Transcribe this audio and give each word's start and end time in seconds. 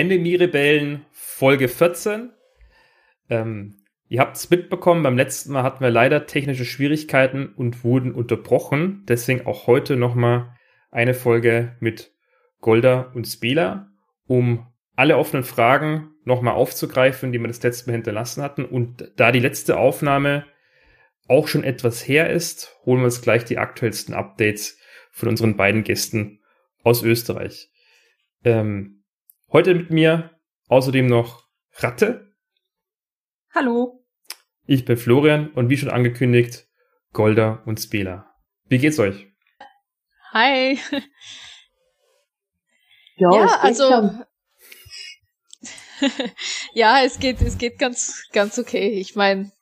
Enemy-Rebellen 0.00 1.04
Folge 1.10 1.68
14. 1.68 2.30
Ähm, 3.28 3.84
ihr 4.08 4.20
habt 4.20 4.34
es 4.34 4.48
mitbekommen, 4.48 5.02
beim 5.02 5.18
letzten 5.18 5.52
Mal 5.52 5.62
hatten 5.62 5.84
wir 5.84 5.90
leider 5.90 6.24
technische 6.24 6.64
Schwierigkeiten 6.64 7.52
und 7.54 7.84
wurden 7.84 8.14
unterbrochen. 8.14 9.04
Deswegen 9.06 9.44
auch 9.44 9.66
heute 9.66 9.96
nochmal 9.96 10.56
eine 10.90 11.12
Folge 11.12 11.76
mit 11.80 12.14
Golda 12.62 13.12
und 13.14 13.26
Spela, 13.26 13.90
um 14.26 14.66
alle 14.96 15.18
offenen 15.18 15.44
Fragen 15.44 16.12
nochmal 16.24 16.54
aufzugreifen, 16.54 17.30
die 17.30 17.38
wir 17.38 17.48
das 17.48 17.62
letzte 17.62 17.90
Mal 17.90 17.96
hinterlassen 17.96 18.42
hatten. 18.42 18.64
Und 18.64 19.12
da 19.16 19.32
die 19.32 19.40
letzte 19.40 19.76
Aufnahme 19.76 20.46
auch 21.28 21.46
schon 21.46 21.62
etwas 21.62 22.08
her 22.08 22.30
ist, 22.30 22.74
holen 22.86 23.00
wir 23.00 23.04
uns 23.04 23.20
gleich 23.20 23.44
die 23.44 23.58
aktuellsten 23.58 24.14
Updates 24.14 24.78
von 25.10 25.28
unseren 25.28 25.58
beiden 25.58 25.84
Gästen 25.84 26.40
aus 26.82 27.02
Österreich. 27.02 27.70
Ähm, 28.44 28.99
heute 29.52 29.74
mit 29.74 29.90
mir 29.90 30.30
außerdem 30.68 31.06
noch 31.06 31.48
Ratte. 31.74 32.34
Hallo. 33.54 34.04
Ich 34.64 34.84
bin 34.84 34.96
Florian 34.96 35.50
und 35.50 35.68
wie 35.68 35.76
schon 35.76 35.90
angekündigt, 35.90 36.68
Golda 37.12 37.62
und 37.66 37.80
Spela. 37.80 38.32
Wie 38.66 38.78
geht's 38.78 38.98
euch? 38.98 39.26
Hi. 40.32 40.78
Ja, 43.16 43.34
ja 43.34 43.46
also 43.60 44.10
ja, 46.72 47.04
es 47.04 47.18
geht, 47.18 47.42
es 47.42 47.58
geht 47.58 47.78
ganz, 47.78 48.26
ganz 48.32 48.58
okay. 48.58 48.88
Ich 48.88 49.16
meine, 49.16 49.52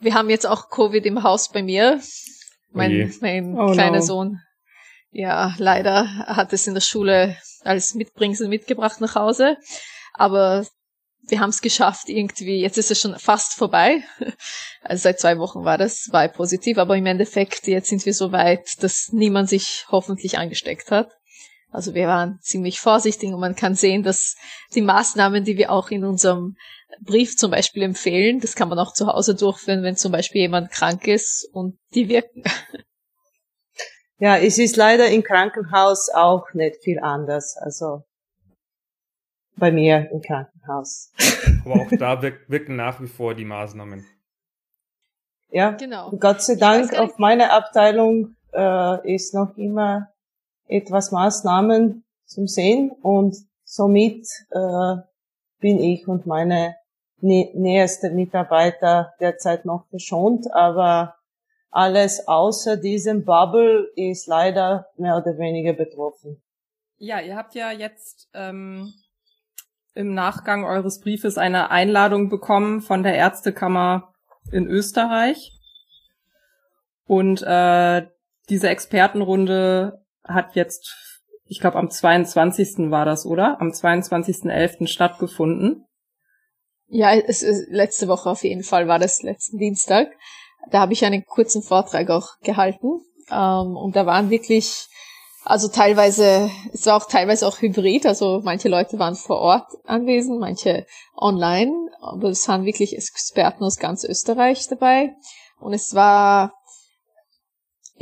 wir 0.00 0.14
haben 0.14 0.30
jetzt 0.30 0.46
auch 0.46 0.68
Covid 0.70 1.04
im 1.06 1.22
Haus 1.22 1.52
bei 1.52 1.62
mir. 1.62 2.00
Mein, 2.72 3.12
oh 3.12 3.18
mein 3.20 3.56
oh 3.56 3.72
kleiner 3.72 3.98
no. 3.98 4.04
Sohn, 4.04 4.40
ja, 5.10 5.54
leider 5.58 6.26
hat 6.26 6.52
es 6.54 6.66
in 6.66 6.74
der 6.74 6.80
Schule 6.80 7.36
als 7.64 7.94
Mitbringsel 7.94 8.48
mitgebracht 8.48 9.00
nach 9.00 9.14
Hause. 9.14 9.56
Aber 10.14 10.66
wir 11.28 11.40
haben 11.40 11.50
es 11.50 11.60
geschafft 11.60 12.08
irgendwie. 12.08 12.60
Jetzt 12.60 12.78
ist 12.78 12.90
es 12.90 13.00
schon 13.00 13.18
fast 13.18 13.54
vorbei. 13.54 14.02
Also 14.84 15.02
seit 15.02 15.20
zwei 15.20 15.38
Wochen 15.38 15.64
war 15.64 15.78
das, 15.78 16.08
war 16.10 16.26
positiv. 16.26 16.76
Aber 16.76 16.96
im 16.96 17.06
Endeffekt, 17.06 17.68
jetzt 17.68 17.88
sind 17.88 18.04
wir 18.04 18.14
so 18.14 18.32
weit, 18.32 18.82
dass 18.82 19.10
niemand 19.12 19.48
sich 19.48 19.86
hoffentlich 19.92 20.36
angesteckt 20.36 20.90
hat. 20.90 21.08
Also 21.70 21.94
wir 21.94 22.08
waren 22.08 22.40
ziemlich 22.42 22.80
vorsichtig 22.80 23.32
und 23.32 23.38
man 23.38 23.54
kann 23.54 23.76
sehen, 23.76 24.02
dass 24.02 24.34
die 24.74 24.82
Maßnahmen, 24.82 25.44
die 25.44 25.56
wir 25.56 25.70
auch 25.70 25.90
in 25.90 26.04
unserem 26.04 26.56
Brief 27.00 27.36
zum 27.36 27.52
Beispiel 27.52 27.84
empfehlen, 27.84 28.40
das 28.40 28.56
kann 28.56 28.68
man 28.68 28.78
auch 28.80 28.92
zu 28.92 29.06
Hause 29.06 29.36
durchführen, 29.36 29.84
wenn 29.84 29.96
zum 29.96 30.10
Beispiel 30.10 30.42
jemand 30.42 30.72
krank 30.72 31.06
ist 31.06 31.48
und 31.52 31.78
die 31.94 32.08
wirken. 32.08 32.42
Ja, 34.22 34.36
es 34.36 34.56
ist 34.56 34.76
leider 34.76 35.08
im 35.08 35.24
Krankenhaus 35.24 36.08
auch 36.08 36.54
nicht 36.54 36.76
viel 36.84 37.00
anders. 37.00 37.56
Also 37.56 38.04
bei 39.56 39.72
mir 39.72 40.12
im 40.12 40.22
Krankenhaus. 40.22 41.10
Aber 41.64 41.74
auch 41.82 41.90
da 41.90 42.22
wirken 42.46 42.76
nach 42.76 43.00
wie 43.00 43.08
vor 43.08 43.34
die 43.34 43.44
Maßnahmen. 43.44 44.06
Ja, 45.50 45.72
genau. 45.72 46.12
Gott 46.12 46.40
sei 46.40 46.54
Dank 46.54 46.96
auf 46.96 47.18
meiner 47.18 47.52
Abteilung 47.52 48.36
äh, 48.52 49.12
ist 49.12 49.34
noch 49.34 49.56
immer 49.56 50.12
etwas 50.68 51.10
Maßnahmen 51.10 52.04
zum 52.24 52.46
Sehen 52.46 52.92
und 53.02 53.36
somit 53.64 54.28
äh, 54.50 54.98
bin 55.58 55.80
ich 55.80 56.06
und 56.06 56.26
meine 56.26 56.76
nä 57.20 57.50
näherste 57.54 58.10
Mitarbeiter 58.10 59.14
derzeit 59.18 59.64
noch 59.64 59.88
verschont, 59.88 60.46
aber 60.54 61.16
alles 61.72 62.28
außer 62.28 62.76
diesem 62.76 63.24
Bubble 63.24 63.90
ist 63.96 64.26
leider 64.26 64.86
mehr 64.96 65.16
oder 65.16 65.38
weniger 65.38 65.72
betroffen. 65.72 66.42
Ja, 66.98 67.20
ihr 67.20 67.34
habt 67.34 67.54
ja 67.54 67.72
jetzt 67.72 68.28
ähm, 68.34 68.92
im 69.94 70.14
Nachgang 70.14 70.64
eures 70.64 71.00
Briefes 71.00 71.38
eine 71.38 71.70
Einladung 71.70 72.28
bekommen 72.28 72.82
von 72.82 73.02
der 73.02 73.14
Ärztekammer 73.14 74.12
in 74.52 74.66
Österreich. 74.66 75.58
Und 77.06 77.42
äh, 77.42 78.06
diese 78.50 78.68
Expertenrunde 78.68 80.04
hat 80.24 80.54
jetzt, 80.54 80.94
ich 81.46 81.58
glaube 81.58 81.78
am 81.78 81.90
22. 81.90 82.90
war 82.90 83.06
das, 83.06 83.24
oder? 83.24 83.60
Am 83.60 83.70
22.11. 83.70 84.86
stattgefunden. 84.86 85.86
Ja, 86.86 87.14
es 87.14 87.42
ist 87.42 87.70
letzte 87.70 88.08
Woche 88.08 88.28
auf 88.28 88.44
jeden 88.44 88.62
Fall 88.62 88.88
war 88.88 88.98
das 88.98 89.22
letzten 89.22 89.56
Dienstag. 89.56 90.08
Da 90.70 90.80
habe 90.80 90.92
ich 90.92 91.04
einen 91.04 91.24
kurzen 91.24 91.62
Vortrag 91.62 92.10
auch 92.10 92.38
gehalten. 92.42 93.00
Ähm, 93.30 93.76
und 93.76 93.96
da 93.96 94.06
waren 94.06 94.30
wirklich, 94.30 94.88
also 95.44 95.68
teilweise, 95.68 96.50
es 96.72 96.86
war 96.86 96.96
auch 96.96 97.08
teilweise 97.08 97.46
auch 97.46 97.60
hybrid, 97.60 98.06
also 98.06 98.40
manche 98.42 98.68
Leute 98.68 98.98
waren 98.98 99.14
vor 99.14 99.38
Ort 99.38 99.68
anwesend, 99.84 100.40
manche 100.40 100.86
online, 101.16 101.72
aber 102.00 102.28
es 102.28 102.46
waren 102.48 102.64
wirklich 102.64 102.96
Experten 102.96 103.64
aus 103.64 103.76
ganz 103.76 104.04
Österreich 104.04 104.66
dabei. 104.68 105.14
Und 105.60 105.72
es 105.72 105.94
war 105.94 106.52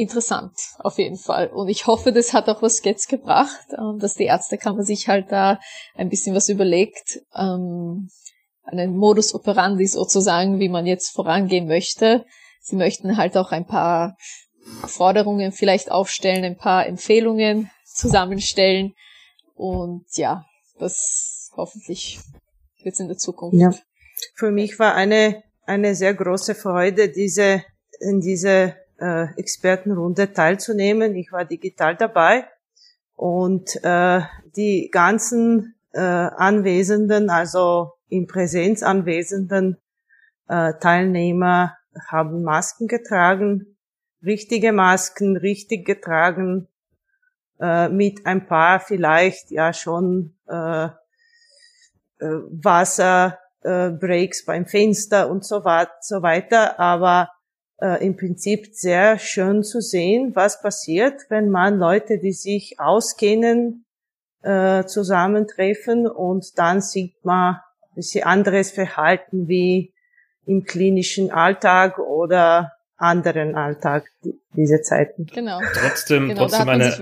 interessant, 0.00 0.54
auf 0.78 0.98
jeden 0.98 1.18
Fall. 1.18 1.48
Und 1.48 1.68
ich 1.68 1.86
hoffe, 1.86 2.12
das 2.12 2.32
hat 2.32 2.48
auch 2.48 2.62
was 2.62 2.82
jetzt 2.84 3.08
gebracht, 3.08 3.66
ähm, 3.76 3.98
dass 3.98 4.14
die 4.14 4.24
Ärztekammer 4.24 4.82
sich 4.82 5.08
halt 5.08 5.30
da 5.30 5.60
ein 5.94 6.08
bisschen 6.08 6.34
was 6.34 6.48
überlegt, 6.48 7.20
ähm, 7.34 8.08
einen 8.64 8.96
Modus 8.96 9.34
operandi 9.34 9.86
sozusagen, 9.86 10.58
wie 10.58 10.68
man 10.68 10.86
jetzt 10.86 11.10
vorangehen 11.10 11.66
möchte. 11.66 12.24
Sie 12.60 12.76
möchten 12.76 13.16
halt 13.16 13.36
auch 13.36 13.52
ein 13.52 13.66
paar 13.66 14.16
Forderungen 14.86 15.52
vielleicht 15.52 15.90
aufstellen, 15.90 16.44
ein 16.44 16.56
paar 16.56 16.86
Empfehlungen 16.86 17.70
zusammenstellen. 17.84 18.94
Und 19.54 20.06
ja, 20.14 20.44
das 20.78 21.50
hoffentlich 21.56 22.20
wird 22.82 22.98
in 23.00 23.08
der 23.08 23.16
Zukunft. 23.16 23.58
Ja. 23.58 23.72
Für 24.34 24.50
mich 24.50 24.78
war 24.78 24.94
eine, 24.94 25.42
eine 25.64 25.94
sehr 25.94 26.14
große 26.14 26.54
Freude, 26.54 27.08
diese, 27.08 27.64
in 28.00 28.20
diese 28.20 28.76
äh, 28.98 29.26
Expertenrunde 29.36 30.32
teilzunehmen. 30.32 31.16
Ich 31.16 31.32
war 31.32 31.44
digital 31.44 31.96
dabei 31.96 32.44
und 33.16 33.82
äh, 33.82 34.20
die 34.56 34.88
ganzen 34.92 35.74
äh, 35.92 36.00
Anwesenden, 36.00 37.30
also 37.30 37.92
in 38.08 38.26
Präsenz 38.26 38.82
anwesenden 38.82 39.78
äh, 40.48 40.74
Teilnehmer 40.80 41.76
haben 42.08 42.42
Masken 42.42 42.88
getragen, 42.88 43.76
richtige 44.24 44.72
Masken, 44.72 45.36
richtig 45.36 45.86
getragen, 45.86 46.68
äh, 47.60 47.88
mit 47.88 48.26
ein 48.26 48.46
paar 48.46 48.80
vielleicht 48.80 49.50
ja 49.50 49.72
schon 49.72 50.36
äh, 50.48 50.86
äh, 50.86 50.90
Wasserbreaks 52.50 54.40
äh, 54.40 54.46
beim 54.46 54.66
Fenster 54.66 55.30
und 55.30 55.44
so, 55.44 55.62
so 56.00 56.22
weiter, 56.22 56.78
aber 56.78 57.30
äh, 57.80 58.04
im 58.04 58.16
Prinzip 58.16 58.68
sehr 58.72 59.18
schön 59.18 59.62
zu 59.62 59.80
sehen, 59.80 60.32
was 60.34 60.60
passiert, 60.60 61.22
wenn 61.28 61.50
man 61.50 61.78
Leute, 61.78 62.18
die 62.18 62.32
sich 62.32 62.78
auskennen, 62.78 63.84
äh, 64.42 64.84
zusammentreffen 64.84 66.06
und 66.06 66.58
dann 66.58 66.80
sieht 66.80 67.24
man 67.24 67.56
ein 67.56 67.94
bisschen 67.94 68.24
anderes 68.24 68.70
Verhalten 68.70 69.48
wie 69.48 69.92
im 70.50 70.64
klinischen 70.64 71.30
Alltag 71.30 71.98
oder 72.00 72.72
anderen 72.96 73.54
Alltag 73.54 74.04
diese 74.56 74.82
Zeiten. 74.82 75.26
Genau. 75.26 75.60
Trotzdem, 75.74 76.28
genau, 76.28 76.42
trotzdem 76.42 76.68
eine 76.68 76.92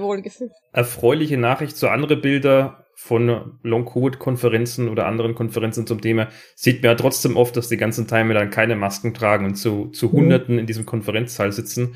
erfreuliche 0.72 1.38
Nachricht 1.38 1.76
zu 1.76 1.88
andere 1.88 2.16
Bilder 2.16 2.84
von 2.94 3.59
Long-Covid-Konferenzen 3.62 4.88
oder 4.88 5.06
anderen 5.06 5.34
Konferenzen 5.34 5.86
zum 5.86 6.00
Thema 6.00 6.28
sieht 6.54 6.82
man 6.82 6.91
ja 6.91 6.94
trotzdem 6.97 7.36
oft, 7.36 7.56
dass 7.56 7.69
die 7.69 7.76
ganzen 7.78 8.06
Teilnehmer 8.06 8.39
dann 8.39 8.50
keine 8.50 8.77
Masken 8.77 9.15
tragen 9.15 9.47
und 9.47 9.54
zu, 9.54 9.86
zu 9.86 10.09
mhm. 10.09 10.12
Hunderten 10.12 10.59
in 10.59 10.66
diesem 10.66 10.84
Konferenzsaal 10.84 11.51
sitzen. 11.53 11.94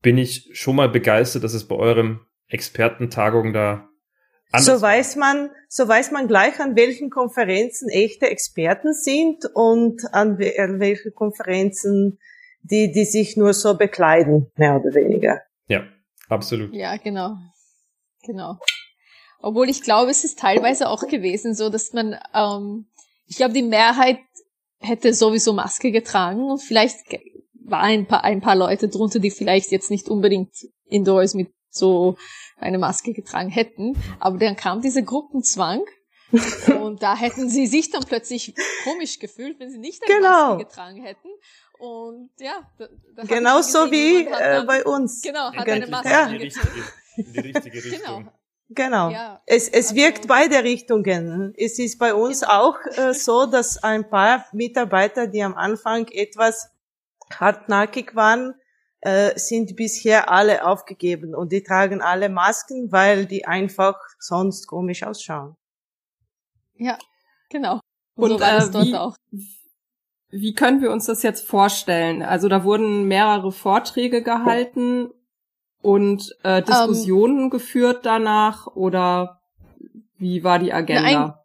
Bin 0.00 0.16
ich 0.16 0.50
schon 0.52 0.76
mal 0.76 0.88
begeistert, 0.88 1.42
dass 1.44 1.54
es 1.54 1.66
bei 1.66 1.74
eurem 1.74 2.20
Expertentagung 2.46 3.52
da 3.52 3.88
so 4.58 4.80
weiß 4.80 5.16
man, 5.16 5.50
so 5.68 5.86
weiß 5.86 6.10
man 6.10 6.28
gleich, 6.28 6.60
an 6.60 6.76
welchen 6.76 7.10
Konferenzen 7.10 7.88
echte 7.88 8.26
Experten 8.28 8.92
sind 8.92 9.44
und 9.54 10.02
an, 10.12 10.38
an 10.58 10.80
welchen 10.80 11.14
Konferenzen 11.14 12.18
die, 12.62 12.92
die 12.92 13.04
sich 13.04 13.36
nur 13.36 13.52
so 13.52 13.76
bekleiden, 13.76 14.50
mehr 14.56 14.80
oder 14.80 14.94
weniger. 14.94 15.40
Ja, 15.68 15.84
absolut. 16.28 16.72
Ja, 16.72 16.96
genau. 16.96 17.36
Genau. 18.22 18.58
Obwohl 19.40 19.68
ich 19.68 19.82
glaube, 19.82 20.10
es 20.10 20.24
ist 20.24 20.38
teilweise 20.38 20.88
auch 20.88 21.06
gewesen 21.06 21.54
so, 21.54 21.68
dass 21.68 21.92
man, 21.92 22.18
ähm, 22.34 22.86
ich 23.26 23.36
glaube, 23.36 23.52
die 23.52 23.62
Mehrheit 23.62 24.18
hätte 24.78 25.12
sowieso 25.12 25.52
Maske 25.52 25.90
getragen 25.90 26.50
und 26.50 26.62
vielleicht 26.62 26.96
war 27.66 27.80
ein 27.80 28.06
paar, 28.06 28.24
ein 28.24 28.40
paar 28.40 28.56
Leute 28.56 28.88
drunter, 28.88 29.18
die 29.18 29.30
vielleicht 29.30 29.70
jetzt 29.70 29.90
nicht 29.90 30.08
unbedingt 30.08 30.52
indoors 30.86 31.34
mit 31.34 31.52
so 31.74 32.16
eine 32.56 32.78
Maske 32.78 33.12
getragen 33.12 33.50
hätten. 33.50 33.96
Aber 34.20 34.38
dann 34.38 34.56
kam 34.56 34.80
dieser 34.80 35.02
Gruppenzwang 35.02 35.84
und 36.80 37.02
da 37.02 37.16
hätten 37.16 37.48
sie 37.48 37.66
sich 37.66 37.90
dann 37.90 38.04
plötzlich 38.04 38.54
komisch 38.84 39.18
gefühlt, 39.18 39.60
wenn 39.60 39.70
sie 39.70 39.78
nicht 39.78 40.02
eine 40.02 40.14
genau. 40.14 40.48
Maske 40.54 40.64
getragen 40.64 41.02
hätten. 41.02 41.28
Und 41.78 42.30
ja, 42.38 42.70
da, 42.78 42.88
da 43.16 43.24
genau 43.24 43.60
so 43.60 43.90
wie 43.90 44.26
äh, 44.26 44.64
bei 44.66 44.84
uns. 44.84 45.22
Genau, 45.22 45.52
hat 45.52 45.68
eine 45.68 45.86
Maske 45.86 46.08
ja. 46.08 46.26
in, 46.26 46.38
die 46.38 46.44
richtige, 46.44 46.84
in 47.16 47.32
die 47.32 47.38
richtige 47.40 47.84
Richtung. 47.84 48.18
Genau. 48.18 48.32
Genau. 48.70 49.10
Ja, 49.10 49.42
es 49.46 49.68
es 49.68 49.88
also, 49.88 49.96
wirkt 49.96 50.26
beide 50.26 50.64
Richtungen. 50.64 51.52
Es 51.56 51.78
ist 51.78 51.98
bei 51.98 52.14
uns 52.14 52.40
genau. 52.40 52.52
auch 52.52 52.78
äh, 52.96 53.12
so, 53.12 53.46
dass 53.46 53.82
ein 53.82 54.08
paar 54.08 54.46
Mitarbeiter, 54.52 55.26
die 55.26 55.42
am 55.42 55.54
Anfang 55.54 56.08
etwas 56.08 56.70
hartnäckig 57.38 58.14
waren, 58.14 58.54
äh, 59.04 59.38
sind 59.38 59.76
bisher 59.76 60.30
alle 60.30 60.66
aufgegeben 60.66 61.34
und 61.34 61.52
die 61.52 61.62
tragen 61.62 62.00
alle 62.00 62.30
Masken, 62.30 62.90
weil 62.90 63.26
die 63.26 63.46
einfach 63.46 63.96
sonst 64.18 64.66
komisch 64.66 65.02
ausschauen. 65.02 65.56
Ja, 66.76 66.98
genau. 67.50 67.80
Und, 68.16 68.32
und 68.32 68.38
so 68.38 68.44
äh, 68.78 68.84
wie, 68.86 68.96
auch. 68.96 69.16
wie 70.30 70.54
können 70.54 70.80
wir 70.80 70.90
uns 70.90 71.04
das 71.04 71.22
jetzt 71.22 71.46
vorstellen? 71.46 72.22
Also 72.22 72.48
da 72.48 72.64
wurden 72.64 73.04
mehrere 73.04 73.52
Vorträge 73.52 74.22
gehalten 74.22 75.10
und 75.82 76.34
äh, 76.42 76.58
ähm. 76.58 76.64
Diskussionen 76.64 77.44
um, 77.44 77.50
geführt 77.50 78.06
danach 78.06 78.68
oder 78.68 79.42
wie 80.16 80.44
war 80.44 80.58
die 80.58 80.72
Agenda? 80.72 81.43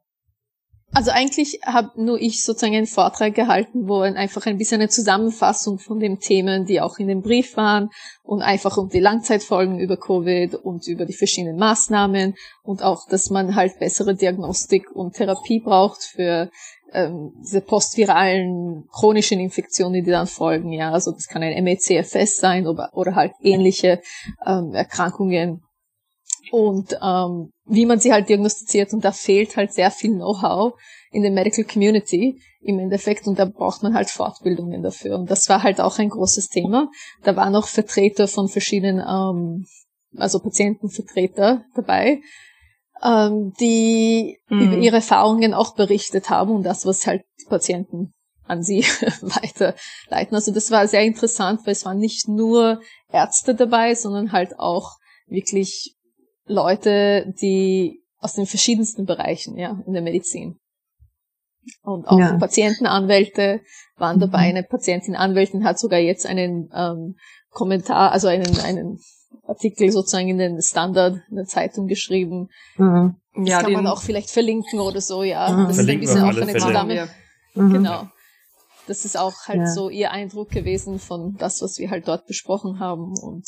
Also 0.92 1.12
eigentlich 1.12 1.60
habe 1.66 1.92
nur 2.02 2.20
ich 2.20 2.44
sozusagen 2.44 2.76
einen 2.76 2.88
Vortrag 2.88 3.36
gehalten, 3.36 3.88
wo 3.88 4.00
einfach 4.00 4.48
ein 4.48 4.58
bisschen 4.58 4.82
eine 4.82 4.90
Zusammenfassung 4.90 5.78
von 5.78 6.00
den 6.00 6.20
Themen, 6.20 6.66
die 6.66 6.82
auch 6.82 6.98
in 6.98 7.08
dem 7.08 7.22
Brief 7.22 7.58
waren 7.58 7.90
und 8.24 8.42
einfach 8.42 8.76
um 8.78 8.90
die 8.90 9.00
Langzeitfolgen 9.00 9.80
über 9.80 9.98
Covid 9.98 10.56
und 10.56 10.88
über 10.88 11.06
die 11.06 11.14
verschiedenen 11.14 11.58
Maßnahmen 11.58 12.34
und 12.64 12.82
auch, 12.82 13.08
dass 13.08 13.30
man 13.30 13.56
halt 13.56 13.78
bessere 13.80 14.16
Diagnostik 14.16 14.90
und 14.92 15.14
Therapie 15.14 15.60
braucht 15.60 16.04
für 16.04 16.50
ähm, 16.92 17.34
diese 17.44 17.62
postviralen 17.62 18.88
chronischen 18.92 19.40
Infektionen, 19.40 20.04
die 20.04 20.10
dann 20.10 20.26
folgen. 20.26 20.72
Ja, 20.72 20.92
also 20.92 21.12
das 21.12 21.28
kann 21.28 21.44
ein 21.44 21.64
MECFS 21.64 22.38
sein 22.38 22.66
oder, 22.66 22.90
oder 22.94 23.14
halt 23.14 23.34
ähnliche 23.42 24.02
ähm, 24.44 24.74
Erkrankungen 24.74 25.62
und 26.52 26.98
ähm, 27.02 27.52
wie 27.70 27.86
man 27.86 28.00
sie 28.00 28.12
halt 28.12 28.30
diagnostiziert. 28.30 28.94
Und 28.94 29.06
da 29.06 29.12
fehlt 29.12 29.56
halt 29.56 29.74
sehr 29.74 29.92
viel 29.92 30.12
Know-how 30.12 30.74
in 31.12 31.22
der 31.22 31.32
Medical 31.32 31.64
Community 31.64 32.42
im 32.62 32.80
Endeffekt 32.80 33.26
und 33.26 33.40
da 33.40 33.46
braucht 33.46 33.84
man 33.84 33.94
halt 33.94 34.10
Fortbildungen 34.10 34.84
dafür. 34.84 35.18
Und 35.18 35.32
das 35.32 35.48
war 35.48 35.64
halt 35.64 35.80
auch 35.80 35.98
ein 35.98 36.10
großes 36.10 36.50
Thema. 36.50 36.92
Da 37.24 37.36
waren 37.36 37.56
auch 37.56 37.68
Vertreter 37.68 38.28
von 38.28 38.50
verschiedenen, 38.50 39.00
ähm, 39.00 39.66
also 40.18 40.40
Patientenvertreter 40.40 41.64
dabei, 41.76 42.22
ähm, 43.02 43.54
die 43.60 44.40
mhm. 44.50 44.62
über 44.62 44.78
ihre 44.78 44.98
Erfahrungen 44.98 45.54
auch 45.54 45.76
berichtet 45.76 46.30
haben 46.30 46.52
und 46.52 46.64
das, 46.64 46.86
was 46.86 47.08
halt 47.08 47.24
die 47.40 47.50
Patienten 47.50 48.14
an 48.44 48.62
sie 48.62 48.82
weiterleiten. 49.22 50.36
Also 50.36 50.52
das 50.52 50.70
war 50.70 50.88
sehr 50.88 51.04
interessant, 51.04 51.62
weil 51.66 51.74
es 51.74 51.86
waren 51.86 52.00
nicht 52.00 52.28
nur 52.28 52.82
Ärzte 53.12 53.56
dabei, 53.56 53.96
sondern 53.96 54.32
halt 54.32 54.60
auch 54.60 54.98
wirklich 55.28 55.96
Leute, 56.50 57.34
die 57.42 58.04
aus 58.18 58.34
den 58.34 58.46
verschiedensten 58.46 59.06
Bereichen, 59.06 59.58
ja, 59.58 59.82
in 59.86 59.94
der 59.94 60.02
Medizin. 60.02 60.60
Und 61.84 62.08
auch 62.08 62.20
ja. 62.20 62.38
Patientenanwälte 62.38 63.62
waren 63.98 64.18
mhm. 64.18 64.22
dabei. 64.22 64.40
Eine 64.40 64.64
Patientin-Anwältin 64.64 65.64
hat 65.64 65.80
sogar 65.80 66.00
jetzt 66.00 66.26
einen 66.26 66.70
ähm, 66.74 67.16
Kommentar, 67.52 68.12
also 68.12 68.28
einen, 68.28 68.60
einen 68.60 69.00
Artikel 69.46 69.92
sozusagen 69.92 70.30
in 70.30 70.38
den 70.38 70.62
Standard 70.62 71.22
in 71.30 71.36
der 71.36 71.46
Zeitung 71.46 71.88
geschrieben. 71.88 72.50
Mhm. 72.78 73.16
Das 73.36 73.50
ja, 73.50 73.62
kann 73.62 73.74
man 73.74 73.88
auch 73.88 74.02
vielleicht 74.02 74.32
verlinken 74.32 74.80
oder 74.80 75.02
so, 75.02 75.24
ja. 75.24 75.50
Mhm. 75.52 75.68
Das 75.68 75.78
ist 75.78 75.90
ein 75.90 76.00
bisschen 76.00 76.24
auch 76.24 76.36
eine 76.36 76.54
Zusammen. 76.54 77.10
Mhm. 77.54 77.74
Genau. 77.74 78.08
Das 78.88 79.06
ist 79.06 79.18
auch 79.18 79.36
halt 79.48 79.60
ja. 79.60 79.68
so 79.68 79.90
ihr 79.90 80.12
Eindruck 80.12 80.50
gewesen 80.50 80.98
von 80.98 81.36
das, 81.38 81.62
was 81.62 81.78
wir 81.78 81.92
halt 81.92 82.08
dort 82.08 82.26
besprochen 82.26 82.80
haben 82.80 83.14
und 83.22 83.46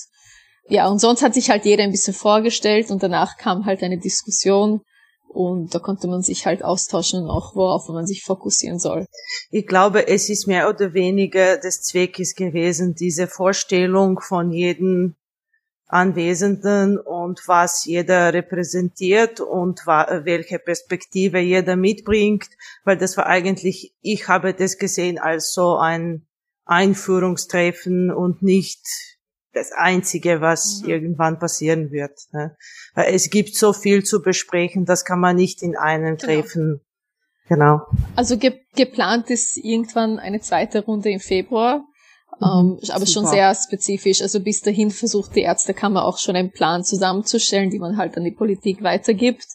ja, 0.71 0.87
und 0.87 0.99
sonst 0.99 1.21
hat 1.21 1.33
sich 1.33 1.49
halt 1.49 1.65
jeder 1.65 1.83
ein 1.83 1.91
bisschen 1.91 2.13
vorgestellt 2.13 2.91
und 2.91 3.03
danach 3.03 3.35
kam 3.35 3.65
halt 3.65 3.83
eine 3.83 3.99
Diskussion 3.99 4.79
und 5.27 5.75
da 5.75 5.79
konnte 5.79 6.07
man 6.07 6.21
sich 6.21 6.45
halt 6.45 6.63
austauschen, 6.63 7.29
auch 7.29 7.55
worauf 7.55 7.89
man 7.89 8.07
sich 8.07 8.23
fokussieren 8.23 8.79
soll. 8.79 9.05
Ich 9.49 9.67
glaube, 9.67 10.07
es 10.07 10.29
ist 10.29 10.47
mehr 10.47 10.69
oder 10.69 10.93
weniger 10.93 11.57
des 11.57 11.81
Zweckes 11.81 12.35
gewesen, 12.35 12.95
diese 12.95 13.27
Vorstellung 13.27 14.21
von 14.21 14.53
jedem 14.53 15.15
Anwesenden 15.87 16.97
und 16.97 17.41
was 17.47 17.83
jeder 17.83 18.33
repräsentiert 18.33 19.41
und 19.41 19.85
welche 19.85 20.57
Perspektive 20.57 21.39
jeder 21.39 21.75
mitbringt, 21.75 22.47
weil 22.85 22.95
das 22.95 23.17
war 23.17 23.25
eigentlich, 23.25 23.93
ich 23.99 24.29
habe 24.29 24.53
das 24.53 24.77
gesehen 24.77 25.19
als 25.19 25.53
so 25.53 25.75
ein 25.75 26.25
Einführungstreffen 26.63 28.09
und 28.09 28.41
nicht 28.41 29.10
das 29.53 29.71
Einzige, 29.71 30.41
was 30.41 30.81
mhm. 30.81 30.89
irgendwann 30.89 31.39
passieren 31.39 31.91
wird. 31.91 32.17
Ne? 32.31 32.55
Es 32.95 33.29
gibt 33.29 33.55
so 33.55 33.73
viel 33.73 34.03
zu 34.03 34.21
besprechen, 34.21 34.85
das 34.85 35.05
kann 35.05 35.19
man 35.19 35.35
nicht 35.35 35.61
in 35.61 35.75
einem 35.75 36.17
genau. 36.17 36.25
Treffen. 36.25 36.81
Genau. 37.47 37.81
Also 38.15 38.37
ge 38.37 38.53
geplant 38.75 39.29
ist 39.29 39.57
irgendwann 39.57 40.19
eine 40.19 40.39
zweite 40.39 40.85
Runde 40.85 41.09
im 41.09 41.19
Februar, 41.19 41.79
mhm, 42.39 42.79
ähm, 42.81 42.89
aber 42.89 43.05
schon 43.05 43.27
sehr 43.27 43.53
spezifisch. 43.53 44.21
Also 44.21 44.39
bis 44.39 44.61
dahin 44.61 44.89
versucht 44.89 45.35
die 45.35 45.41
Ärztekammer 45.41 46.05
auch 46.05 46.17
schon 46.17 46.37
einen 46.37 46.51
Plan 46.51 46.85
zusammenzustellen, 46.85 47.69
die 47.69 47.79
man 47.79 47.97
halt 47.97 48.15
an 48.15 48.23
die 48.23 48.31
Politik 48.31 48.81
weitergibt. 48.83 49.47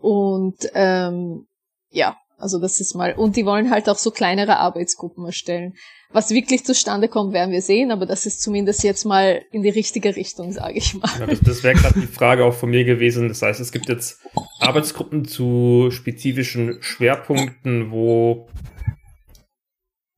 Und 0.00 0.68
ähm, 0.74 1.46
ja, 1.90 2.16
also 2.38 2.60
das 2.60 2.78
ist 2.78 2.94
mal, 2.94 3.14
und 3.14 3.36
die 3.36 3.44
wollen 3.44 3.70
halt 3.70 3.88
auch 3.88 3.98
so 3.98 4.12
kleinere 4.12 4.58
Arbeitsgruppen 4.58 5.26
erstellen. 5.26 5.74
Was 6.10 6.30
wirklich 6.30 6.64
zustande 6.64 7.08
kommt, 7.08 7.34
werden 7.34 7.50
wir 7.50 7.60
sehen, 7.60 7.90
aber 7.90 8.06
das 8.06 8.26
ist 8.26 8.40
zumindest 8.40 8.84
jetzt 8.84 9.04
mal 9.04 9.42
in 9.50 9.62
die 9.62 9.68
richtige 9.68 10.14
Richtung, 10.14 10.52
sage 10.52 10.78
ich 10.78 10.94
mal. 10.94 11.10
Ja, 11.18 11.26
das, 11.26 11.40
das 11.40 11.62
wäre 11.64 11.74
gerade 11.74 12.00
die 12.00 12.06
Frage 12.06 12.44
auch 12.44 12.54
von 12.54 12.70
mir 12.70 12.84
gewesen. 12.84 13.28
Das 13.28 13.42
heißt, 13.42 13.60
es 13.60 13.72
gibt 13.72 13.88
jetzt 13.88 14.20
Arbeitsgruppen 14.60 15.26
zu 15.26 15.90
spezifischen 15.90 16.80
Schwerpunkten, 16.80 17.90
wo 17.90 18.48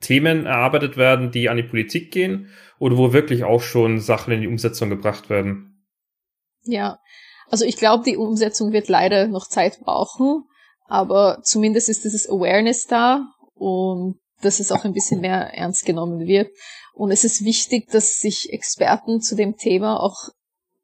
Themen 0.00 0.46
erarbeitet 0.46 0.96
werden, 0.96 1.30
die 1.30 1.48
an 1.48 1.56
die 1.56 1.62
Politik 1.62 2.12
gehen, 2.12 2.50
oder 2.78 2.96
wo 2.96 3.12
wirklich 3.12 3.44
auch 3.44 3.62
schon 3.62 3.98
Sachen 3.98 4.32
in 4.32 4.42
die 4.42 4.46
Umsetzung 4.48 4.90
gebracht 4.90 5.30
werden. 5.30 5.86
Ja, 6.64 6.98
also 7.48 7.64
ich 7.64 7.76
glaube, 7.76 8.04
die 8.04 8.16
Umsetzung 8.16 8.72
wird 8.72 8.88
leider 8.88 9.26
noch 9.26 9.48
Zeit 9.48 9.80
brauchen 9.80 10.44
aber 10.90 11.40
zumindest 11.44 11.88
ist 11.88 12.04
dieses 12.04 12.28
Awareness 12.28 12.88
da 12.88 13.28
und 13.54 14.18
dass 14.42 14.58
es 14.58 14.72
auch 14.72 14.84
ein 14.84 14.92
bisschen 14.92 15.20
mehr 15.20 15.54
ernst 15.54 15.86
genommen 15.86 16.26
wird. 16.26 16.50
Und 16.94 17.12
es 17.12 17.22
ist 17.22 17.44
wichtig, 17.44 17.88
dass 17.92 18.18
sich 18.18 18.52
Experten 18.52 19.20
zu 19.20 19.36
dem 19.36 19.56
Thema 19.56 20.02
auch 20.02 20.30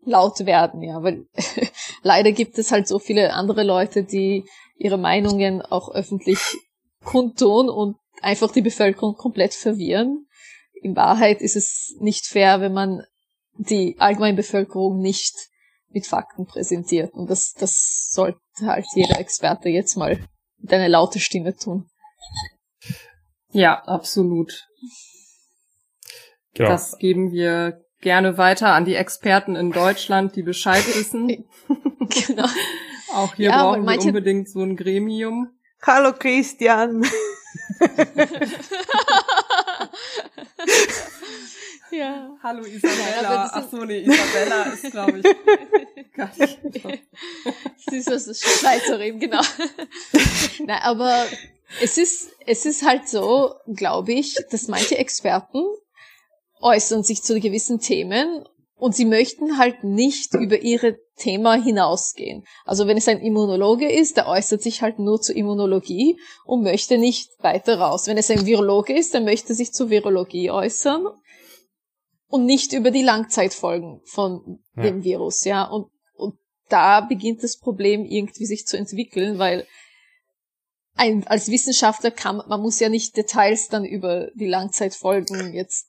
laut 0.04 0.46
werden, 0.46 0.80
ja, 0.82 1.02
weil 1.02 1.26
leider 2.02 2.30
gibt 2.30 2.56
es 2.56 2.70
halt 2.70 2.86
so 2.86 3.00
viele 3.00 3.32
andere 3.32 3.64
Leute, 3.64 4.04
die 4.04 4.44
ihre 4.76 4.96
Meinungen 4.96 5.60
auch 5.60 5.92
öffentlich 5.92 6.38
kundtun 7.04 7.68
und 7.68 7.96
einfach 8.22 8.52
die 8.52 8.62
Bevölkerung 8.62 9.16
komplett 9.16 9.54
verwirren. 9.54 10.28
In 10.82 10.94
Wahrheit 10.94 11.40
ist 11.42 11.56
es 11.56 11.96
nicht 11.98 12.26
fair, 12.26 12.60
wenn 12.60 12.72
man 12.72 13.02
die 13.58 13.96
allgemeine 13.98 14.36
Bevölkerung 14.36 14.98
nicht 14.98 15.34
mit 15.96 16.06
Fakten 16.06 16.44
präsentiert. 16.44 17.14
Und 17.14 17.30
das, 17.30 17.54
das 17.54 18.10
sollte 18.10 18.38
halt 18.60 18.84
jeder 18.94 19.18
Experte 19.18 19.70
jetzt 19.70 19.96
mal 19.96 20.20
mit 20.58 20.70
einer 20.70 20.90
laute 20.90 21.20
Stimme 21.20 21.56
tun. 21.56 21.88
Ja, 23.50 23.82
absolut. 23.84 24.66
Genau. 26.52 26.68
Das 26.68 26.98
geben 26.98 27.32
wir 27.32 27.82
gerne 28.02 28.36
weiter 28.36 28.74
an 28.74 28.84
die 28.84 28.94
Experten 28.94 29.56
in 29.56 29.72
Deutschland, 29.72 30.36
die 30.36 30.42
Bescheid 30.42 30.86
wissen. 30.94 31.28
genau. 31.28 32.48
Auch 33.14 33.34
hier 33.34 33.48
ja, 33.48 33.62
brauchen 33.62 33.88
wir 33.88 34.00
unbedingt 34.02 34.50
so 34.50 34.60
ein 34.60 34.76
Gremium. 34.76 35.48
Hallo 35.80 36.12
Christian. 36.12 37.06
Ja. 41.90 42.36
Hallo 42.42 42.64
Isabella. 42.64 43.22
Ja, 43.22 43.50
Ach 43.52 43.64
so, 43.70 43.84
nee, 43.84 44.00
Isabella 44.00 44.62
ist, 44.72 44.90
glaube 44.90 45.20
ich, 45.20 46.12
gar 46.12 46.30
nicht. 46.36 46.58
Sie 47.88 47.96
ist 47.96 48.12
aus 48.12 48.24
der 48.24 48.34
Schweizerin, 48.34 49.20
genau. 49.20 49.42
Na, 50.66 50.82
aber 50.82 51.24
es 51.80 51.96
ist, 51.98 52.30
es 52.46 52.66
ist 52.66 52.84
halt 52.84 53.08
so, 53.08 53.54
glaube 53.72 54.12
ich, 54.12 54.36
dass 54.50 54.68
manche 54.68 54.98
Experten 54.98 55.64
äußern 56.60 57.02
sich 57.02 57.22
zu 57.22 57.38
gewissen 57.38 57.78
Themen 57.80 58.44
und 58.78 58.94
sie 58.94 59.04
möchten 59.04 59.58
halt 59.58 59.84
nicht 59.84 60.34
über 60.34 60.58
ihre 60.58 60.98
Thema 61.16 61.54
hinausgehen. 61.54 62.44
Also 62.64 62.86
wenn 62.86 62.98
es 62.98 63.08
ein 63.08 63.20
Immunologe 63.20 63.90
ist, 63.90 64.16
der 64.16 64.28
äußert 64.28 64.62
sich 64.62 64.82
halt 64.82 64.98
nur 64.98 65.20
zur 65.20 65.34
Immunologie 65.34 66.18
und 66.44 66.62
möchte 66.62 66.98
nicht 66.98 67.30
weiter 67.38 67.78
raus. 67.78 68.06
Wenn 68.06 68.18
es 68.18 68.30
ein 68.30 68.44
Virologe 68.44 68.92
ist, 68.92 69.14
der 69.14 69.22
möchte 69.22 69.54
sich 69.54 69.72
zur 69.72 69.88
Virologie 69.88 70.50
äußern 70.50 71.06
und 72.28 72.44
nicht 72.44 72.72
über 72.72 72.90
die 72.90 73.02
Langzeitfolgen 73.02 74.00
von 74.04 74.60
ja. 74.76 74.82
dem 74.84 75.04
Virus, 75.04 75.44
ja. 75.44 75.64
Und, 75.64 75.90
und 76.14 76.38
da 76.68 77.00
beginnt 77.00 77.42
das 77.42 77.58
Problem 77.58 78.04
irgendwie 78.04 78.46
sich 78.46 78.66
zu 78.66 78.76
entwickeln, 78.76 79.38
weil 79.38 79.66
ein, 80.94 81.26
als 81.26 81.50
Wissenschaftler 81.50 82.10
kann 82.10 82.42
man 82.48 82.60
muss 82.60 82.80
ja 82.80 82.88
nicht 82.88 83.16
Details 83.16 83.68
dann 83.68 83.84
über 83.84 84.30
die 84.34 84.48
Langzeitfolgen 84.48 85.52
jetzt. 85.52 85.88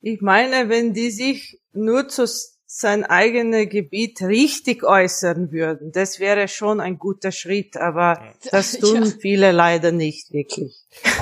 Ich 0.00 0.20
meine, 0.20 0.68
wenn 0.68 0.92
die 0.92 1.10
sich 1.10 1.60
nur 1.72 2.08
zu, 2.08 2.26
sein 2.72 3.02
eigenes 3.02 3.68
Gebiet 3.68 4.22
richtig 4.22 4.84
äußern 4.84 5.50
würden. 5.50 5.90
Das 5.90 6.20
wäre 6.20 6.46
schon 6.46 6.78
ein 6.78 6.98
guter 6.98 7.32
Schritt, 7.32 7.76
aber 7.76 8.22
das 8.52 8.72
tun 8.78 9.02
ja. 9.02 9.10
viele 9.20 9.50
leider 9.50 9.90
nicht 9.90 10.32
wirklich. 10.32 10.76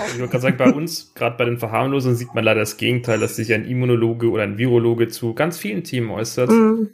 Ich 0.08 0.18
würde 0.18 0.28
gerade 0.28 0.42
sagen, 0.42 0.58
bei 0.58 0.70
uns, 0.70 1.14
gerade 1.14 1.38
bei 1.38 1.46
den 1.46 1.56
Verharmlosungen, 1.56 2.18
sieht 2.18 2.34
man 2.34 2.44
leider 2.44 2.60
das 2.60 2.76
Gegenteil, 2.76 3.18
dass 3.18 3.36
sich 3.36 3.54
ein 3.54 3.64
Immunologe 3.64 4.30
oder 4.30 4.42
ein 4.42 4.58
Virologe 4.58 5.08
zu 5.08 5.32
ganz 5.32 5.56
vielen 5.56 5.84
Themen 5.84 6.10
äußert. 6.10 6.50
Mm. 6.50 6.88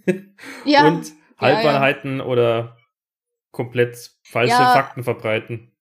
ja. 0.64 0.86
Und 0.86 1.12
Halbwahrheiten 1.36 2.18
ja, 2.18 2.24
ja. 2.24 2.24
oder 2.24 2.76
komplett 3.50 4.12
falsche 4.22 4.54
Fakten 4.54 5.02
verbreiten. 5.02 5.72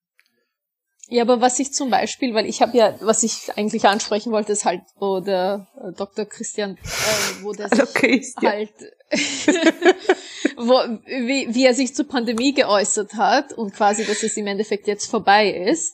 Ja, 1.10 1.24
aber 1.24 1.42
was 1.42 1.60
ich 1.60 1.74
zum 1.74 1.90
Beispiel, 1.90 2.34
weil 2.34 2.46
ich 2.46 2.62
habe 2.62 2.78
ja, 2.78 2.96
was 3.02 3.24
ich 3.24 3.58
eigentlich 3.58 3.86
ansprechen 3.86 4.32
wollte, 4.32 4.54
ist 4.54 4.64
halt, 4.64 4.82
wo 4.98 5.20
der 5.20 5.68
äh, 5.76 5.92
Dr. 5.92 6.26
Christian, 6.26 6.78
äh, 6.78 7.44
wo 7.44 7.52
der 7.52 7.68
sich 7.68 7.82
okay, 7.82 8.26
halt, 8.42 8.72
wo, 10.56 10.74
wie, 11.06 11.54
wie 11.54 11.66
er 11.66 11.74
sich 11.74 11.94
zur 11.94 12.08
Pandemie 12.08 12.54
geäußert 12.54 13.16
hat 13.16 13.52
und 13.54 13.74
quasi, 13.74 14.06
dass 14.06 14.24
es 14.24 14.38
im 14.38 14.48
Endeffekt 14.48 14.88
jetzt 14.88 15.10
vorbei 15.10 15.50
ist. 15.50 15.94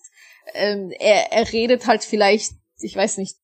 Ähm, 0.53 0.91
er, 0.99 1.31
er 1.31 1.51
redet 1.51 1.87
halt 1.87 2.03
vielleicht, 2.03 2.53
ich 2.79 2.95
weiß 2.95 3.17
nicht 3.17 3.37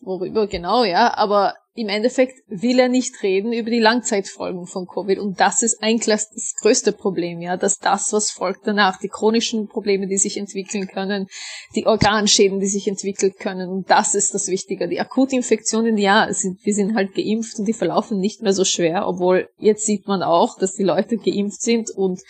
worüber 0.00 0.46
genau, 0.46 0.84
ja, 0.84 1.16
aber 1.16 1.56
im 1.78 1.88
Endeffekt 1.88 2.42
will 2.48 2.80
er 2.80 2.88
nicht 2.88 3.22
reden 3.22 3.52
über 3.52 3.70
die 3.70 3.78
Langzeitfolgen 3.78 4.66
von 4.66 4.88
Covid. 4.88 5.20
Und 5.20 5.38
das 5.38 5.62
ist 5.62 5.80
eigentlich 5.80 6.06
das 6.06 6.54
größte 6.60 6.90
Problem, 6.90 7.40
ja, 7.40 7.56
dass 7.56 7.78
das, 7.78 8.12
was 8.12 8.30
folgt 8.30 8.66
danach, 8.66 8.98
die 8.98 9.08
chronischen 9.08 9.68
Probleme, 9.68 10.08
die 10.08 10.18
sich 10.18 10.38
entwickeln 10.38 10.88
können, 10.88 11.28
die 11.76 11.86
Organschäden, 11.86 12.58
die 12.58 12.66
sich 12.66 12.88
entwickeln 12.88 13.32
können. 13.38 13.70
Und 13.70 13.90
das 13.90 14.16
ist 14.16 14.34
das 14.34 14.48
Wichtige. 14.48 14.88
Die 14.88 14.98
Akutinfektionen, 14.98 15.96
ja, 15.98 16.26
sind, 16.32 16.58
wir 16.64 16.74
sind 16.74 16.96
halt 16.96 17.14
geimpft 17.14 17.60
und 17.60 17.66
die 17.68 17.72
verlaufen 17.72 18.18
nicht 18.18 18.42
mehr 18.42 18.52
so 18.52 18.64
schwer, 18.64 19.06
obwohl 19.06 19.48
jetzt 19.58 19.86
sieht 19.86 20.08
man 20.08 20.24
auch, 20.24 20.58
dass 20.58 20.74
die 20.74 20.82
Leute 20.82 21.16
geimpft 21.16 21.62
sind 21.62 21.90
und 21.90 22.20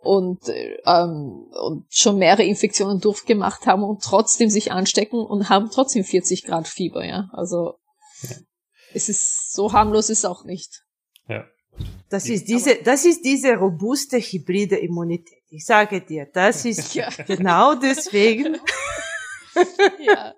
und, 0.00 0.38
ähm, 0.86 1.48
und 1.60 1.86
schon 1.90 2.18
mehrere 2.18 2.44
Infektionen 2.44 3.00
durchgemacht 3.00 3.66
haben 3.66 3.82
und 3.82 4.00
trotzdem 4.00 4.48
sich 4.48 4.70
anstecken 4.70 5.18
und 5.18 5.48
haben 5.48 5.70
trotzdem 5.72 6.04
40 6.04 6.44
Grad 6.44 6.68
Fieber, 6.68 7.04
ja. 7.04 7.28
Also 7.32 7.74
ja 8.22 8.36
es 8.94 9.08
ist 9.08 9.52
so 9.52 9.72
harmlos 9.72 10.10
ist 10.10 10.24
auch 10.24 10.44
nicht. 10.44 10.84
Ja. 11.28 11.46
Das 12.08 12.28
ist 12.28 12.48
diese, 12.48 12.76
das 12.76 13.04
ist 13.04 13.24
diese 13.24 13.54
robuste 13.54 14.18
hybride 14.18 14.76
Immunität. 14.76 15.42
Ich 15.50 15.64
sage 15.64 16.00
dir, 16.00 16.26
das 16.32 16.64
ist 16.64 16.94
ja. 16.94 17.08
genau 17.26 17.74
deswegen. 17.74 18.58
ja. 20.00 20.34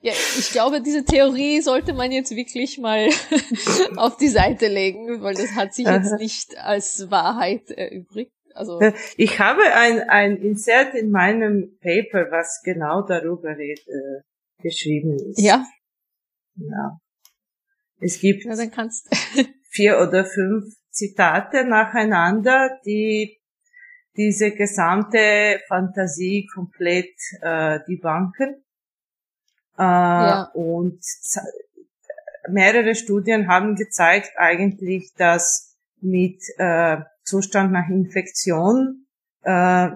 Ja, 0.00 0.12
ich 0.12 0.50
glaube, 0.50 0.82
diese 0.82 1.02
Theorie 1.02 1.62
sollte 1.62 1.94
man 1.94 2.12
jetzt 2.12 2.36
wirklich 2.36 2.76
mal 2.76 3.08
auf 3.96 4.18
die 4.18 4.28
Seite 4.28 4.66
legen, 4.66 5.22
weil 5.22 5.34
das 5.34 5.52
hat 5.52 5.72
sich 5.72 5.86
jetzt 5.86 6.18
nicht 6.18 6.58
als 6.58 7.10
Wahrheit 7.10 7.70
erübrigt. 7.70 8.30
Also 8.52 8.80
ich 9.16 9.38
habe 9.38 9.62
ein, 9.62 10.00
ein 10.10 10.36
Insert 10.36 10.94
in 10.94 11.10
meinem 11.10 11.78
Paper, 11.80 12.30
was 12.30 12.60
genau 12.62 13.00
darüber 13.00 13.58
äh, 13.58 13.76
geschrieben 14.62 15.16
ist. 15.30 15.40
Ja. 15.40 15.64
Ja. 16.56 16.98
Es 18.04 18.20
gibt 18.20 18.44
ja, 18.44 18.54
vier 19.70 19.98
oder 19.98 20.26
fünf 20.26 20.74
Zitate 20.90 21.64
nacheinander, 21.64 22.78
die 22.84 23.40
diese 24.14 24.50
gesamte 24.50 25.60
Fantasie 25.68 26.46
komplett 26.52 27.14
äh, 27.40 27.80
debunken. 27.88 28.62
Äh, 29.78 29.82
ja. 29.82 30.50
Und 30.52 31.00
mehrere 32.50 32.94
Studien 32.94 33.48
haben 33.48 33.74
gezeigt 33.74 34.32
eigentlich, 34.36 35.14
dass 35.16 35.74
mit 36.02 36.42
äh, 36.58 36.98
Zustand 37.22 37.72
nach 37.72 37.88
Infektion 37.88 39.06
äh, 39.44 39.88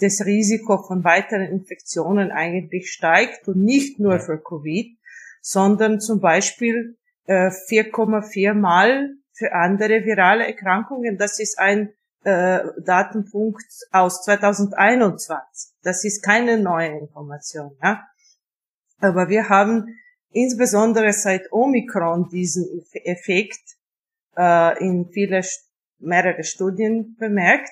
das 0.00 0.26
Risiko 0.26 0.82
von 0.82 1.02
weiteren 1.02 1.48
Infektionen 1.48 2.30
eigentlich 2.30 2.90
steigt 2.90 3.48
und 3.48 3.64
nicht 3.64 3.98
nur 3.98 4.20
für 4.20 4.38
Covid, 4.38 4.98
sondern 5.40 5.98
zum 5.98 6.20
Beispiel 6.20 6.98
4,4 7.26 8.50
äh, 8.50 8.54
Mal 8.54 9.14
für 9.32 9.52
andere 9.52 10.04
virale 10.04 10.46
Erkrankungen. 10.46 11.16
Das 11.18 11.40
ist 11.40 11.58
ein 11.58 11.92
äh, 12.24 12.60
Datenpunkt 12.84 13.64
aus 13.90 14.22
2021. 14.24 15.72
Das 15.82 16.04
ist 16.04 16.22
keine 16.22 16.58
neue 16.58 16.98
Information. 16.98 17.76
Ja? 17.82 18.06
Aber 18.98 19.28
wir 19.28 19.48
haben 19.48 19.98
insbesondere 20.30 21.12
seit 21.12 21.52
Omikron 21.52 22.28
diesen 22.28 22.84
Effekt 23.04 23.76
äh, 24.36 24.78
in 24.82 25.08
viele 25.10 25.42
mehrere 25.98 26.44
Studien 26.44 27.16
bemerkt, 27.18 27.70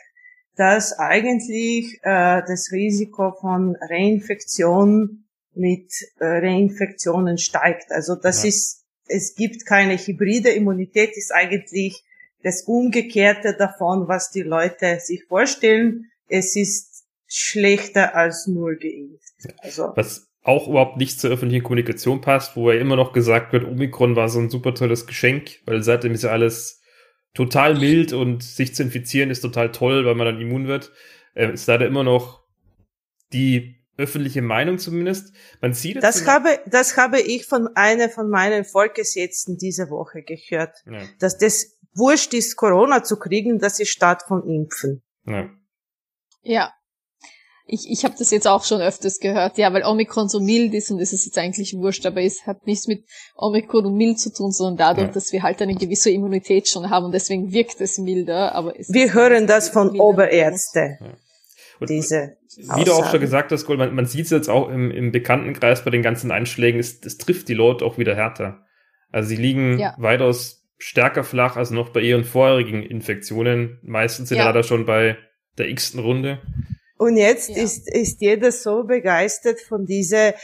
dass 0.56 0.99
eigentlich 0.99 1.99
äh, 2.02 2.42
das 2.47 2.71
Risiko 2.73 3.32
von 3.32 3.76
Reinfektion 3.76 5.25
mit 5.54 5.92
äh, 6.18 6.25
Reinfektionen 6.25 7.38
steigt. 7.38 7.90
Also 7.90 8.14
das 8.14 8.42
ja. 8.42 8.49
ist 8.50 8.81
es 9.12 9.35
gibt 9.35 9.66
keine 9.66 9.97
hybride 9.97 10.50
Immunität, 10.50 11.16
ist 11.16 11.33
eigentlich 11.33 12.04
das 12.42 12.62
Umgekehrte 12.62 13.54
davon, 13.57 14.09
was 14.09 14.31
die 14.31 14.42
Leute 14.42 14.99
sich 15.00 15.25
vorstellen. 15.28 16.11
Es 16.28 16.57
ist 16.57 17.04
schlechter 17.28 18.14
als 18.14 18.47
nur 18.47 18.75
geimpft. 18.75 19.35
Also. 19.59 19.92
Was 19.95 20.28
auch 20.42 20.69
überhaupt 20.69 20.97
nicht 20.97 21.21
zur 21.21 21.31
öffentlichen 21.31 21.62
Kommunikation 21.62 22.21
passt, 22.21 22.57
wo 22.57 22.71
ja 22.71 22.81
immer 22.81 22.97
noch 22.97 23.12
gesagt 23.12 23.52
wird, 23.52 23.64
Omikron 23.64 24.16
war 24.16 24.28
so 24.28 24.40
ein 24.40 24.50
super 24.50 24.75
tolles 24.75 25.07
Geschenk, 25.07 25.61
weil 25.66 25.83
seitdem 25.83 26.12
ist 26.12 26.25
ja 26.25 26.31
alles 26.31 26.83
total 27.33 27.78
mild 27.78 28.12
und 28.12 28.42
sich 28.42 28.75
zu 28.75 28.83
infizieren 28.83 29.31
ist 29.31 29.40
total 29.40 29.71
toll, 29.71 30.04
weil 30.04 30.14
man 30.14 30.26
dann 30.26 30.40
immun 30.40 30.66
wird. 30.66 30.92
Äh, 31.35 31.52
ist 31.52 31.66
leider 31.69 31.87
immer 31.87 32.04
noch 32.04 32.42
die 33.33 33.81
öffentliche 34.02 34.42
Meinung 34.42 34.78
zumindest. 34.78 35.32
Man 35.61 35.73
sieht 35.73 35.97
es. 35.97 36.02
Das 36.02 36.26
habe, 36.26 36.59
das 36.66 36.97
habe 36.97 37.21
ich 37.21 37.47
von 37.47 37.68
einer 37.75 38.09
von 38.09 38.28
meinen 38.28 38.64
Vorgesetzten 38.64 39.56
diese 39.56 39.88
Woche 39.88 40.23
gehört, 40.23 40.76
ja. 40.87 41.02
dass 41.18 41.38
das 41.38 41.78
wurscht 41.94 42.35
ist, 42.35 42.56
Corona 42.56 43.02
zu 43.02 43.18
kriegen, 43.18 43.59
das 43.59 43.80
ist 43.80 43.90
statt 43.90 44.23
von 44.26 44.42
Impfen. 44.49 45.02
Ja. 45.26 45.49
ja. 46.42 46.73
Ich, 47.64 47.88
ich 47.88 48.04
habe 48.04 48.14
das 48.18 48.30
jetzt 48.32 48.49
auch 48.49 48.64
schon 48.64 48.80
öfters 48.80 49.21
gehört, 49.21 49.56
ja, 49.56 49.73
weil 49.73 49.85
Omikron 49.85 50.28
so 50.28 50.40
mild 50.40 50.75
ist 50.75 50.90
und 50.90 50.99
es 50.99 51.12
ist 51.12 51.26
jetzt 51.26 51.38
eigentlich 51.38 51.75
wurscht, 51.75 52.04
aber 52.04 52.21
es 52.21 52.44
hat 52.44 52.66
nichts 52.66 52.88
mit 52.88 53.04
Omikron 53.37 53.87
und 53.87 53.97
mild 53.97 54.18
zu 54.18 54.32
tun, 54.32 54.50
sondern 54.50 54.76
dadurch, 54.76 55.06
ja. 55.06 55.12
dass 55.12 55.32
wir 55.32 55.42
halt 55.42 55.62
eine 55.62 55.76
gewisse 55.76 56.11
Immunität 56.11 56.68
schon 56.68 56.90
haben 56.90 57.06
und 57.06 57.12
deswegen 57.12 57.52
wirkt 57.52 57.80
es 57.80 57.99
milder, 57.99 58.54
aber 58.54 58.78
es 58.78 58.92
Wir 58.92 59.14
hören 59.14 59.47
das 59.47 59.68
von 59.68 59.99
Oberärzte. 59.99 60.99
Ja. 61.00 61.16
Und 61.82 61.90
diese 61.90 62.36
wie 62.56 62.84
du 62.84 62.92
auch 62.92 63.10
schon 63.10 63.20
gesagt 63.20 63.50
hast, 63.52 63.64
Gold, 63.64 63.78
man, 63.78 63.94
man 63.94 64.06
sieht 64.06 64.26
es 64.26 64.30
jetzt 64.30 64.48
auch 64.48 64.68
im, 64.68 64.90
im 64.90 65.10
Bekanntenkreis 65.10 65.84
bei 65.84 65.90
den 65.90 66.02
ganzen 66.02 66.30
Einschlägen, 66.30 66.78
es, 66.78 67.00
es 67.04 67.18
trifft 67.18 67.48
die 67.48 67.54
Leute 67.54 67.84
auch 67.84 67.98
wieder 67.98 68.14
härter. 68.14 68.66
Also 69.10 69.30
sie 69.30 69.36
liegen 69.36 69.78
ja. 69.78 69.94
weitaus 69.98 70.68
stärker 70.78 71.24
flach 71.24 71.56
als 71.56 71.70
noch 71.70 71.90
bei 71.90 72.00
ihren 72.00 72.24
vorherigen 72.24 72.82
Infektionen. 72.82 73.78
Meistens 73.82 74.28
sind 74.28 74.38
ja. 74.38 74.46
leider 74.46 74.62
schon 74.62 74.84
bei 74.84 75.16
der 75.58 75.68
x-ten 75.68 76.00
Runde. 76.00 76.40
Und 77.02 77.16
jetzt 77.16 77.49
ja. 77.49 77.64
ist, 77.64 77.92
ist 77.92 78.21
jeder 78.21 78.52
so 78.52 78.85
begeistert 78.85 79.61
von 79.61 79.87
diese 79.87 80.16
äh, 80.16 80.35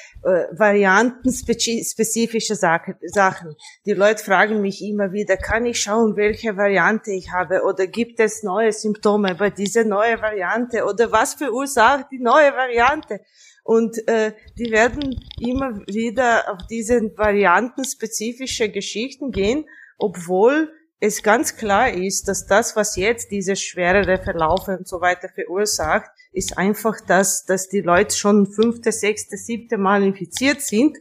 variantenspezifische 0.51 2.57
Sachen. 2.57 3.55
Die 3.87 3.93
Leute 3.93 4.25
fragen 4.25 4.61
mich 4.61 4.83
immer 4.83 5.13
wieder, 5.13 5.37
kann 5.37 5.67
ich 5.67 5.81
schauen, 5.81 6.17
welche 6.17 6.57
Variante 6.57 7.13
ich 7.13 7.31
habe 7.31 7.63
oder 7.63 7.87
gibt 7.87 8.19
es 8.19 8.43
neue 8.43 8.73
Symptome 8.73 9.37
bei 9.37 9.51
dieser 9.51 9.85
neuen 9.85 10.21
Variante 10.21 10.85
oder 10.85 11.13
was 11.13 11.35
verursacht 11.35 12.07
die 12.11 12.19
neue 12.19 12.53
Variante? 12.53 13.21
Und 13.63 13.97
äh, 14.09 14.33
die 14.59 14.73
werden 14.73 15.15
immer 15.39 15.87
wieder 15.87 16.53
auf 16.53 16.67
diese 16.69 17.17
variantenspezifische 17.17 18.69
Geschichten 18.69 19.31
gehen, 19.31 19.65
obwohl 19.97 20.73
es 20.99 21.23
ganz 21.23 21.57
klar 21.57 21.93
ist, 21.93 22.27
dass 22.27 22.47
das, 22.47 22.75
was 22.75 22.97
jetzt 22.97 23.31
diese 23.31 23.55
schwerere 23.55 24.19
Verlaufe 24.19 24.77
und 24.77 24.89
so 24.89 25.01
weiter 25.01 25.29
verursacht, 25.29 26.11
ist 26.33 26.57
einfach 26.59 26.97
das, 27.07 27.45
dass 27.45 27.69
die 27.69 27.81
Leute 27.81 28.17
schon 28.17 28.47
fünfte, 28.47 28.93
sechste, 28.93 29.37
siebte 29.37 29.79
Mal 29.79 30.03
infiziert 30.03 30.61
sind, 30.63 30.97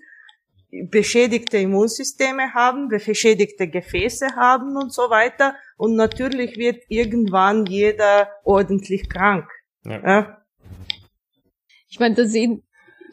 beschädigte 0.89 1.57
Immunsysteme 1.57 2.53
haben, 2.53 2.89
beschädigte 2.89 3.69
Gefäße 3.69 4.35
haben 4.35 4.75
und 4.75 4.93
so 4.93 5.09
weiter. 5.09 5.55
Und 5.77 5.95
natürlich 5.95 6.57
wird 6.57 6.83
irgendwann 6.89 7.65
jeder 7.65 8.29
ordentlich 8.43 9.09
krank. 9.09 9.49
Ja. 9.85 10.01
ja? 10.05 10.37
Ich 11.89 11.99
meine, 11.99 12.15
da 12.15 12.25
sehen, 12.25 12.63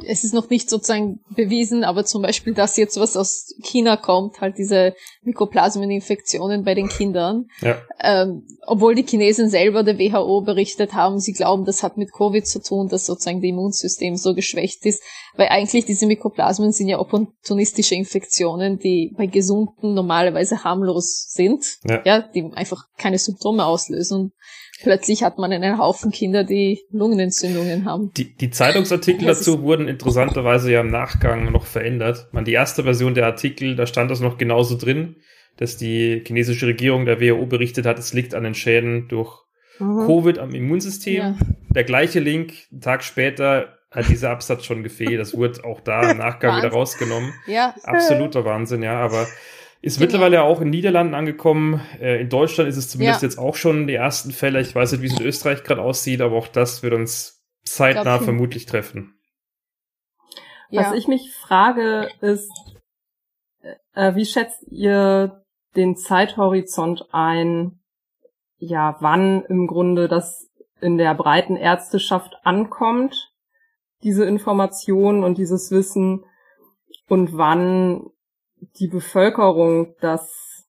es 0.06 0.24
ist 0.24 0.34
noch 0.34 0.50
nicht 0.50 0.68
sozusagen 0.68 1.20
bewiesen, 1.36 1.84
aber 1.84 2.04
zum 2.04 2.22
Beispiel, 2.22 2.52
dass 2.54 2.76
jetzt 2.76 2.98
was 2.98 3.16
aus 3.16 3.54
China 3.62 3.96
kommt, 3.96 4.40
halt 4.40 4.58
diese 4.58 4.94
Mykoplasmeninfektionen 5.22 6.64
bei 6.64 6.74
den 6.74 6.88
Kindern, 6.88 7.46
Ja. 7.60 7.76
ähm, 8.00 8.46
obwohl 8.66 8.94
die 8.94 9.04
Chinesen 9.06 9.48
selber 9.48 9.82
der 9.82 9.98
WHO 9.98 10.40
berichtet 10.42 10.94
haben, 10.94 11.18
sie 11.20 11.32
glauben, 11.32 11.64
das 11.64 11.82
hat 11.82 11.96
mit 11.96 12.12
Covid 12.12 12.46
zu 12.46 12.60
tun, 12.60 12.88
dass 12.88 13.06
sozusagen 13.06 13.40
das 13.40 13.48
Immunsystem 13.48 14.16
so 14.16 14.34
geschwächt 14.34 14.84
ist, 14.86 15.02
weil 15.36 15.48
eigentlich 15.48 15.84
diese 15.84 16.06
Mykoplasmen 16.06 16.72
sind 16.72 16.88
ja 16.88 16.98
opportunistische 16.98 17.94
Infektionen, 17.94 18.78
die 18.78 19.12
bei 19.16 19.26
Gesunden 19.26 19.94
normalerweise 19.94 20.64
harmlos 20.64 21.26
sind, 21.30 21.64
Ja. 21.84 22.02
ja, 22.04 22.20
die 22.20 22.50
einfach 22.54 22.84
keine 22.98 23.18
Symptome 23.18 23.64
auslösen. 23.64 24.32
Plötzlich 24.82 25.22
hat 25.22 25.38
man 25.38 25.52
einen 25.52 25.78
Haufen 25.78 26.10
Kinder, 26.10 26.44
die 26.44 26.80
Lungenentzündungen 26.90 27.84
haben. 27.84 28.10
Die, 28.16 28.34
die 28.34 28.50
Zeitungsartikel 28.50 29.26
Das 29.26 29.38
dazu 29.38 29.62
wurden 29.62 29.88
interessanterweise 29.88 30.72
ja 30.72 30.80
im 30.80 30.90
Nachgang 30.90 31.52
noch 31.52 31.64
verändert. 31.64 32.28
Man, 32.32 32.44
die 32.44 32.52
erste 32.52 32.82
Version 32.82 33.14
der 33.14 33.26
Artikel, 33.26 33.76
da 33.76 33.86
stand 33.86 34.10
das 34.10 34.20
noch 34.20 34.36
genauso 34.36 34.76
drin, 34.76 35.16
dass 35.56 35.76
die 35.76 36.22
chinesische 36.26 36.66
Regierung 36.66 37.04
der 37.04 37.20
WHO 37.20 37.46
berichtet 37.46 37.86
hat, 37.86 37.98
es 37.98 38.12
liegt 38.12 38.34
an 38.34 38.44
den 38.44 38.54
Schäden 38.54 39.08
durch 39.08 39.44
Mhm. 39.78 40.06
Covid 40.06 40.38
am 40.38 40.54
Immunsystem. 40.54 41.16
Ja. 41.16 41.34
Der 41.74 41.84
gleiche 41.84 42.20
Link, 42.20 42.52
einen 42.70 42.80
Tag 42.80 43.02
später, 43.02 43.78
hat 43.90 44.08
dieser 44.08 44.30
Absatz 44.30 44.64
schon 44.64 44.82
gefehlt. 44.82 45.18
Das 45.20 45.34
wurde 45.36 45.64
auch 45.64 45.80
da 45.80 46.10
im 46.10 46.18
Nachgang 46.18 46.58
wieder 46.58 46.70
rausgenommen. 46.70 47.32
Ja, 47.46 47.74
Absoluter 47.82 48.44
Wahnsinn, 48.44 48.82
ja, 48.82 48.98
aber 48.98 49.26
ist 49.84 49.98
Genau. 49.98 50.06
mittlerweile 50.06 50.42
auch 50.42 50.60
in 50.60 50.70
Niederlanden 50.70 51.14
angekommen. 51.14 51.80
Äh, 52.00 52.22
in 52.22 52.28
Deutschland 52.28 52.68
ist 52.68 52.76
es 52.76 52.88
zumindest 52.88 53.22
Ja. 53.22 53.28
jetzt 53.28 53.38
auch 53.38 53.54
schon 53.54 53.86
die 53.86 53.94
ersten 53.94 54.30
Fälle. 54.32 54.60
Ich 54.60 54.74
weiß 54.74 54.92
nicht, 54.92 55.02
wie 55.02 55.06
es 55.06 55.18
in 55.20 55.26
Österreich 55.26 55.62
gerade 55.62 55.82
aussieht, 55.82 56.20
aber 56.20 56.36
auch 56.36 56.48
das 56.48 56.82
wird 56.82 56.94
uns 56.94 57.44
zeitnah 57.64 58.02
Glaub 58.02 58.20
ich. 58.20 58.24
vermutlich 58.24 58.66
treffen. 58.66 59.18
Was 60.70 60.86
ja. 60.90 60.94
ich 60.94 61.06
mich 61.08 61.32
frage, 61.34 62.08
ist, 62.20 62.50
äh, 63.94 64.14
wie 64.14 64.24
schätzt 64.26 64.62
ihr 64.70 65.44
den 65.76 65.96
Zeithorizont 65.96 67.04
ein, 67.12 67.80
ja, 68.58 68.96
wann 69.00 69.44
im 69.44 69.66
Grunde 69.66 70.08
das 70.08 70.50
in 70.80 70.98
der 70.98 71.14
breiten 71.14 71.56
Ärzteschaft 71.56 72.34
ankommt, 72.44 73.32
diese 74.02 74.24
Informationen 74.24 75.24
und 75.24 75.38
dieses 75.38 75.70
Wissen, 75.70 76.24
und 77.08 77.36
wann 77.36 78.06
die 78.78 78.88
Bevölkerung 78.88 79.94
das, 80.00 80.66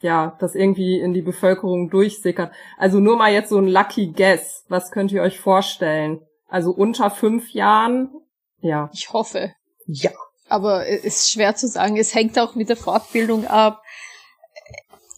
ja, 0.00 0.36
das 0.40 0.54
irgendwie 0.54 1.00
in 1.00 1.12
die 1.12 1.22
Bevölkerung 1.22 1.90
durchsickert. 1.90 2.52
Also 2.78 3.00
nur 3.00 3.16
mal 3.16 3.32
jetzt 3.32 3.50
so 3.50 3.58
ein 3.58 3.68
Lucky 3.68 4.12
Guess. 4.12 4.64
Was 4.68 4.90
könnt 4.90 5.12
ihr 5.12 5.22
euch 5.22 5.38
vorstellen? 5.40 6.20
Also 6.48 6.70
unter 6.70 7.10
fünf 7.10 7.50
Jahren? 7.52 8.10
Ja. 8.60 8.90
Ich 8.92 9.12
hoffe. 9.12 9.52
Ja. 9.86 10.10
Aber 10.48 10.86
es 10.86 11.04
ist 11.04 11.30
schwer 11.30 11.54
zu 11.56 11.68
sagen. 11.68 11.96
Es 11.96 12.14
hängt 12.14 12.38
auch 12.38 12.54
mit 12.54 12.68
der 12.68 12.76
Fortbildung 12.76 13.46
ab. 13.46 13.82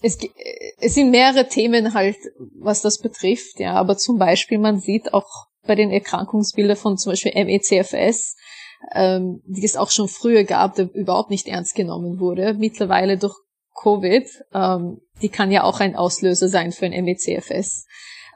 Es, 0.03 0.19
es 0.79 0.95
sind 0.95 1.11
mehrere 1.11 1.49
Themen 1.49 1.95
halt, 1.95 2.17
was 2.59 2.83
das 2.83 2.99
betrifft, 2.99 3.59
ja. 3.59 3.75
Aber 3.75 3.97
zum 3.97 4.19
Beispiel, 4.19 4.59
man 4.59 4.79
sieht 4.79 5.13
auch 5.15 5.47
bei 5.67 5.75
den 5.75 5.91
Erkrankungsbildern 5.91 6.77
von 6.77 6.97
zum 6.97 7.13
Beispiel 7.13 7.33
MECFS, 7.35 8.37
ähm, 8.93 9.43
die 9.47 9.65
es 9.65 9.77
auch 9.77 9.91
schon 9.91 10.09
früher 10.09 10.45
gab, 10.45 10.75
der 10.75 10.93
überhaupt 10.95 11.31
nicht 11.31 11.47
ernst 11.47 11.75
genommen 11.75 12.21
wurde. 12.21 12.55
Mittlerweile 12.55 13.19
durch 13.19 13.35
Covid, 13.81 14.27
ähm, 14.55 15.01
die 15.23 15.29
kann 15.29 15.51
ja 15.51 15.65
auch 15.65 15.81
ein 15.81 15.97
Auslöser 15.97 16.49
sein 16.49 16.73
für 16.73 16.87
ein 16.87 17.05
MECFS. 17.05 17.87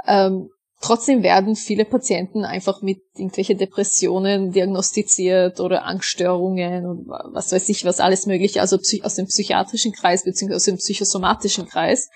Ähm, 0.07 0.51
Trotzdem 0.83 1.23
werden 1.23 1.57
viele 1.57 1.85
Patienten 1.85 2.47
einfach 2.47 2.81
mit 2.81 3.03
irgendwelche 3.15 3.55
Depressionen 3.55 4.51
diagnostiziert 4.51 5.61
oder 5.61 5.85
Angststörungen 5.85 6.87
und 6.87 7.07
was 7.07 7.53
weiß 7.53 7.69
ich, 7.69 7.85
was 7.85 8.01
alles 8.01 8.25
mögliche, 8.25 8.63
also 8.63 8.79
aus 9.03 9.15
dem 9.15 9.27
psychiatrischen 9.27 9.93
Kreis 9.93 10.25
beziehungsweise 10.25 10.57
aus 10.57 10.65
dem 10.65 10.79
psychosomatischen 10.79 11.69
Kreis 11.69 12.09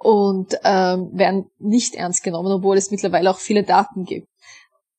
und 0.00 0.58
ähm, 0.64 1.10
werden 1.12 1.46
nicht 1.60 1.94
ernst 1.94 2.24
genommen, 2.24 2.50
obwohl 2.50 2.76
es 2.76 2.90
mittlerweile 2.90 3.30
auch 3.30 3.38
viele 3.38 3.62
Daten 3.62 4.04
gibt. 4.04 4.26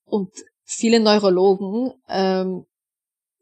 Und 0.06 0.30
viele 0.64 1.00
Neurologen 1.00 1.92
ähm, 2.08 2.64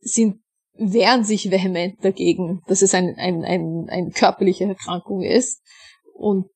sind 0.00 0.42
wehren 0.74 1.24
sich 1.24 1.50
vehement 1.50 2.02
dagegen, 2.02 2.62
dass 2.66 2.82
es 2.82 2.94
ein, 2.94 3.14
ein, 3.18 3.44
ein, 3.44 3.88
eine 3.88 4.10
körperliche 4.10 4.64
Erkrankung 4.64 5.22
ist. 5.22 5.60
Und 6.14 6.46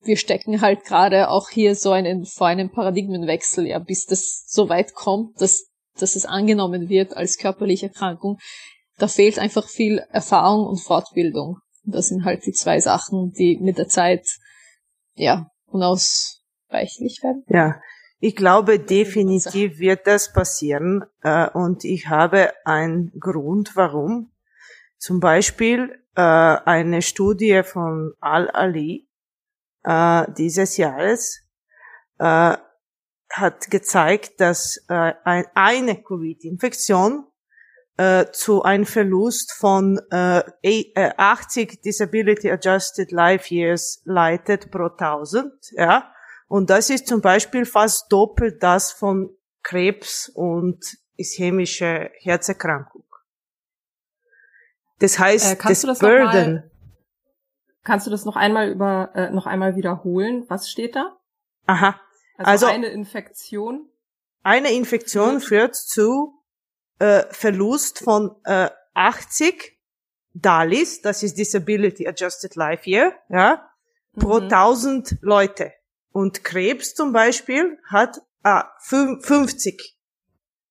wir 0.00 0.16
stecken 0.16 0.60
halt 0.60 0.84
gerade 0.84 1.28
auch 1.28 1.50
hier 1.50 1.74
so 1.74 1.90
einen, 1.92 2.24
vor 2.24 2.46
einem 2.46 2.70
Paradigmenwechsel, 2.70 3.66
ja, 3.66 3.78
bis 3.78 4.06
das 4.06 4.44
so 4.46 4.68
weit 4.68 4.94
kommt, 4.94 5.40
dass, 5.40 5.66
dass 5.98 6.16
es 6.16 6.24
angenommen 6.24 6.88
wird 6.88 7.16
als 7.16 7.36
körperliche 7.36 7.88
Erkrankung. 7.88 8.38
Da 8.96 9.08
fehlt 9.08 9.38
einfach 9.38 9.68
viel 9.68 9.98
Erfahrung 10.10 10.66
und 10.66 10.80
Fortbildung. 10.80 11.58
Das 11.84 12.08
sind 12.08 12.24
halt 12.24 12.44
die 12.46 12.52
zwei 12.52 12.80
Sachen, 12.80 13.32
die 13.32 13.58
mit 13.58 13.78
der 13.78 13.88
Zeit, 13.88 14.26
ja, 15.14 15.48
unausweichlich 15.66 17.20
werden. 17.22 17.44
Ja, 17.48 17.80
ich 18.20 18.34
glaube 18.34 18.78
definitiv 18.80 19.78
wird 19.78 20.06
das 20.06 20.32
passieren 20.32 21.04
äh, 21.22 21.48
und 21.50 21.84
ich 21.84 22.08
habe 22.08 22.52
einen 22.64 23.12
Grund, 23.18 23.76
warum. 23.76 24.32
Zum 24.98 25.20
Beispiel 25.20 26.02
äh, 26.16 26.20
eine 26.20 27.02
Studie 27.02 27.62
von 27.62 28.14
Al-Ali 28.20 29.08
äh, 29.84 30.24
dieses 30.36 30.76
Jahres 30.76 31.44
hat 32.20 33.70
gezeigt, 33.70 34.40
dass 34.40 34.84
ein, 34.88 35.44
eine 35.54 36.02
Covid-Infektion 36.02 37.28
zu 38.32 38.62
einem 38.62 38.86
Verlust 38.86 39.52
von 39.52 40.00
äh, 40.10 40.42
eh- 40.62 40.90
äh, 40.96 41.12
80 41.16 41.80
Disability 41.80 42.50
Adjusted 42.50 43.12
Life 43.12 43.54
Years 43.54 44.02
leitet 44.04 44.72
pro 44.72 44.88
1000, 44.88 45.52
ja. 45.76 46.12
Und 46.48 46.70
das 46.70 46.90
ist 46.90 47.06
zum 47.06 47.20
Beispiel 47.20 47.64
fast 47.66 48.10
doppelt 48.10 48.62
das 48.62 48.90
von 48.92 49.30
Krebs 49.62 50.28
und 50.34 50.82
ischämische 51.16 52.10
Herzerkrankung. 52.20 53.04
Das 54.98 55.18
heißt, 55.18 55.52
Äh, 55.52 55.56
kannst 55.56 55.70
das 55.70 55.80
du 55.82 55.86
das 55.88 56.00
noch 56.02 56.08
Burden, 56.08 56.54
mal- 56.54 56.70
Kannst 57.84 58.06
du 58.06 58.10
das 58.10 58.24
noch 58.26 58.36
einmal 58.36 58.68
über 58.70 59.12
äh, 59.14 59.30
noch 59.30 59.46
einmal 59.46 59.74
wiederholen? 59.76 60.44
Was 60.48 60.68
steht 60.68 60.94
da? 60.96 61.16
aha, 61.66 61.98
Also, 62.36 62.50
Also- 62.50 62.66
eine 62.66 62.88
Infektion. 62.88 63.88
eine 64.42 64.72
Infektion 64.72 65.40
führt 65.40 65.74
zu 65.76 66.34
äh, 66.98 67.24
Verlust 67.30 68.00
von 68.00 68.34
äh, 68.44 68.70
80 68.94 69.78
DALIs, 70.34 71.00
das 71.02 71.22
ist 71.22 71.38
Disability 71.38 72.06
Adjusted 72.08 72.56
Life 72.56 72.88
Year, 72.90 73.14
ja, 73.28 73.70
pro 74.18 74.40
Mhm. 74.40 74.48
1000 74.48 75.16
Leute. 75.20 75.72
Und 76.12 76.42
Krebs 76.44 76.94
zum 76.94 77.12
Beispiel 77.12 77.78
hat 77.90 78.18
ah, 78.42 78.64
fün- 78.82 79.22
50. 79.24 79.96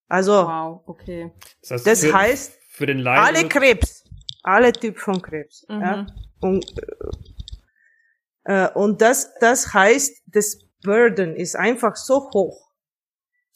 Also 0.08 0.32
Wow, 0.34 0.84
okay. 0.88 1.32
Das 1.62 1.72
heißt, 1.72 1.88
das 1.88 2.00
für, 2.02 2.14
heißt, 2.14 2.54
für 2.70 2.86
den 2.86 3.06
alle 3.06 3.48
Krebs, 3.48 4.04
alle 4.44 4.72
Typ 4.72 4.98
von 5.00 5.22
Krebs. 5.22 5.66
Mhm. 5.70 5.82
Ja? 5.82 6.08
Und, 6.40 6.66
äh, 8.46 8.70
und 8.74 9.02
das, 9.02 9.34
das 9.40 9.74
heißt, 9.74 10.24
das 10.28 10.60
Burden 10.84 11.36
ist 11.36 11.56
einfach 11.56 11.96
so 11.96 12.30
hoch, 12.34 12.72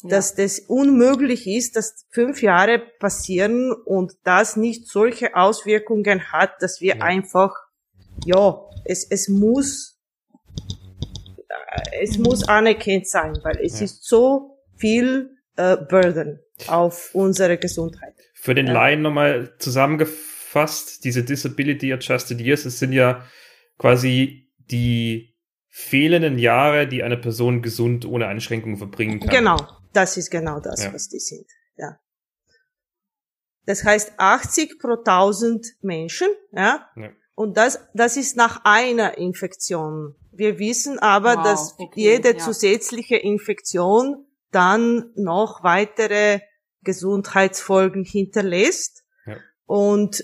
dass 0.03 0.33
das 0.35 0.59
unmöglich 0.59 1.45
ist, 1.47 1.75
dass 1.75 2.05
fünf 2.09 2.41
Jahre 2.41 2.79
passieren 2.99 3.71
und 3.71 4.13
das 4.23 4.55
nicht 4.57 4.87
solche 4.89 5.35
Auswirkungen 5.35 6.31
hat, 6.31 6.61
dass 6.61 6.81
wir 6.81 6.97
Ja. 6.97 7.03
einfach, 7.03 7.53
ja, 8.25 8.59
es, 8.83 9.05
es 9.09 9.29
muss, 9.29 9.99
äh, 9.99 10.00
es 12.01 12.17
muss 12.17 12.47
anerkannt 12.47 13.07
sein, 13.07 13.37
weil 13.43 13.57
es 13.63 13.79
Ja. 13.79 13.85
ist 13.85 14.03
so 14.03 14.57
viel 14.77 15.35
äh, 15.57 15.77
Burden 15.77 16.39
auf 16.67 17.13
unsere 17.13 17.57
Gesundheit. 17.57 18.13
Für 18.33 18.55
den. 18.55 18.67
Laien 18.67 19.01
nochmal 19.01 19.53
zusammengefasst, 19.59 21.03
diese 21.03 21.23
Disability 21.23 21.93
Adjusted 21.93 22.39
Years, 22.41 22.65
es 22.65 22.79
sind 22.79 22.93
ja 22.93 23.25
quasi 23.77 24.49
die 24.57 25.35
fehlenden 25.69 26.37
Jahre, 26.39 26.87
die 26.87 27.03
eine 27.03 27.17
Person 27.17 27.61
gesund 27.61 28.05
ohne 28.05 28.27
Einschränkungen 28.27 28.77
verbringen 28.77 29.19
kann. 29.19 29.29
Genau, 29.29 29.57
das 29.93 30.17
ist 30.17 30.29
genau 30.29 30.59
das, 30.59 30.83
Ja. 30.83 30.93
was 30.93 31.07
die 31.09 31.19
sind. 31.19 31.45
Ja. 31.77 31.97
Das 33.65 33.83
heißt 33.83 34.13
80 34.17 34.79
pro 34.79 34.95
1000 35.03 35.65
Menschen, 35.81 36.27
ja. 36.51 36.87
Ja. 36.95 37.09
Und 37.35 37.57
das, 37.57 37.79
das 37.93 38.17
ist 38.17 38.35
nach 38.35 38.61
einer 38.65 39.17
Infektion. 39.17 40.15
Wir 40.31 40.59
wissen 40.59 40.97
aber, 40.99 41.37
Wow, 41.37 41.43
dass 41.43 41.75
okay, 41.77 41.99
jede 41.99 42.33
ja. 42.33 42.37
zusätzliche 42.37 43.17
Infektion 43.17 44.25
dann 44.51 45.11
noch 45.15 45.63
weitere 45.63 46.39
Gesundheitsfolgen 46.83 48.03
hinterlässt. 48.03 49.03
Ja. 49.25 49.37
Und 49.65 50.23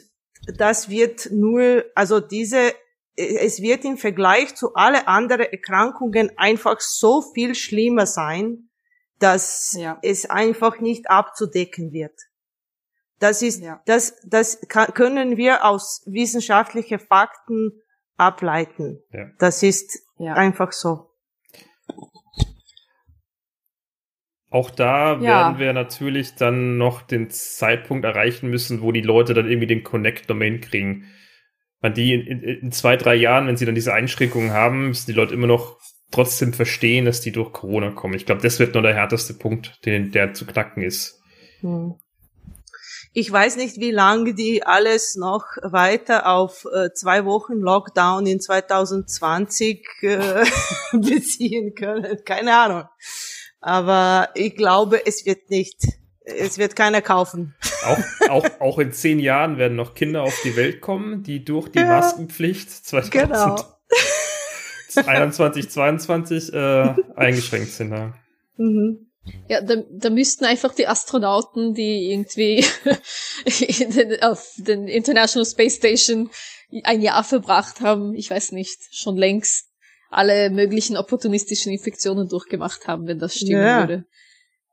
das 0.58 0.90
wird 0.90 1.30
nur, 1.32 1.84
also 1.96 2.20
diese, 2.20 2.74
es 3.16 3.62
wird 3.62 3.84
im 3.86 3.98
Vergleich 3.98 4.56
zu 4.56 4.74
alle 4.76 5.08
anderen 5.08 5.48
Erkrankungen 5.48 6.32
einfach 6.38 6.80
so 6.80 7.22
viel 7.22 7.56
schlimmer 7.56 8.06
sein, 8.06 8.70
dass 9.20 9.74
Ja. 9.78 10.00
es 10.04 10.30
einfach 10.30 10.80
nicht 10.80 11.10
abzudecken 11.10 11.92
wird. 11.92 12.14
Das 13.20 13.42
ist, 13.42 13.62
ja. 13.62 13.82
das, 13.86 14.16
das 14.26 14.60
kann, 14.68 14.94
können 14.94 15.38
wir 15.38 15.66
aus 15.66 16.04
wissenschaftlichen 16.06 17.00
Fakten 17.00 17.82
ableiten. 18.18 19.00
Ja. 19.12 19.30
Das 19.40 19.64
ist 19.64 20.00
ja. 20.18 20.34
einfach 20.34 20.72
so. 20.72 21.08
Auch 24.50 24.72
da 24.72 25.16
ja. 25.16 25.22
werden 25.22 25.60
wir 25.60 25.74
natürlich 25.74 26.36
dann 26.36 26.78
noch 26.78 27.02
den 27.02 27.30
Zeitpunkt 27.30 28.06
erreichen 28.06 28.50
müssen, 28.50 28.82
wo 28.82 28.92
die 28.92 29.02
Leute 29.02 29.34
dann 29.34 29.50
irgendwie 29.50 29.68
den 29.68 29.84
Connect-Domain 29.84 30.62
kriegen. 30.62 31.06
Weil 31.80 31.94
die 31.94 32.14
in, 32.14 32.26
in, 32.26 32.42
in, 32.42 32.72
zwei, 32.72 32.96
drei 32.96 33.16
Jahren, 33.16 33.48
wenn 33.48 33.58
sie 33.58 33.66
dann 33.66 33.76
diese 33.76 33.94
Einschränkungen 33.94 34.52
haben, 34.52 34.88
müssen 34.88 35.12
die 35.12 35.18
Leute 35.18 35.34
immer 35.34 35.48
noch 35.48 35.78
trotzdem 36.12 36.54
verstehen, 36.54 37.06
dass 37.06 37.22
die 37.22 37.34
durch 37.34 37.52
Corona 37.52 37.92
kommen. 37.92 38.14
Ich 38.14 38.26
glaube, 38.26 38.42
das 38.42 38.60
wird 38.60 38.74
nur 38.74 38.84
der 38.84 38.96
härteste 38.96 39.34
Punkt, 39.34 39.86
den, 39.86 40.12
der 40.12 40.34
zu 40.34 40.46
knacken 40.46 40.82
ist. 40.82 41.22
Hm. 41.60 41.96
Ich 43.20 43.32
weiß 43.32 43.56
nicht, 43.56 43.80
wie 43.80 43.90
lange 43.90 44.36
die 44.36 44.62
alles 44.62 45.16
noch 45.16 45.46
weiter 45.64 46.28
auf 46.28 46.68
äh, 46.72 46.94
zwei 46.94 47.26
Wochen 47.26 47.54
Lockdown 47.54 48.28
in 48.28 48.40
2020 48.40 49.88
äh, 50.02 50.46
beziehen 50.94 51.74
können. 51.74 52.20
Keine 52.26 52.56
Ahnung. 52.56 52.84
Aber 53.60 54.30
ich 54.36 54.56
glaube, 54.56 55.04
es 55.08 55.26
wird 55.26 55.50
nicht. 55.50 55.80
Es 56.26 56.60
wird 56.60 56.76
keiner 56.76 57.02
kaufen. 57.02 57.56
Auch, 57.88 58.30
auch, 58.30 58.46
auch 58.60 58.78
in 58.78 58.92
zehn 58.92 59.18
Jahren 59.18 59.58
werden 59.58 59.76
noch 59.76 59.96
Kinder 59.96 60.22
auf 60.22 60.40
die 60.44 60.56
Welt 60.56 60.80
kommen, 60.80 61.24
die 61.24 61.44
durch 61.44 61.70
die 61.70 61.80
ja, 61.80 61.88
Maskenpflicht 61.88 62.70
2021, 62.70 63.66
genau. 64.94 65.32
2022 65.32 66.54
äh, 66.54 66.94
eingeschränkt 67.16 67.72
sind. 67.72 67.94
Ja. 67.94 68.14
Mhm. 68.58 69.07
Ja, 69.48 69.62
da, 69.62 69.76
da 69.90 70.10
müssten 70.10 70.46
einfach 70.46 70.74
die 70.74 70.88
Astronauten, 70.88 71.74
die 71.74 72.12
irgendwie 72.12 72.66
den, 73.94 74.22
auf 74.24 74.54
den 74.58 74.88
International 74.88 75.46
Space 75.46 75.76
Station 75.76 76.30
ein 76.84 77.02
Jahr 77.02 77.24
verbracht 77.24 77.82
haben, 77.82 78.14
ich 78.14 78.30
weiß 78.30 78.52
nicht, 78.52 78.80
schon 78.92 79.16
längst 79.16 79.68
alle 80.10 80.50
möglichen 80.50 80.98
opportunistischen 80.98 81.72
Infektionen 81.72 82.28
durchgemacht 82.28 82.88
haben, 82.88 83.08
wenn 83.08 83.20
das 83.20 83.36
stimmen 83.36 83.64
ja. 83.64 83.80
würde. 83.80 84.06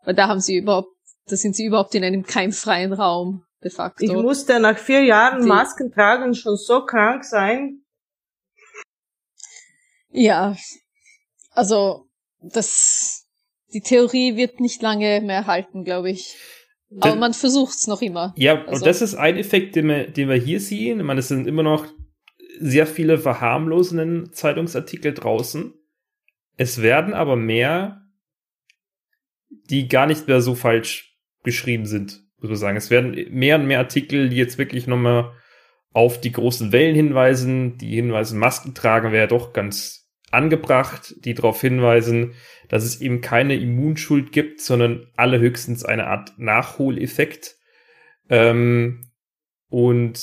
Weil 0.04 0.14
da 0.14 0.28
haben 0.28 0.40
sie 0.40 0.56
überhaupt, 0.56 0.90
da 1.26 1.36
sind 1.36 1.56
sie 1.56 1.64
überhaupt 1.64 1.94
in 1.94 2.04
einem 2.04 2.24
keimfreien 2.24 2.92
Raum, 2.92 3.44
de 3.62 3.70
facto. 3.70 4.04
Ich 4.04 4.12
musste 4.12 4.60
nach 4.60 4.78
vier 4.78 5.02
Jahren 5.02 5.42
Die, 5.42 5.48
Masken 5.48 5.90
tragen 5.90 6.34
schon 6.34 6.56
so 6.56 6.84
krank 6.84 7.24
sein. 7.24 7.80
Ja, 10.10 10.56
also 11.50 12.08
das, 12.40 13.23
die 13.74 13.80
Theorie 13.80 14.36
wird 14.36 14.60
nicht 14.60 14.80
lange 14.80 15.20
mehr 15.20 15.46
halten, 15.46 15.84
glaube 15.84 16.10
ich. 16.10 16.36
Aber 17.00 17.16
man 17.16 17.34
versucht's 17.34 17.86
noch 17.88 18.02
immer. 18.02 18.32
Ja, 18.36 18.60
also. 18.60 18.72
und 18.72 18.86
das 18.86 19.02
ist 19.02 19.16
ein 19.16 19.36
Effekt, 19.36 19.74
den 19.74 19.88
wir, 19.88 20.06
den 20.06 20.28
wir 20.28 20.36
hier 20.36 20.60
sehen. 20.60 21.00
Ich 21.00 21.04
meine, 21.04 21.20
es 21.20 21.28
sind 21.28 21.46
immer 21.46 21.64
noch 21.64 21.86
sehr 22.60 22.86
viele 22.86 23.18
verharmlosenden 23.18 24.32
Zeitungsartikel 24.32 25.12
draußen. 25.12 25.74
Es 26.56 26.82
werden 26.82 27.14
aber 27.14 27.34
mehr, 27.34 28.02
die 29.70 29.88
gar 29.88 30.06
nicht 30.06 30.28
mehr 30.28 30.40
so 30.40 30.54
falsch 30.54 31.18
geschrieben 31.42 31.86
sind, 31.86 32.22
muss 32.38 32.50
man 32.50 32.56
sagen. 32.56 32.76
Es 32.76 32.90
werden 32.90 33.26
mehr 33.30 33.56
und 33.56 33.66
mehr 33.66 33.80
Artikel, 33.80 34.28
die 34.28 34.36
jetzt 34.36 34.56
wirklich 34.56 34.86
nochmal 34.86 35.32
auf 35.92 36.20
die 36.20 36.32
großen 36.32 36.70
Wellen 36.70 36.94
hinweisen, 36.94 37.76
die 37.78 37.96
hinweisen, 37.96 38.38
Masken 38.38 38.74
tragen 38.74 39.10
wäre 39.10 39.28
doch 39.28 39.52
ganz 39.52 40.03
angebracht, 40.34 41.14
die 41.24 41.34
darauf 41.34 41.60
hinweisen, 41.60 42.34
dass 42.68 42.84
es 42.84 43.00
eben 43.00 43.20
keine 43.20 43.56
Immunschuld 43.56 44.32
gibt, 44.32 44.60
sondern 44.60 45.06
alle 45.16 45.38
höchstens 45.40 45.84
eine 45.84 46.06
Art 46.06 46.38
Nachholeffekt. 46.38 47.56
Ähm, 48.28 49.10
und 49.68 50.20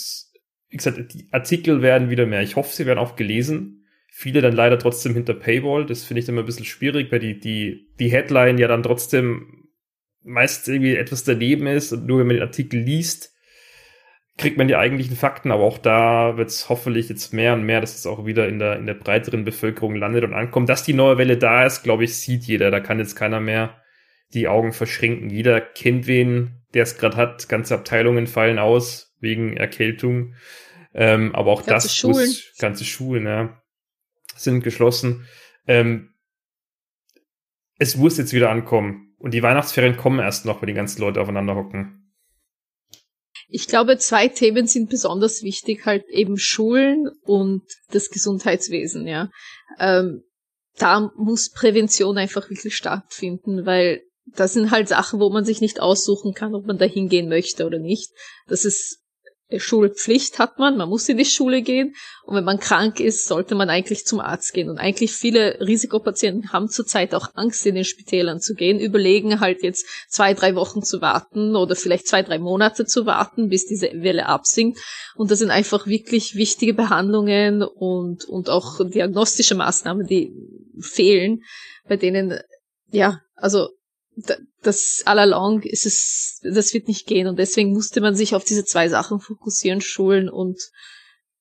wie 0.69 0.77
gesagt, 0.77 1.13
die 1.13 1.27
Artikel 1.31 1.81
werden 1.81 2.09
wieder 2.09 2.25
mehr. 2.25 2.41
Ich 2.41 2.55
hoffe, 2.55 2.75
sie 2.75 2.85
werden 2.85 2.99
auch 2.99 3.15
gelesen. 3.15 3.85
Viele 4.07 4.41
dann 4.41 4.53
leider 4.53 4.79
trotzdem 4.79 5.13
hinter 5.13 5.33
Paywall. 5.33 5.85
Das 5.85 6.03
finde 6.03 6.21
ich 6.21 6.29
immer 6.29 6.41
ein 6.41 6.45
bisschen 6.45 6.65
schwierig, 6.65 7.11
weil 7.11 7.19
die, 7.19 7.39
die, 7.39 7.89
die 7.99 8.11
Headline 8.11 8.57
ja 8.57 8.67
dann 8.67 8.83
trotzdem 8.83 9.61
meist 10.23 10.67
irgendwie 10.67 10.95
etwas 10.95 11.23
daneben 11.23 11.67
ist 11.67 11.91
und 11.91 12.05
nur 12.05 12.19
wenn 12.19 12.27
man 12.27 12.35
den 12.35 12.43
Artikel 12.43 12.79
liest, 12.79 13.33
kriegt 14.37 14.57
man 14.57 14.67
die 14.67 14.75
eigentlichen 14.75 15.15
Fakten, 15.15 15.51
aber 15.51 15.63
auch 15.63 15.77
da 15.77 16.37
wird 16.37 16.49
es 16.49 16.69
hoffentlich 16.69 17.09
jetzt 17.09 17.33
mehr 17.33 17.53
und 17.53 17.63
mehr, 17.63 17.81
dass 17.81 17.95
es 17.95 18.05
auch 18.05 18.25
wieder 18.25 18.47
in 18.47 18.59
der, 18.59 18.77
in 18.77 18.85
der 18.85 18.93
breiteren 18.93 19.43
Bevölkerung 19.43 19.95
landet 19.95 20.23
und 20.23 20.33
ankommt. 20.33 20.69
Dass 20.69 20.83
die 20.83 20.93
neue 20.93 21.17
Welle 21.17 21.37
da 21.37 21.65
ist, 21.65 21.83
glaube 21.83 22.05
ich, 22.05 22.17
sieht 22.17 22.43
jeder. 22.43 22.71
Da 22.71 22.79
kann 22.79 22.99
jetzt 22.99 23.15
keiner 23.15 23.39
mehr 23.39 23.81
die 24.33 24.47
Augen 24.47 24.73
verschränken. 24.73 25.29
Jeder 25.29 25.61
kennt 25.61 26.07
wen, 26.07 26.63
der 26.73 26.83
es 26.83 26.97
gerade 26.97 27.17
hat. 27.17 27.49
Ganze 27.49 27.75
Abteilungen 27.75 28.27
fallen 28.27 28.59
aus 28.59 29.15
wegen 29.19 29.57
Erkältung. 29.57 30.35
Ähm, 30.93 31.35
aber 31.35 31.51
auch 31.51 31.65
ganze 31.65 31.87
das 31.87 31.95
Schulen. 31.95 32.27
Muss, 32.27 32.53
ganze 32.57 32.85
Schulen, 32.85 33.25
ja, 33.25 33.61
sind 34.35 34.63
geschlossen. 34.63 35.27
Ähm, 35.67 36.13
es 37.77 37.95
muss 37.95 38.17
jetzt 38.17 38.33
wieder 38.33 38.49
ankommen. 38.49 39.15
Und 39.17 39.33
die 39.33 39.43
Weihnachtsferien 39.43 39.97
kommen 39.97 40.19
erst 40.19 40.45
noch, 40.45 40.61
wenn 40.61 40.67
die 40.67 40.73
ganzen 40.73 41.01
Leute 41.01 41.21
aufeinander 41.21 41.55
hocken. 41.55 42.00
Ich 43.53 43.67
glaube, 43.67 43.97
zwei 43.97 44.29
Themen 44.29 44.65
sind 44.65 44.89
besonders 44.89 45.43
wichtig, 45.43 45.85
halt 45.85 46.05
eben 46.09 46.37
Schulen 46.37 47.09
und 47.23 47.63
das 47.91 48.09
Gesundheitswesen, 48.09 49.07
ja. 49.07 49.29
Ähm, 49.77 50.23
da 50.77 51.11
muss 51.17 51.51
Prävention 51.51 52.17
einfach 52.17 52.49
wirklich 52.49 52.75
stattfinden, 52.75 53.65
weil 53.65 54.01
das 54.25 54.53
sind 54.53 54.71
halt 54.71 54.87
Sachen, 54.87 55.19
wo 55.19 55.29
man 55.29 55.43
sich 55.43 55.59
nicht 55.59 55.81
aussuchen 55.81 56.33
kann, 56.33 56.55
ob 56.55 56.65
man 56.65 56.77
da 56.77 56.85
hingehen 56.85 57.27
möchte 57.27 57.65
oder 57.65 57.77
nicht. 57.77 58.11
Das 58.47 58.63
ist 58.63 59.00
Schulpflicht 59.57 60.39
hat 60.39 60.59
man, 60.59 60.77
man 60.77 60.89
muss 60.89 61.09
in 61.09 61.17
die 61.17 61.25
Schule 61.25 61.61
gehen 61.61 61.95
und 62.23 62.35
wenn 62.35 62.43
man 62.43 62.59
krank 62.59 62.99
ist, 62.99 63.27
sollte 63.27 63.55
man 63.55 63.69
eigentlich 63.69 64.05
zum 64.05 64.19
Arzt 64.19 64.53
gehen. 64.53 64.69
Und 64.69 64.77
eigentlich 64.77 65.11
viele 65.11 65.59
Risikopatienten 65.59 66.53
haben 66.53 66.69
zurzeit 66.69 67.13
auch 67.13 67.29
Angst, 67.33 67.65
in 67.65 67.75
den 67.75 67.83
Spitälern 67.83 68.39
zu 68.39 68.53
gehen, 68.53 68.79
überlegen 68.79 69.39
halt 69.39 69.63
jetzt 69.63 69.85
zwei, 70.07 70.33
drei 70.33 70.55
Wochen 70.55 70.83
zu 70.83 71.01
warten 71.01 71.55
oder 71.55 71.75
vielleicht 71.75 72.07
zwei, 72.07 72.23
drei 72.23 72.39
Monate 72.39 72.85
zu 72.85 73.05
warten, 73.05 73.49
bis 73.49 73.65
diese 73.65 73.91
Welle 73.93 74.27
absinkt. 74.27 74.79
Und 75.15 75.31
das 75.31 75.39
sind 75.39 75.51
einfach 75.51 75.87
wirklich 75.87 76.35
wichtige 76.35 76.73
Behandlungen 76.73 77.63
und, 77.63 78.25
und 78.25 78.49
auch 78.49 78.79
diagnostische 78.87 79.55
Maßnahmen, 79.55 80.07
die 80.07 80.33
fehlen, 80.79 81.43
bei 81.87 81.97
denen, 81.97 82.39
ja, 82.91 83.21
also 83.35 83.69
das 84.61 85.01
all 85.05 85.19
along 85.19 85.63
ist 85.63 85.85
es, 85.85 86.39
das 86.43 86.73
wird 86.73 86.87
nicht 86.87 87.07
gehen 87.07 87.27
und 87.27 87.39
deswegen 87.39 87.71
musste 87.71 88.01
man 88.01 88.15
sich 88.15 88.35
auf 88.35 88.43
diese 88.43 88.65
zwei 88.65 88.89
Sachen 88.89 89.19
fokussieren, 89.19 89.81
Schulen 89.81 90.29
und 90.29 90.59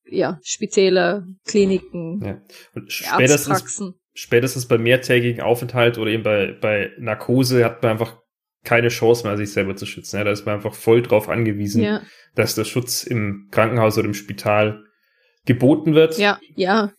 ja, 0.04 0.40
Spitäler, 0.42 1.26
Kliniken, 1.46 2.20
ja. 2.24 2.42
und 2.74 2.90
spätestens, 2.90 3.83
spätestens 4.14 4.66
bei 4.66 4.78
mehrtägigen 4.78 5.40
Aufenthalt 5.40 5.98
oder 5.98 6.11
eben 6.11 6.22
bei, 6.22 6.56
bei 6.61 6.90
Narkose 6.98 7.64
hat 7.64 7.83
man 7.83 7.92
einfach 7.92 8.18
keine 8.64 8.88
Chance 8.88 9.26
mehr, 9.26 9.37
sich 9.37 9.52
selber 9.52 9.76
zu 9.76 9.87
schützen. 9.87 10.16
Ja, 10.16 10.24
da 10.24 10.33
ist 10.33 10.44
man 10.44 10.56
einfach 10.56 10.74
voll 10.74 11.02
drauf 11.02 11.28
angewiesen, 11.28 11.83
ja. 11.83 12.02
dass 12.35 12.54
der 12.54 12.64
Schutz 12.64 13.04
im 13.04 13.48
Krankenhaus 13.50 13.96
oder 13.96 14.06
im 14.06 14.14
Spital 14.14 14.85
geboten 15.46 15.94
wird. 15.94 16.18
Ja, 16.18 16.38
ja, 16.56 16.92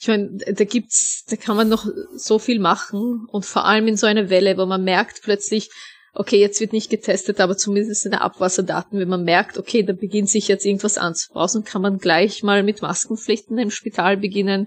ich 0.00 0.08
meine, 0.08 0.30
da 0.38 0.64
gibt's, 0.64 1.24
da 1.28 1.36
kann 1.36 1.56
man 1.56 1.68
noch 1.68 1.86
so 2.16 2.38
viel 2.38 2.58
machen 2.58 3.26
und 3.30 3.44
vor 3.44 3.66
allem 3.66 3.86
in 3.86 3.98
so 3.98 4.06
einer 4.06 4.30
Welle, 4.30 4.56
wo 4.56 4.64
man 4.64 4.82
merkt 4.82 5.20
plötzlich, 5.22 5.68
okay, 6.14 6.40
jetzt 6.40 6.58
wird 6.58 6.72
nicht 6.72 6.88
getestet, 6.88 7.38
aber 7.38 7.56
zumindest 7.56 8.06
in 8.06 8.12
der 8.12 8.22
Abwasserdaten, 8.22 8.98
wenn 8.98 9.10
man 9.10 9.24
merkt, 9.24 9.58
okay, 9.58 9.82
da 9.82 9.92
beginnt 9.92 10.30
sich 10.30 10.48
jetzt 10.48 10.64
irgendwas 10.64 10.96
anzubrausen, 10.96 11.64
kann 11.64 11.82
man 11.82 11.98
gleich 11.98 12.42
mal 12.42 12.62
mit 12.62 12.80
Maskenpflichten 12.80 13.58
im 13.58 13.70
Spital 13.70 14.16
beginnen. 14.16 14.66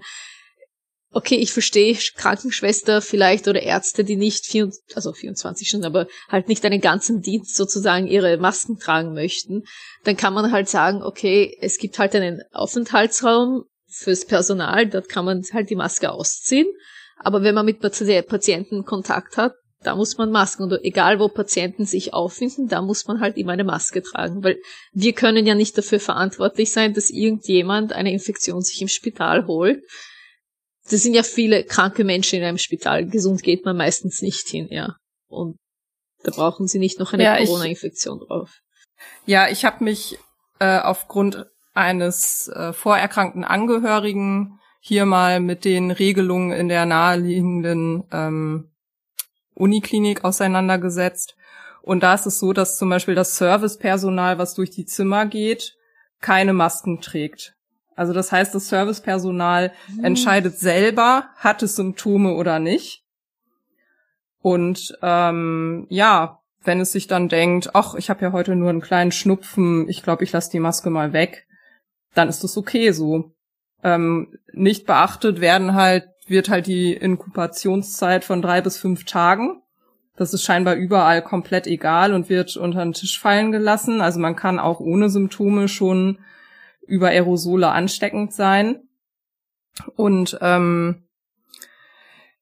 Okay, 1.10 1.36
ich 1.36 1.52
verstehe 1.52 1.96
Krankenschwester 2.16 3.02
vielleicht 3.02 3.48
oder 3.48 3.62
Ärzte, 3.62 4.04
die 4.04 4.16
nicht, 4.16 4.46
vier, 4.46 4.70
also 4.94 5.12
24 5.12 5.68
Stunden, 5.68 5.86
aber 5.86 6.06
halt 6.28 6.48
nicht 6.48 6.64
einen 6.64 6.80
ganzen 6.80 7.22
Dienst 7.22 7.56
sozusagen 7.56 8.06
ihre 8.06 8.36
Masken 8.36 8.78
tragen 8.78 9.14
möchten. 9.14 9.64
Dann 10.04 10.16
kann 10.16 10.34
man 10.34 10.52
halt 10.52 10.68
sagen, 10.68 11.02
okay, 11.02 11.56
es 11.60 11.78
gibt 11.78 11.98
halt 11.98 12.14
einen 12.14 12.40
Aufenthaltsraum, 12.52 13.64
fürs 13.94 14.26
Personal, 14.26 14.86
dort 14.86 15.08
kann 15.08 15.24
man 15.24 15.42
halt 15.52 15.70
die 15.70 15.76
Maske 15.76 16.10
ausziehen. 16.10 16.66
Aber 17.16 17.42
wenn 17.42 17.54
man 17.54 17.66
mit 17.66 17.80
Patienten 17.80 18.84
Kontakt 18.84 19.36
hat, 19.36 19.54
da 19.84 19.94
muss 19.94 20.18
man 20.18 20.30
Masken. 20.30 20.64
Und 20.64 20.84
egal 20.84 21.20
wo 21.20 21.28
Patienten 21.28 21.84
sich 21.84 22.12
auffinden, 22.12 22.68
da 22.68 22.82
muss 22.82 23.06
man 23.06 23.20
halt 23.20 23.36
immer 23.36 23.52
eine 23.52 23.64
Maske 23.64 24.02
tragen. 24.02 24.42
Weil 24.42 24.58
wir 24.92 25.12
können 25.12 25.46
ja 25.46 25.54
nicht 25.54 25.76
dafür 25.78 26.00
verantwortlich 26.00 26.72
sein, 26.72 26.94
dass 26.94 27.10
irgendjemand 27.10 27.92
eine 27.92 28.12
Infektion 28.12 28.62
sich 28.62 28.80
im 28.82 28.88
Spital 28.88 29.46
holt. 29.46 29.82
Das 30.90 31.02
sind 31.02 31.14
ja 31.14 31.22
viele 31.22 31.64
kranke 31.64 32.04
Menschen 32.04 32.40
in 32.40 32.44
einem 32.44 32.58
Spital. 32.58 33.06
Gesund 33.06 33.42
geht 33.42 33.64
man 33.64 33.76
meistens 33.76 34.20
nicht 34.22 34.48
hin, 34.48 34.68
ja. 34.70 34.96
Und 35.28 35.56
da 36.22 36.30
brauchen 36.30 36.66
sie 36.66 36.78
nicht 36.78 36.98
noch 36.98 37.12
eine 37.12 37.24
ja, 37.24 37.36
Corona-Infektion 37.38 38.20
drauf. 38.20 38.60
Ja, 39.26 39.48
ich 39.48 39.64
habe 39.64 39.84
mich 39.84 40.18
äh, 40.58 40.78
aufgrund 40.78 41.46
eines 41.74 42.48
äh, 42.48 42.72
vorerkrankten 42.72 43.44
Angehörigen 43.44 44.60
hier 44.80 45.06
mal 45.06 45.40
mit 45.40 45.64
den 45.64 45.90
Regelungen 45.90 46.52
in 46.52 46.68
der 46.68 46.86
naheliegenden 46.86 48.04
ähm, 48.12 48.70
Uniklinik 49.54 50.24
auseinandergesetzt. 50.24 51.36
Und 51.82 52.02
da 52.02 52.14
ist 52.14 52.26
es 52.26 52.38
so, 52.38 52.52
dass 52.52 52.78
zum 52.78 52.88
Beispiel 52.88 53.14
das 53.14 53.36
Servicepersonal, 53.36 54.38
was 54.38 54.54
durch 54.54 54.70
die 54.70 54.86
Zimmer 54.86 55.26
geht, 55.26 55.76
keine 56.20 56.52
Masken 56.52 57.00
trägt. 57.00 57.56
Also 57.96 58.12
das 58.12 58.32
heißt, 58.32 58.54
das 58.54 58.68
Servicepersonal 58.68 59.72
mhm. 59.88 60.04
entscheidet 60.04 60.58
selber, 60.58 61.28
hat 61.36 61.62
es 61.62 61.76
Symptome 61.76 62.34
oder 62.34 62.58
nicht. 62.58 63.04
Und 64.40 64.98
ähm, 65.02 65.86
ja, 65.88 66.40
wenn 66.62 66.80
es 66.80 66.92
sich 66.92 67.06
dann 67.06 67.28
denkt, 67.28 67.74
ach, 67.74 67.94
ich 67.94 68.10
habe 68.10 68.22
ja 68.22 68.32
heute 68.32 68.56
nur 68.56 68.70
einen 68.70 68.80
kleinen 68.80 69.12
Schnupfen, 69.12 69.88
ich 69.88 70.02
glaube, 70.02 70.24
ich 70.24 70.32
lasse 70.32 70.50
die 70.50 70.60
Maske 70.60 70.90
mal 70.90 71.12
weg, 71.12 71.46
dann 72.14 72.28
ist 72.28 72.44
das 72.44 72.56
okay 72.56 72.92
so. 72.92 73.32
Ähm, 73.82 74.38
nicht 74.52 74.86
beachtet 74.86 75.40
werden 75.40 75.74
halt, 75.74 76.04
wird 76.26 76.48
halt 76.48 76.66
die 76.66 76.94
Inkubationszeit 76.94 78.24
von 78.24 78.40
drei 78.40 78.60
bis 78.60 78.78
fünf 78.78 79.04
Tagen. 79.04 79.60
Das 80.16 80.32
ist 80.32 80.44
scheinbar 80.44 80.76
überall 80.76 81.22
komplett 81.22 81.66
egal 81.66 82.14
und 82.14 82.28
wird 82.28 82.56
unter 82.56 82.84
den 82.84 82.92
Tisch 82.92 83.18
fallen 83.18 83.52
gelassen. 83.52 84.00
Also 84.00 84.20
man 84.20 84.36
kann 84.36 84.58
auch 84.58 84.80
ohne 84.80 85.10
Symptome 85.10 85.68
schon 85.68 86.18
über 86.86 87.08
Aerosole 87.08 87.70
ansteckend 87.70 88.32
sein. 88.32 88.88
Und 89.96 90.38
ähm, 90.40 91.04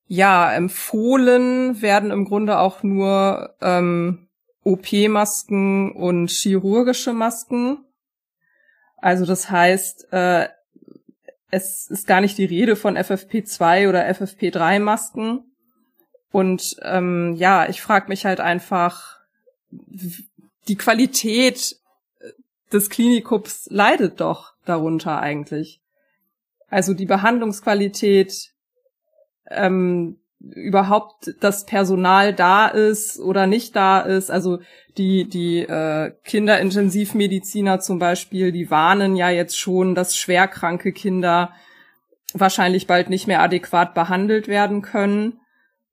ja, 0.07 0.53
empfohlen 0.53 1.81
werden 1.81 2.11
im 2.11 2.27
Grunde 2.27 2.59
auch 2.59 2.83
nur 2.83 3.55
ähm, 3.63 4.29
OP-Masken 4.63 5.93
und 5.93 6.31
chirurgische 6.31 7.15
Masken. 7.15 7.87
Also 9.03 9.27
das 9.27 9.51
heißt, 9.51 10.13
äh, 10.13 10.49
es 11.51 11.91
ist 11.91 12.07
gar 12.07 12.23
nicht 12.23 12.39
die 12.39 12.47
Rede 12.47 12.77
von 12.77 12.97
FFP2 12.97 13.89
oder 13.89 14.09
FFP3-Masken. 14.09 15.45
Und 16.31 16.77
ähm, 16.81 17.35
ja, 17.37 17.69
ich 17.69 17.83
frage 17.83 18.09
mich 18.09 18.25
halt 18.25 18.41
einfach, 18.41 19.19
die 19.71 20.77
Qualität 20.77 21.77
des 22.73 22.89
Klinikums 22.89 23.67
leidet 23.71 24.21
doch 24.21 24.55
darunter 24.65 25.21
eigentlich. 25.21 25.83
Also 26.69 26.95
die 26.95 27.05
Behandlungsqualität, 27.05 28.55
ähm, 29.51 30.22
überhaupt 30.51 31.35
das 31.41 31.67
Personal 31.67 32.35
da 32.35 32.67
ist 32.67 33.21
oder 33.21 33.47
nicht 33.47 33.77
da 33.77 34.01
ist. 34.01 34.31
Also 34.31 34.59
die, 34.99 35.29
die 35.29 35.61
äh, 35.61 36.13
Kinderintensivmediziner 36.25 37.81
zum 37.81 37.99
Beispiel, 37.99 38.53
die 38.53 38.71
warnen 38.71 39.17
ja 39.17 39.31
jetzt 39.31 39.59
schon, 39.59 39.95
dass 39.95 40.17
schwerkranke 40.17 40.93
Kinder 40.93 41.53
wahrscheinlich 42.35 42.87
bald 42.87 43.11
nicht 43.11 43.27
mehr 43.27 43.43
adäquat 43.43 43.95
behandelt 43.95 44.49
werden 44.49 44.83
können. 44.83 45.41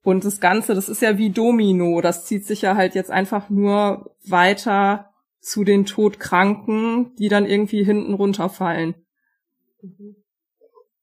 Und 0.04 0.26
das 0.26 0.40
Ganze, 0.40 0.74
das 0.74 0.90
ist 0.90 1.02
ja 1.02 1.18
wie 1.18 1.30
Domino, 1.30 2.02
das 2.02 2.26
zieht 2.26 2.46
sich 2.46 2.62
ja 2.62 2.76
halt 2.76 2.96
jetzt 2.96 3.12
einfach 3.12 3.50
nur 3.50 4.16
weiter 4.28 5.10
zu 5.40 5.64
den 5.64 5.86
Todkranken, 5.86 7.16
die 7.18 7.28
dann 7.28 7.46
irgendwie 7.46 7.84
hinten 7.84 8.14
runterfallen. 8.14 8.96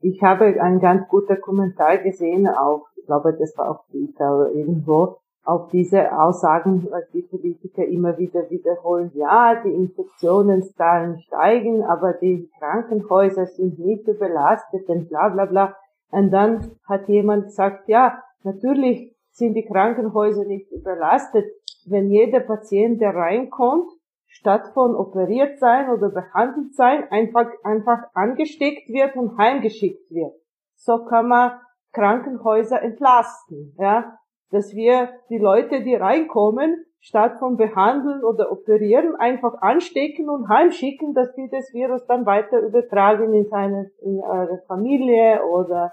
Ich 0.00 0.22
habe 0.22 0.60
einen 0.60 0.80
ganz 0.80 1.08
guten 1.08 1.40
Kommentar 1.40 1.98
gesehen 1.98 2.46
auf, 2.46 2.82
ich 3.06 3.08
glaube, 3.08 3.34
das 3.34 3.56
war 3.56 3.70
auf 3.70 3.86
Twitter 3.86 4.50
irgendwo, 4.52 5.18
auf 5.44 5.68
diese 5.70 6.10
Aussagen, 6.20 6.88
was 6.90 7.08
die 7.12 7.22
Politiker 7.22 7.84
immer 7.84 8.18
wieder 8.18 8.50
wiederholen. 8.50 9.12
Ja, 9.14 9.62
die 9.62 9.70
Infektionszahlen 9.70 11.20
steigen, 11.20 11.84
aber 11.84 12.14
die 12.14 12.50
Krankenhäuser 12.58 13.46
sind 13.46 13.78
nicht 13.78 14.08
überlastet 14.08 14.88
und 14.88 15.08
bla 15.08 15.28
bla 15.28 15.44
bla. 15.44 15.76
Und 16.10 16.32
dann 16.32 16.72
hat 16.88 17.08
jemand 17.08 17.44
gesagt, 17.44 17.88
ja, 17.88 18.20
natürlich 18.42 19.14
sind 19.30 19.54
die 19.54 19.66
Krankenhäuser 19.66 20.44
nicht 20.46 20.72
überlastet. 20.72 21.46
Wenn 21.86 22.10
jeder 22.10 22.40
Patient, 22.40 23.00
der 23.00 23.14
reinkommt, 23.14 23.88
statt 24.26 24.72
von 24.74 24.96
operiert 24.96 25.60
sein 25.60 25.90
oder 25.90 26.08
behandelt 26.08 26.74
sein, 26.74 27.04
einfach, 27.10 27.46
einfach 27.62 28.02
angesteckt 28.14 28.88
wird 28.88 29.14
und 29.14 29.38
heimgeschickt 29.38 30.10
wird. 30.10 30.34
So 30.74 31.04
kann 31.04 31.28
man 31.28 31.52
Krankenhäuser 31.96 32.82
entlasten, 32.82 33.74
ja, 33.78 34.18
dass 34.50 34.74
wir 34.74 35.08
die 35.30 35.38
Leute, 35.38 35.82
die 35.82 35.94
reinkommen, 35.94 36.84
statt 37.00 37.38
von 37.38 37.56
behandeln 37.56 38.22
oder 38.22 38.52
operieren, 38.52 39.16
einfach 39.16 39.54
anstecken 39.62 40.28
und 40.28 40.48
heimschicken, 40.48 41.14
dass 41.14 41.34
die 41.34 41.48
das 41.50 41.72
Virus 41.72 42.04
dann 42.06 42.26
weiter 42.26 42.60
übertragen 42.60 43.32
in 43.32 43.46
seine, 43.46 43.90
in 44.02 44.20
eure 44.20 44.62
Familie 44.66 45.42
oder 45.44 45.92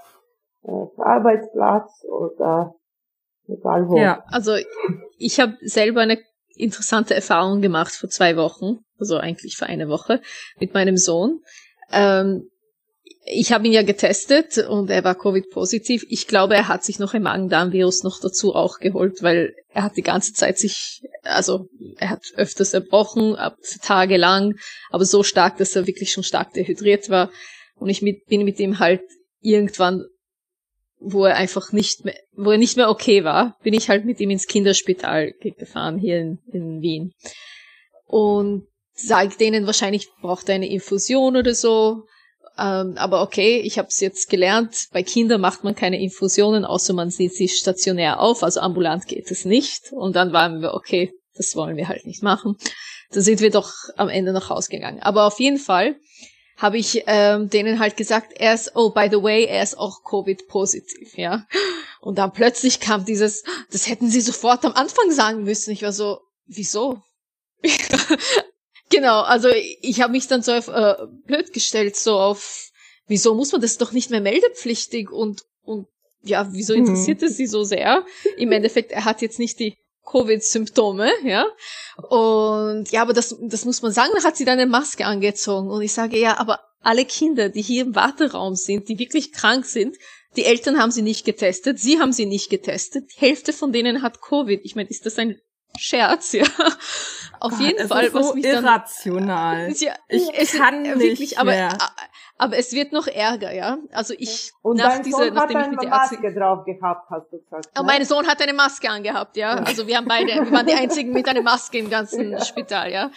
äh, 0.64 1.02
Arbeitsplatz 1.02 2.06
oder 2.06 2.76
egal 3.48 3.88
wo. 3.88 3.98
Ja, 3.98 4.24
also 4.28 4.56
ich 5.18 5.40
habe 5.40 5.54
selber 5.62 6.02
eine 6.02 6.18
interessante 6.56 7.16
Erfahrung 7.16 7.62
gemacht 7.62 7.94
vor 7.94 8.10
zwei 8.10 8.36
Wochen, 8.36 8.80
also 9.00 9.18
eigentlich 9.18 9.56
vor 9.56 9.68
einer 9.68 9.88
Woche, 9.88 10.20
mit 10.60 10.74
meinem 10.74 10.98
Sohn. 10.98 11.42
Ähm, 11.92 12.50
ich 13.26 13.52
habe 13.54 13.66
ihn 13.66 13.74
ja 13.74 13.84
getestet 13.84 14.58
und 14.58 14.90
er 14.90 15.04
war 15.04 15.16
Covid-positiv. 15.16 16.06
Ich 16.10 16.28
glaube, 16.28 16.56
er 16.56 16.68
hat 16.68 16.84
sich 16.84 17.00
noch 17.00 17.14
ein 17.14 17.24
Magen-Darm-Virus 17.24 18.04
noch 18.04 18.20
dazu 18.20 18.54
auch 18.54 18.80
geholt, 18.80 19.24
weil 19.24 19.56
er 19.70 19.84
hat 19.84 19.96
die 19.96 20.02
ganze 20.02 20.34
Zeit 20.34 20.58
sich, 20.58 21.02
also 21.24 21.68
er 21.98 22.10
hat 22.10 22.22
öfters 22.36 22.74
erbrochen, 22.74 23.38
für 23.62 23.80
Tage 23.80 24.18
lang, 24.18 24.56
aber 24.90 25.06
so 25.06 25.24
stark, 25.24 25.58
dass 25.58 25.76
er 25.76 25.88
wirklich 25.88 26.12
schon 26.12 26.24
stark 26.24 26.54
dehydriert 26.54 27.10
war. 27.10 27.32
Und 27.76 27.90
ich 27.90 28.02
mit, 28.02 28.26
bin 28.26 28.44
mit 28.44 28.60
ihm 28.60 28.80
halt 28.80 29.02
irgendwann 29.42 30.04
wo 31.04 31.26
er 31.26 31.36
einfach 31.36 31.74
nicht 31.74 32.06
mehr, 32.06 32.16
wo 32.32 32.52
er 32.52 32.58
nicht 32.58 32.78
mehr 32.78 32.90
okay 32.90 33.24
war, 33.24 33.58
bin 33.62 33.74
ich 33.74 33.90
halt 33.90 34.06
mit 34.06 34.20
ihm 34.22 34.30
ins 34.30 34.48
Kinderspital 34.48 35.34
gefahren 35.58 35.98
hier 35.98 36.20
in, 36.20 36.40
in 36.52 36.82
Wien. 36.82 37.12
Und 38.06 38.68
sage 38.94 39.36
denen 39.38 39.66
wahrscheinlich 39.66 40.08
braucht 40.22 40.48
er 40.48 40.56
eine 40.56 40.70
Infusion 40.70 41.36
oder 41.36 41.54
so. 41.54 42.06
Ähm, 42.58 42.94
aber 42.98 43.22
okay, 43.22 43.60
ich 43.60 43.78
habe 43.80 43.88
es 43.88 44.00
jetzt 44.00 44.30
gelernt, 44.30 44.88
bei 44.92 45.02
Kindern 45.02 45.42
macht 45.42 45.64
man 45.64 45.76
keine 45.76 46.00
Infusionen, 46.00 46.66
außer 46.66 46.94
man 46.94 47.10
sieht 47.10 47.34
sie 47.34 47.48
stationär 47.48 48.20
auf, 48.20 48.44
also 48.44 48.60
ambulant 48.60 49.08
geht 49.08 49.32
es 49.32 49.46
nicht. 49.46 49.92
Und 49.92 50.16
dann 50.16 50.34
waren 50.34 50.62
wir, 50.62 50.74
okay, 50.74 51.14
das 51.36 51.56
wollen 51.56 51.78
wir 51.78 51.88
halt 51.88 52.06
nicht 52.06 52.22
machen. 52.22 52.58
Dann 53.12 53.24
sind 53.24 53.42
wir 53.42 53.50
doch 53.50 53.74
am 53.98 54.10
Ende 54.10 54.34
nach 54.34 54.50
Hause 54.50 54.70
gegangen. 54.70 55.02
Aber 55.02 55.26
auf 55.26 55.40
jeden 55.40 55.58
Fall 55.58 55.96
habe 56.58 56.78
ich 56.78 57.04
ähm, 57.08 57.50
denen 57.50 57.80
halt 57.80 57.98
gesagt, 57.98 58.34
er 58.36 58.54
ist, 58.54 58.76
oh, 58.76 58.92
by 58.92 59.08
the 59.12 59.22
way, 59.22 59.46
er 59.46 59.64
ist 59.64 59.78
auch 59.78 60.04
Covid-positiv, 60.04 61.18
ja. 61.18 61.46
Und 62.00 62.20
dann 62.20 62.32
plötzlich 62.32 62.80
kam 62.80 63.06
dieses, 63.06 63.44
das 63.72 63.90
hätten 63.90 64.10
sie 64.10 64.22
sofort 64.22 64.64
am 64.66 64.74
Anfang 64.74 65.12
sagen 65.12 65.44
müssen. 65.44 65.72
Ich 65.72 65.82
war 65.82 65.94
so, 65.94 66.20
wieso? 66.46 67.02
Genau, 68.94 69.22
also 69.22 69.50
ich 69.82 70.02
habe 70.02 70.12
mich 70.12 70.28
dann 70.28 70.42
so 70.42 70.54
auf, 70.54 70.68
äh, 70.68 70.96
blöd 71.26 71.52
gestellt, 71.54 71.96
so 71.96 72.20
auf, 72.20 72.70
wieso 73.08 73.34
muss 73.34 73.52
man 73.52 73.62
das 73.62 73.78
doch 73.78 73.92
nicht 73.92 74.10
mehr 74.10 74.22
meldepflichtig 74.22 75.12
und, 75.12 75.42
und 75.64 75.88
ja, 76.22 76.48
wieso 76.52 76.74
mhm. 76.74 76.80
interessiert 76.80 77.24
es 77.24 77.36
sie 77.36 77.48
so 77.48 77.64
sehr? 77.64 78.06
Im 78.38 78.52
Endeffekt, 78.52 78.92
er 78.92 79.06
hat 79.06 79.22
jetzt 79.22 79.40
nicht 79.40 79.60
die 79.60 79.78
Covid-Symptome, 80.06 81.12
ja. 81.24 81.46
Und 82.10 82.92
ja, 82.92 83.02
aber 83.02 83.14
das, 83.14 83.36
das 83.42 83.66
muss 83.66 83.82
man 83.82 83.92
sagen, 83.92 84.12
da 84.16 84.24
hat 84.24 84.38
sie 84.38 84.46
dann 84.46 84.60
eine 84.60 84.70
Maske 84.70 85.06
angezogen. 85.06 85.70
Und 85.70 85.82
ich 85.82 85.94
sage, 85.94 86.20
ja, 86.20 86.38
aber 86.38 86.60
alle 86.82 87.06
Kinder, 87.06 87.50
die 87.50 87.62
hier 87.62 87.84
im 87.84 87.96
Warteraum 87.96 88.56
sind, 88.56 88.90
die 88.90 89.00
wirklich 89.00 89.32
krank 89.32 89.66
sind, 89.66 89.98
die 90.36 90.46
Eltern 90.46 90.80
haben 90.80 90.92
sie 90.92 91.02
nicht 91.02 91.26
getestet, 91.26 91.80
sie 91.80 92.00
haben 92.00 92.12
sie 92.12 92.26
nicht 92.26 92.50
getestet, 92.50 93.06
die 93.16 93.22
Hälfte 93.22 93.54
von 93.54 93.72
denen 93.72 94.02
hat 94.02 94.22
Covid. 94.22 94.62
Ich 94.64 94.76
meine, 94.76 94.90
ist 94.90 95.06
das 95.06 95.18
ein 95.18 95.40
Scherz, 95.78 96.34
ja. 96.34 96.46
Auf 97.44 97.52
Gott, 97.52 97.60
jeden 97.60 97.88
Fall, 97.90 98.10
so 98.10 98.20
was 98.20 98.34
mich 98.36 98.46
irrational. 98.46 99.66
Dann, 99.66 99.76
ja, 99.78 99.94
ich 100.08 100.30
es, 100.34 100.54
kann 100.54 100.82
nicht 100.82 100.98
wirklich, 100.98 101.38
aber, 101.38 101.78
aber 102.38 102.58
es 102.58 102.72
wird 102.72 102.94
noch 102.94 103.06
ärger, 103.06 103.54
ja. 103.54 103.80
Also 103.92 104.14
ich 104.18 104.54
und 104.62 104.78
nach 104.78 105.02
dein 105.02 105.12
Sohn 105.12 105.34
nachdem 105.34 105.58
hat 105.58 105.66
ich 105.66 105.72
mit 105.72 105.82
der 105.82 105.90
Maske 105.90 106.16
Ärztin, 106.16 106.40
drauf 106.40 106.64
gehabt, 106.64 107.10
hast 107.10 107.34
du 107.34 107.40
gesagt. 107.40 107.66
Ne? 107.76 107.84
Mein 107.84 108.06
Sohn 108.06 108.28
hat 108.28 108.42
eine 108.42 108.54
Maske 108.54 108.90
angehabt, 108.90 109.36
ja. 109.36 109.56
Also 109.56 109.88
wir 109.88 109.98
haben 109.98 110.08
beide, 110.08 110.36
wir 110.36 110.52
waren 110.54 110.66
die 110.66 110.74
einzigen 110.74 111.12
mit 111.12 111.28
einer 111.28 111.42
Maske 111.42 111.80
im 111.80 111.90
ganzen 111.90 112.40
Spital, 112.46 112.90
ja. 112.90 113.12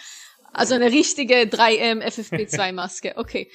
Also 0.51 0.75
eine 0.75 0.87
richtige 0.87 1.43
3M 1.43 2.03
FFP2 2.03 2.73
Maske. 2.73 3.13
Okay. 3.15 3.49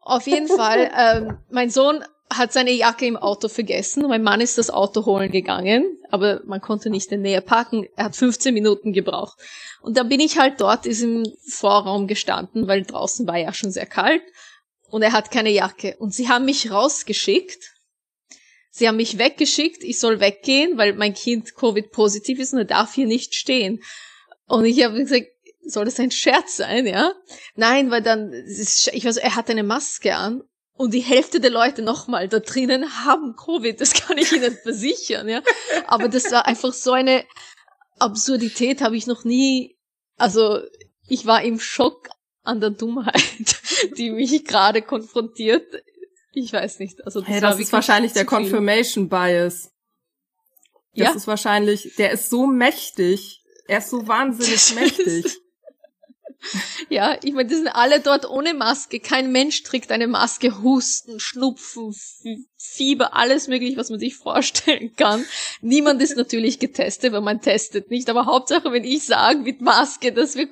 Auf 0.00 0.28
jeden 0.28 0.46
Fall, 0.46 0.92
ähm, 0.96 1.38
mein 1.50 1.70
Sohn 1.70 2.04
hat 2.36 2.52
seine 2.52 2.70
Jacke 2.70 3.06
im 3.06 3.16
Auto 3.16 3.48
vergessen. 3.48 4.06
Mein 4.08 4.22
Mann 4.22 4.40
ist 4.40 4.58
das 4.58 4.70
Auto 4.70 5.06
holen 5.06 5.30
gegangen, 5.30 5.98
aber 6.10 6.40
man 6.44 6.60
konnte 6.60 6.90
nicht 6.90 7.10
in 7.12 7.22
Nähe 7.22 7.40
parken. 7.40 7.86
Er 7.96 8.06
hat 8.06 8.16
15 8.16 8.52
Minuten 8.54 8.92
gebraucht. 8.92 9.38
Und 9.82 9.96
dann 9.96 10.08
bin 10.08 10.20
ich 10.20 10.38
halt 10.38 10.60
dort 10.60 10.86
im 10.86 11.24
Vorraum 11.48 12.06
gestanden, 12.06 12.68
weil 12.68 12.82
draußen 12.82 13.26
war 13.26 13.36
ja 13.36 13.52
schon 13.52 13.70
sehr 13.70 13.86
kalt 13.86 14.22
und 14.90 15.02
er 15.02 15.12
hat 15.12 15.30
keine 15.30 15.50
Jacke. 15.50 15.96
Und 15.98 16.14
sie 16.14 16.28
haben 16.28 16.44
mich 16.44 16.70
rausgeschickt. 16.70 17.72
Sie 18.70 18.88
haben 18.88 18.96
mich 18.96 19.18
weggeschickt, 19.18 19.84
ich 19.84 20.00
soll 20.00 20.18
weggehen, 20.18 20.76
weil 20.76 20.94
mein 20.94 21.14
Kind 21.14 21.54
Covid-positiv 21.54 22.40
ist 22.40 22.52
und 22.52 22.58
er 22.60 22.64
darf 22.64 22.94
hier 22.94 23.06
nicht 23.06 23.34
stehen. 23.34 23.80
Und 24.46 24.64
ich 24.64 24.84
habe 24.84 24.98
gesagt, 24.98 25.28
soll 25.66 25.84
das 25.84 26.00
ein 26.00 26.10
Scherz 26.10 26.56
sein, 26.56 26.86
ja? 26.86 27.12
Nein, 27.54 27.90
weil 27.90 28.02
dann, 28.02 28.32
ich 28.32 29.04
weiß, 29.04 29.16
er 29.18 29.36
hat 29.36 29.48
eine 29.48 29.62
Maske 29.62 30.16
an 30.16 30.42
und 30.76 30.92
die 30.92 31.00
Hälfte 31.00 31.40
der 31.40 31.50
Leute 31.50 31.82
nochmal 31.82 32.28
da 32.28 32.40
drinnen 32.40 33.04
haben 33.04 33.36
Covid, 33.36 33.80
das 33.80 33.94
kann 33.94 34.18
ich 34.18 34.32
Ihnen 34.32 34.56
versichern, 34.62 35.28
ja. 35.28 35.42
Aber 35.86 36.08
das 36.08 36.30
war 36.32 36.46
einfach 36.46 36.72
so 36.72 36.92
eine, 36.92 37.24
Absurdität 37.98 38.80
habe 38.80 38.96
ich 38.96 39.06
noch 39.06 39.24
nie, 39.24 39.76
also 40.16 40.60
ich 41.08 41.26
war 41.26 41.42
im 41.42 41.60
Schock 41.60 42.08
an 42.42 42.60
der 42.60 42.70
Dummheit, 42.70 43.56
die 43.96 44.10
mich 44.10 44.44
gerade 44.44 44.82
konfrontiert. 44.82 45.66
Ich 46.32 46.52
weiß 46.52 46.80
nicht. 46.80 47.04
Also 47.04 47.20
das, 47.20 47.28
hey, 47.28 47.40
das 47.40 47.58
ist 47.58 47.72
wahrscheinlich 47.72 48.12
der 48.12 48.24
Confirmation 48.24 49.08
Bias. 49.08 49.70
Das 50.96 51.08
ja? 51.08 51.12
ist 51.12 51.26
wahrscheinlich, 51.26 51.94
der 51.96 52.12
ist 52.12 52.30
so 52.30 52.46
mächtig. 52.46 53.42
Er 53.66 53.78
ist 53.78 53.90
so 53.90 54.06
wahnsinnig 54.06 54.74
mächtig. 54.74 55.40
Ja, 56.88 57.16
ich 57.22 57.32
meine, 57.32 57.48
die 57.48 57.54
sind 57.54 57.68
alle 57.68 58.00
dort 58.00 58.28
ohne 58.28 58.54
Maske. 58.54 59.00
Kein 59.00 59.32
Mensch 59.32 59.62
trägt 59.62 59.90
eine 59.90 60.06
Maske. 60.06 60.62
Husten, 60.62 61.18
Schnupfen, 61.18 61.94
Fieber, 62.56 63.14
alles 63.14 63.48
mögliche, 63.48 63.76
was 63.76 63.90
man 63.90 63.98
sich 63.98 64.16
vorstellen 64.16 64.94
kann. 64.96 65.24
Niemand 65.60 66.02
ist 66.02 66.16
natürlich 66.16 66.58
getestet, 66.58 67.12
weil 67.12 67.20
man 67.20 67.40
testet 67.40 67.90
nicht. 67.90 68.08
Aber 68.10 68.26
Hauptsache, 68.26 68.72
wenn 68.72 68.84
ich 68.84 69.04
sage 69.04 69.38
mit 69.38 69.60
Maske, 69.60 70.12
dass 70.12 70.36
wir, 70.36 70.48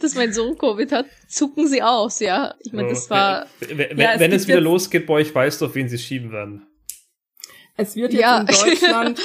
dass 0.00 0.14
mein 0.14 0.32
Sohn 0.32 0.58
Covid 0.58 0.92
hat, 0.92 1.06
zucken 1.28 1.66
sie 1.66 1.82
aus, 1.82 2.20
ja. 2.20 2.54
Ich 2.60 2.72
meine, 2.72 2.88
das 2.88 3.10
war. 3.10 3.46
Wenn, 3.60 3.98
ja, 3.98 4.14
es, 4.14 4.20
wenn 4.20 4.32
es 4.32 4.48
wieder 4.48 4.60
losgeht 4.60 5.06
bei 5.06 5.14
euch, 5.14 5.34
weißt 5.34 5.60
du, 5.60 5.66
auf 5.66 5.74
wen 5.74 5.88
sie 5.88 5.98
schieben 5.98 6.32
werden. 6.32 6.66
Es 7.76 7.96
wird 7.96 8.12
jetzt 8.12 8.22
ja. 8.22 8.40
in 8.40 8.46
Deutschland, 8.46 9.20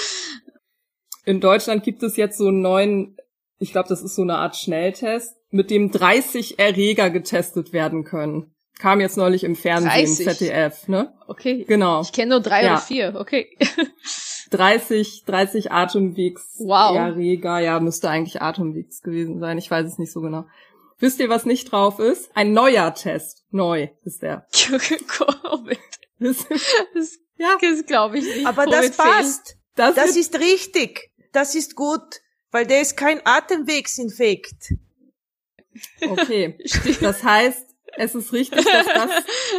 in 1.25 1.41
Deutschland 1.41 1.83
gibt 1.83 2.03
es 2.03 2.15
jetzt 2.15 2.37
so 2.37 2.47
einen 2.47 2.61
neuen, 2.61 3.14
ich 3.57 3.71
glaube, 3.71 3.89
das 3.89 4.01
ist 4.01 4.15
so 4.15 4.21
eine 4.21 4.37
Art 4.37 4.55
Schnelltest 4.55 5.35
mit 5.49 5.69
dem 5.69 5.91
30 5.91 6.59
Erreger 6.59 7.09
getestet 7.09 7.73
werden 7.73 8.03
können. 8.03 8.51
Kam 8.77 8.99
jetzt 8.99 9.15
neulich 9.15 9.45
im 9.45 9.55
Fernsehen, 9.55 9.89
30? 9.89 10.25
ZDF, 10.27 10.87
ne? 10.89 11.13
Okay. 11.27 11.63
Genau. 11.65 12.01
Ich 12.01 12.11
kenne 12.11 12.31
nur 12.31 12.41
drei 12.41 12.63
ja. 12.63 12.73
oder 12.73 12.81
vier, 12.81 13.15
okay. 13.17 13.57
30, 14.51 15.23
30 15.25 15.71
Atemwegs 15.71 16.57
wow. 16.59 16.95
Erreger, 16.95 17.59
ja, 17.59 17.79
müsste 17.79 18.09
eigentlich 18.09 18.41
Atemwegs 18.41 19.01
gewesen 19.01 19.39
sein. 19.39 19.57
Ich 19.57 19.71
weiß 19.71 19.87
es 19.87 19.97
nicht 19.97 20.11
so 20.11 20.19
genau. 20.19 20.45
Wisst 20.99 21.19
ihr, 21.19 21.29
was 21.29 21.45
nicht 21.45 21.71
drauf 21.71 21.99
ist? 21.99 22.29
Ein 22.35 22.53
neuer 22.53 22.93
Test. 22.93 23.43
Neu 23.51 23.89
ist 24.03 24.21
der. 24.21 24.45
Covid. 24.51 25.79
Das, 26.19 26.45
das, 26.93 27.17
ja. 27.37 27.57
das 27.59 27.85
glaube 27.85 28.19
ich 28.19 28.25
nicht. 28.25 28.45
Aber 28.45 28.65
das 28.65 28.95
passt. 28.95 29.57
Das, 29.75 29.95
das 29.95 30.15
ist 30.15 30.39
richtig. 30.39 31.11
Das 31.33 31.53
ist 31.53 31.75
gut, 31.75 32.21
weil 32.51 32.65
der 32.65 32.81
ist 32.81 32.97
kein 32.97 33.21
Atemwegsinfekt. 33.25 34.73
Okay. 36.01 36.57
das 37.01 37.23
heißt, 37.23 37.65
es 37.97 38.15
ist 38.15 38.33
richtig, 38.33 38.65
dass 38.65 38.85
das 38.85 39.09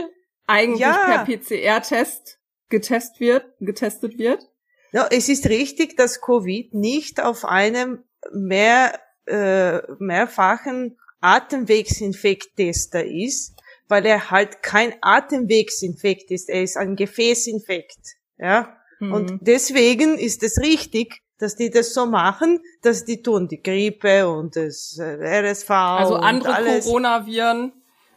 eigentlich 0.46 0.80
ja. 0.80 1.24
per 1.24 1.24
PCR-Test 1.24 2.38
getestet 2.68 3.20
wird, 3.20 3.44
getestet 3.60 4.18
wird. 4.18 4.42
Ja, 4.92 5.08
es 5.10 5.28
ist 5.28 5.48
richtig, 5.48 5.96
dass 5.96 6.20
Covid 6.20 6.74
nicht 6.74 7.20
auf 7.20 7.44
einem 7.44 8.04
mehr, 8.32 8.98
äh, 9.26 9.80
mehrfachen 9.98 10.98
Atemwegsinfekttester 11.20 13.04
ist, 13.04 13.54
weil 13.88 14.06
er 14.06 14.30
halt 14.30 14.62
kein 14.62 14.94
Atemwegsinfekt 15.00 16.30
ist, 16.30 16.48
er 16.48 16.62
ist 16.62 16.76
ein 16.76 16.96
Gefäßinfekt. 16.96 18.16
Ja. 18.38 18.76
Mhm. 19.00 19.12
Und 19.12 19.38
deswegen 19.42 20.18
ist 20.18 20.42
es 20.42 20.58
richtig, 20.60 21.22
dass 21.38 21.56
die 21.56 21.70
das 21.70 21.92
so 21.92 22.06
machen, 22.06 22.60
dass 22.82 23.04
die 23.04 23.22
tun 23.22 23.48
die 23.48 23.62
Grippe 23.62 24.28
und 24.28 24.56
das 24.56 24.98
äh, 24.98 25.40
RSV 25.40 25.70
also 25.70 26.14
andere 26.16 26.80
Coronaviren, 26.80 27.72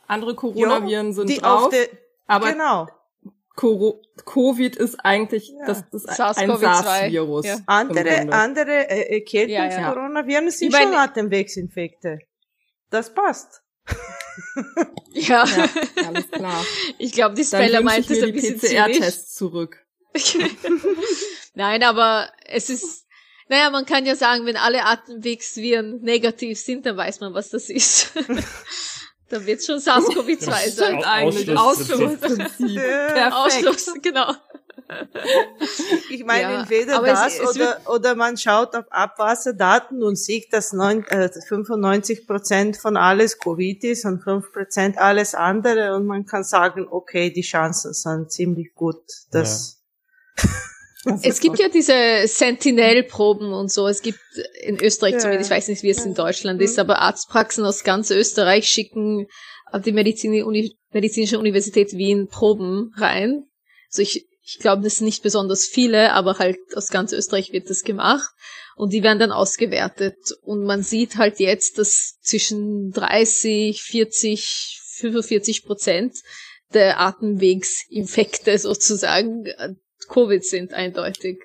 andere 0.08 0.36
Coronaviren 0.36 1.08
jo, 1.08 1.14
sind 1.14 1.42
drauf, 1.42 1.70
de, 1.70 1.90
aber 2.28 2.52
genau. 2.52 2.88
Covid 3.56 4.78
ist 4.78 4.96
eigentlich 5.04 5.50
ja. 5.50 5.66
das, 5.66 5.84
das 5.92 6.38
ein 6.38 6.58
SARS-Virus. 6.58 7.46
Ja. 7.46 7.58
Andere 7.66 8.32
andere 8.32 8.90
äh, 8.90 9.16
Erkältungs-Coronaviren 9.16 10.46
ja, 10.46 10.52
sind 10.52 10.74
schon 10.74 10.94
Atemwegsinfekte. 10.94 12.20
Das 12.90 13.14
passt. 13.14 13.62
ja. 15.12 15.46
ja, 15.46 15.70
alles 16.08 16.32
klar. 16.32 16.64
Ich 16.98 17.12
glaube, 17.12 17.36
die 17.36 17.44
Speller 17.44 17.82
meint 17.82 18.10
es 18.10 18.24
ein 18.24 18.32
bisschen 18.32 18.60
PCR-Tests 18.60 19.36
zurück. 19.36 19.86
Nein, 21.54 21.84
aber 21.84 22.32
es 22.46 22.70
ist 22.70 23.06
naja, 23.50 23.70
man 23.72 23.86
kann 23.86 24.06
ja 24.06 24.16
sagen, 24.16 24.46
wenn 24.46 24.58
alle 24.58 24.86
Atemwegsviren 24.86 26.02
negativ 26.02 26.60
sind, 26.60 26.86
dann 26.86 26.96
weiß 26.96 27.20
man, 27.20 27.34
was 27.34 27.50
das 27.50 27.70
ist. 27.70 28.12
dann 29.30 29.46
wird 29.46 29.60
es 29.60 29.66
schon 29.66 29.80
SARS-CoV-2 29.80 30.70
sein. 30.70 31.04
Eigentlich. 31.04 31.58
Ausschlussprinzip. 31.58 32.76
Perfekt. 32.76 33.34
Ausschluss, 33.34 33.94
genau. 34.02 34.34
Ich 36.10 36.24
meine, 36.26 36.42
ja, 36.42 36.62
entweder 36.62 37.02
das 37.02 37.36
es, 37.36 37.40
es 37.40 37.56
oder, 37.56 37.82
oder 37.88 38.16
man 38.16 38.38
schaut 38.38 38.76
auf 38.76 38.86
Abwasserdaten 38.92 40.02
und 40.02 40.16
sieht, 40.16 40.52
dass 40.52 40.74
neun, 40.74 41.06
äh, 41.08 41.30
95 41.30 42.26
Prozent 42.26 42.78
von 42.78 42.98
alles 42.98 43.40
Covid 43.40 43.84
ist 43.84 44.06
und 44.06 44.24
5 44.24 44.52
Prozent 44.52 44.98
alles 44.98 45.36
andere 45.36 45.96
und 45.96 46.06
man 46.06 46.26
kann 46.26 46.44
sagen, 46.44 46.88
okay, 46.90 47.32
die 47.32 47.42
Chancen 47.42 47.94
sind 47.94 48.32
ziemlich 48.32 48.74
gut, 48.74 49.04
dass 49.32 49.80
ja. 50.38 50.50
Es 51.22 51.40
gibt 51.40 51.60
ja 51.60 51.70
diese 51.70 51.94
Sentinel-Proben 52.26 53.54
und 53.54 53.72
so. 53.72 53.88
Es 53.88 54.02
gibt 54.02 54.20
in 54.62 54.82
Österreich 54.82 55.14
ja. 55.14 55.20
zumindest, 55.20 55.50
ich 55.50 55.56
weiß 55.56 55.68
nicht, 55.70 55.84
wie 55.84 55.90
es 55.90 56.06
in 56.06 56.14
Deutschland 56.14 56.62
ist, 56.62 56.80
aber 56.80 57.00
Arztpraxen 57.00 57.66
aus 57.66 57.84
ganz 57.84 58.12
Österreich 58.12 58.70
schicken 58.70 59.28
auf 59.72 59.82
die 59.82 59.92
Medizin, 59.92 60.44
Uni, 60.44 60.76
Medizinische 60.92 61.40
Universität 61.40 61.94
Wien 61.94 62.28
Proben 62.28 62.92
rein. 62.98 63.44
Also 63.90 64.02
ich, 64.02 64.28
ich 64.42 64.60
glaube, 64.60 64.84
das 64.84 64.98
sind 64.98 65.06
nicht 65.06 65.24
besonders 65.24 65.66
viele, 65.66 66.14
aber 66.14 66.40
halt 66.40 66.58
aus 66.76 66.88
ganz 66.88 67.14
Österreich 67.14 67.52
wird 67.52 67.70
das 67.70 67.84
gemacht. 67.84 68.30
Und 68.76 68.94
die 68.94 69.04
werden 69.04 69.20
dann 69.20 69.32
ausgewertet. 69.32 70.18
Und 70.42 70.64
man 70.64 70.84
sieht 70.84 71.18
halt 71.18 71.40
jetzt, 71.40 71.78
dass 71.78 72.18
zwischen 72.22 72.92
30, 72.92 73.82
40, 73.82 74.80
45 75.00 75.66
Prozent 75.66 76.16
der 76.74 77.00
Atemwegsinfekte 77.00 78.58
sozusagen 78.58 79.46
Covid 80.08 80.44
sind, 80.44 80.74
eindeutig. 80.74 81.40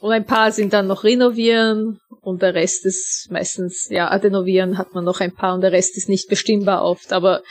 Und 0.00 0.12
ein 0.12 0.24
paar 0.24 0.52
sind 0.52 0.72
dann 0.72 0.86
noch 0.86 1.04
Renovieren 1.04 1.98
und 2.20 2.40
der 2.40 2.54
Rest 2.54 2.86
ist 2.86 3.28
meistens, 3.30 3.88
ja, 3.90 4.10
Adenoviren 4.10 4.78
hat 4.78 4.94
man 4.94 5.04
noch 5.04 5.20
ein 5.20 5.34
paar 5.34 5.54
und 5.54 5.60
der 5.60 5.72
Rest 5.72 5.96
ist 5.96 6.08
nicht 6.08 6.28
bestimmbar 6.28 6.84
oft, 6.84 7.12
aber 7.12 7.42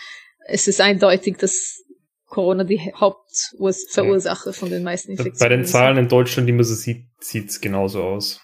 es 0.47 0.67
ist 0.67 0.79
eindeutig, 0.79 1.37
dass 1.37 1.83
Corona 2.25 2.63
die 2.63 2.93
Hauptverursacher 2.93 4.53
von 4.53 4.69
den 4.69 4.83
meisten 4.83 5.11
Infektionen 5.11 5.39
Bei 5.39 5.55
den 5.55 5.65
Zahlen 5.65 5.97
in 5.97 6.07
Deutschland, 6.07 6.47
die 6.47 6.53
man 6.53 6.63
so 6.63 6.75
sieht, 6.75 7.05
sieht's 7.19 7.59
genauso 7.59 8.03
aus. 8.03 8.41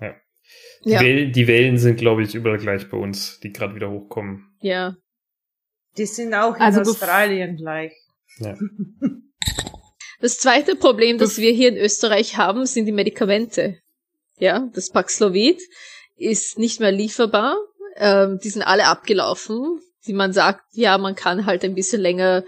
Ja. 0.00 0.14
Die, 0.84 0.90
ja. 0.90 1.00
Wellen, 1.00 1.32
die 1.32 1.46
Wellen 1.46 1.78
sind, 1.78 1.96
glaube 1.96 2.22
ich, 2.22 2.34
überall 2.34 2.58
gleich 2.58 2.88
bei 2.88 2.96
uns, 2.96 3.38
die 3.40 3.52
gerade 3.52 3.74
wieder 3.74 3.90
hochkommen. 3.90 4.56
Ja. 4.60 4.96
Die 5.96 6.06
sind 6.06 6.34
auch 6.34 6.56
in 6.56 6.62
also 6.62 6.80
Australien 6.80 7.56
gleich. 7.56 7.92
Ja. 8.38 8.56
Das 10.22 10.38
zweite 10.38 10.76
Problem, 10.76 11.18
das 11.18 11.38
wir 11.38 11.50
hier 11.50 11.68
in 11.68 11.76
Österreich 11.76 12.36
haben, 12.36 12.64
sind 12.64 12.86
die 12.86 12.92
Medikamente. 12.92 13.78
Ja, 14.38 14.68
das 14.72 14.90
Paxlovid 14.90 15.60
ist 16.16 16.60
nicht 16.60 16.78
mehr 16.78 16.92
lieferbar. 16.92 17.56
Ähm, 17.96 18.38
die 18.42 18.50
sind 18.50 18.62
alle 18.62 18.86
abgelaufen. 18.86 19.80
Wie 20.04 20.12
man 20.12 20.32
sagt, 20.32 20.62
ja, 20.74 20.96
man 20.96 21.16
kann 21.16 21.44
halt 21.44 21.64
ein 21.64 21.74
bisschen 21.74 22.00
länger 22.00 22.44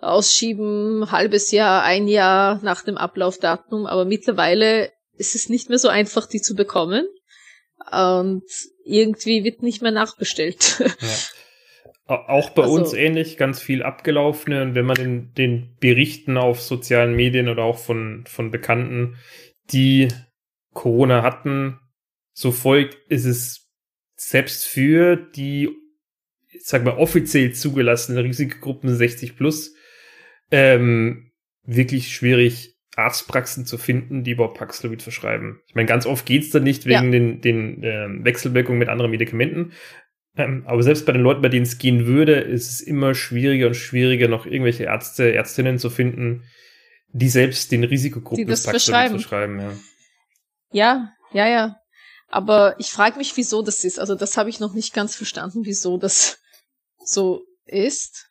ausschieben, 0.00 1.12
halbes 1.12 1.50
Jahr, 1.50 1.82
ein 1.82 2.08
Jahr 2.08 2.58
nach 2.62 2.82
dem 2.84 2.96
Ablaufdatum, 2.96 3.84
aber 3.84 4.06
mittlerweile 4.06 4.90
ist 5.18 5.34
es 5.34 5.50
nicht 5.50 5.68
mehr 5.68 5.78
so 5.78 5.88
einfach, 5.88 6.26
die 6.26 6.40
zu 6.40 6.54
bekommen. 6.54 7.06
Und 7.92 8.44
irgendwie 8.82 9.44
wird 9.44 9.62
nicht 9.62 9.82
mehr 9.82 9.92
nachbestellt. 9.92 10.78
Ja. 10.78 10.86
Auch 12.10 12.50
bei 12.50 12.62
also, 12.62 12.74
uns 12.74 12.92
ähnlich, 12.92 13.36
ganz 13.36 13.62
viel 13.62 13.84
abgelaufene. 13.84 14.62
Und 14.62 14.74
wenn 14.74 14.84
man 14.84 14.96
den, 14.96 15.34
den 15.34 15.76
Berichten 15.78 16.36
auf 16.36 16.60
sozialen 16.60 17.14
Medien 17.14 17.48
oder 17.48 17.62
auch 17.62 17.78
von, 17.78 18.24
von 18.26 18.50
Bekannten, 18.50 19.16
die 19.70 20.08
Corona 20.72 21.22
hatten, 21.22 21.78
so 22.32 22.50
folgt, 22.50 22.98
ist 23.08 23.26
es 23.26 23.70
selbst 24.16 24.66
für 24.66 25.16
die, 25.16 25.70
ich 26.48 26.64
sag 26.64 26.84
mal, 26.84 26.96
offiziell 26.96 27.52
zugelassenen 27.52 28.24
Risikogruppen 28.24 28.94
60 28.94 29.36
plus, 29.36 29.74
ähm, 30.50 31.30
wirklich 31.62 32.12
schwierig, 32.12 32.76
Arztpraxen 32.96 33.66
zu 33.66 33.78
finden, 33.78 34.24
die 34.24 34.32
überhaupt 34.32 34.58
Paxlovid 34.58 35.02
verschreiben. 35.02 35.60
Ich 35.68 35.76
meine, 35.76 35.86
ganz 35.86 36.06
oft 36.06 36.26
geht's 36.26 36.50
dann 36.50 36.64
nicht 36.64 36.86
wegen 36.86 37.04
ja. 37.04 37.10
den, 37.10 37.40
den 37.40 37.82
ähm, 37.84 38.24
Wechselwirkungen 38.24 38.80
mit 38.80 38.88
anderen 38.88 39.12
Medikamenten, 39.12 39.72
ähm, 40.36 40.64
aber 40.66 40.82
selbst 40.82 41.06
bei 41.06 41.12
den 41.12 41.22
Leuten, 41.22 41.42
bei 41.42 41.48
denen 41.48 41.64
es 41.64 41.78
gehen 41.78 42.06
würde, 42.06 42.34
ist 42.34 42.70
es 42.70 42.80
immer 42.80 43.14
schwieriger 43.14 43.66
und 43.66 43.74
schwieriger, 43.74 44.28
noch 44.28 44.46
irgendwelche 44.46 44.84
Ärzte, 44.84 45.32
Ärztinnen 45.32 45.78
zu 45.78 45.90
finden, 45.90 46.44
die 47.12 47.28
selbst 47.28 47.72
den 47.72 47.84
Risikogruppen 47.84 48.46
das 48.46 48.64
verschreiben. 48.64 49.18
verschreiben 49.18 49.60
ja. 49.60 49.72
ja, 50.72 51.12
ja, 51.32 51.48
ja. 51.48 51.76
Aber 52.28 52.76
ich 52.78 52.90
frage 52.90 53.18
mich, 53.18 53.36
wieso 53.36 53.62
das 53.62 53.82
ist. 53.82 53.98
Also 53.98 54.14
das 54.14 54.36
habe 54.36 54.50
ich 54.50 54.60
noch 54.60 54.72
nicht 54.72 54.94
ganz 54.94 55.16
verstanden, 55.16 55.64
wieso 55.64 55.98
das 55.98 56.38
so 57.04 57.42
ist. 57.66 58.28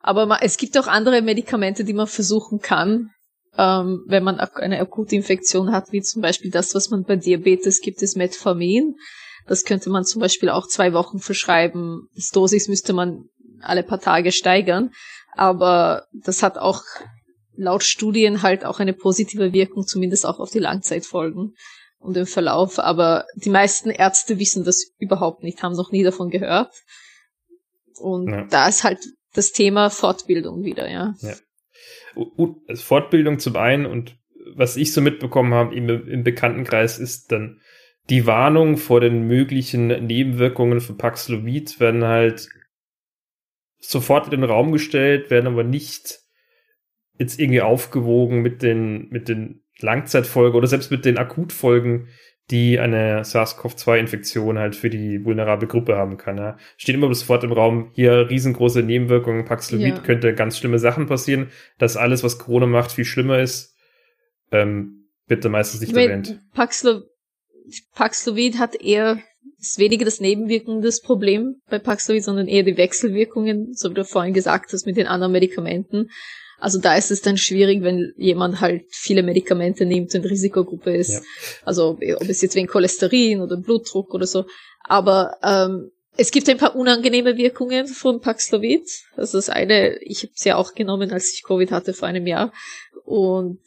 Aber 0.00 0.26
man, 0.26 0.40
es 0.42 0.56
gibt 0.56 0.76
auch 0.76 0.88
andere 0.88 1.22
Medikamente, 1.22 1.84
die 1.84 1.92
man 1.92 2.08
versuchen 2.08 2.58
kann, 2.60 3.10
ähm, 3.56 4.04
wenn 4.08 4.24
man 4.24 4.40
eine 4.40 4.80
akute 4.80 5.14
Infektion 5.14 5.70
hat, 5.70 5.92
wie 5.92 6.02
zum 6.02 6.22
Beispiel 6.22 6.50
das, 6.50 6.74
was 6.74 6.90
man 6.90 7.04
bei 7.04 7.16
Diabetes 7.16 7.80
gibt, 7.80 8.02
ist 8.02 8.16
Metformin. 8.16 8.96
Das 9.46 9.64
könnte 9.64 9.90
man 9.90 10.04
zum 10.04 10.20
Beispiel 10.20 10.48
auch 10.48 10.66
zwei 10.66 10.92
Wochen 10.92 11.18
verschreiben. 11.18 12.08
Das 12.14 12.28
Dosis 12.28 12.68
müsste 12.68 12.92
man 12.92 13.24
alle 13.60 13.82
paar 13.82 14.00
Tage 14.00 14.32
steigern. 14.32 14.90
Aber 15.34 16.06
das 16.12 16.42
hat 16.42 16.58
auch 16.58 16.82
laut 17.56 17.82
Studien 17.82 18.42
halt 18.42 18.64
auch 18.64 18.80
eine 18.80 18.92
positive 18.92 19.52
Wirkung, 19.52 19.86
zumindest 19.86 20.26
auch 20.26 20.40
auf 20.40 20.50
die 20.50 20.58
Langzeitfolgen 20.58 21.54
und 21.98 22.16
den 22.16 22.26
Verlauf. 22.26 22.78
Aber 22.78 23.26
die 23.36 23.50
meisten 23.50 23.90
Ärzte 23.90 24.38
wissen 24.38 24.64
das 24.64 24.90
überhaupt 24.98 25.42
nicht, 25.42 25.62
haben 25.62 25.76
noch 25.76 25.92
nie 25.92 26.02
davon 26.02 26.30
gehört. 26.30 26.72
Und 27.98 28.30
ja. 28.30 28.46
da 28.50 28.68
ist 28.68 28.84
halt 28.84 28.98
das 29.34 29.52
Thema 29.52 29.90
Fortbildung 29.90 30.62
wieder, 30.64 30.90
ja. 30.90 31.14
ja. 31.20 31.34
Also 32.68 32.82
Fortbildung 32.82 33.38
zum 33.38 33.56
einen 33.56 33.86
und 33.86 34.16
was 34.54 34.76
ich 34.76 34.92
so 34.92 35.00
mitbekommen 35.00 35.54
habe 35.54 35.74
im, 35.74 35.88
im 35.88 36.24
Bekanntenkreis 36.24 36.98
ist 36.98 37.32
dann 37.32 37.60
die 38.10 38.26
Warnung 38.26 38.76
vor 38.76 39.00
den 39.00 39.26
möglichen 39.26 39.86
Nebenwirkungen 40.06 40.80
von 40.80 40.96
Paxlovid 40.96 41.78
werden 41.80 42.04
halt 42.04 42.48
sofort 43.78 44.26
in 44.26 44.40
den 44.40 44.44
Raum 44.44 44.72
gestellt, 44.72 45.30
werden 45.30 45.46
aber 45.46 45.64
nicht 45.64 46.20
jetzt 47.18 47.38
irgendwie 47.38 47.60
aufgewogen 47.60 48.42
mit 48.42 48.62
den, 48.62 49.08
mit 49.10 49.28
den 49.28 49.62
Langzeitfolgen 49.78 50.56
oder 50.56 50.66
selbst 50.66 50.90
mit 50.90 51.04
den 51.04 51.18
Akutfolgen, 51.18 52.08
die 52.50 52.78
eine 52.78 53.24
SARS-CoV-2-Infektion 53.24 54.58
halt 54.58 54.74
für 54.74 54.90
die 54.90 55.24
vulnerable 55.24 55.68
Gruppe 55.68 55.96
haben 55.96 56.16
kann. 56.16 56.38
Ja. 56.38 56.56
Steht 56.76 56.96
immer 56.96 57.12
sofort 57.14 57.44
im 57.44 57.52
Raum, 57.52 57.90
hier 57.94 58.28
riesengroße 58.28 58.82
Nebenwirkungen, 58.82 59.44
Paxlovid 59.44 59.96
ja. 59.96 60.02
könnte 60.02 60.34
ganz 60.34 60.58
schlimme 60.58 60.78
Sachen 60.78 61.06
passieren. 61.06 61.50
dass 61.78 61.96
alles, 61.96 62.24
was 62.24 62.38
Corona 62.38 62.66
macht, 62.66 62.92
viel 62.92 63.04
schlimmer 63.04 63.38
ist. 63.38 63.76
Ähm, 64.50 65.08
bitte 65.28 65.48
meistens 65.48 65.80
nicht 65.80 65.96
erwähnt. 65.96 66.40
Paxlo 66.52 67.02
Paxlovid 67.94 68.58
hat 68.58 68.74
eher 68.74 69.18
ist 69.58 69.78
weniger 69.78 70.04
das 70.04 70.20
Nebenwirkungen 70.20 70.82
das 70.82 71.00
Problem 71.00 71.60
bei 71.70 71.78
Paxlovid, 71.78 72.24
sondern 72.24 72.48
eher 72.48 72.64
die 72.64 72.76
Wechselwirkungen, 72.76 73.72
so 73.74 73.90
wie 73.90 73.94
du 73.94 74.04
vorhin 74.04 74.34
gesagt 74.34 74.72
hast, 74.72 74.86
mit 74.86 74.96
den 74.96 75.06
anderen 75.06 75.32
Medikamenten. 75.32 76.10
Also 76.58 76.78
da 76.78 76.96
ist 76.96 77.10
es 77.10 77.22
dann 77.22 77.36
schwierig, 77.36 77.82
wenn 77.82 78.12
jemand 78.16 78.60
halt 78.60 78.84
viele 78.90 79.22
Medikamente 79.22 79.84
nimmt 79.84 80.14
und 80.14 80.24
Risikogruppe 80.24 80.96
ist. 80.96 81.12
Ja. 81.12 81.20
Also 81.64 81.98
ob 81.98 82.28
es 82.28 82.40
jetzt 82.40 82.54
wegen 82.54 82.68
Cholesterin 82.68 83.40
oder 83.40 83.56
Blutdruck 83.56 84.14
oder 84.14 84.26
so. 84.26 84.46
Aber 84.84 85.36
ähm, 85.42 85.90
es 86.16 86.30
gibt 86.30 86.48
ein 86.48 86.58
paar 86.58 86.76
unangenehme 86.76 87.36
Wirkungen 87.36 87.86
von 87.86 88.20
Paxlovid. 88.20 88.88
Also 89.16 89.38
das 89.38 89.48
eine, 89.48 89.98
ich 90.02 90.22
habe 90.22 90.32
es 90.36 90.44
ja 90.44 90.56
auch 90.56 90.74
genommen, 90.74 91.10
als 91.10 91.32
ich 91.32 91.42
Covid 91.42 91.72
hatte 91.72 91.94
vor 91.94 92.08
einem 92.08 92.26
Jahr. 92.26 92.52
Und 93.04 93.58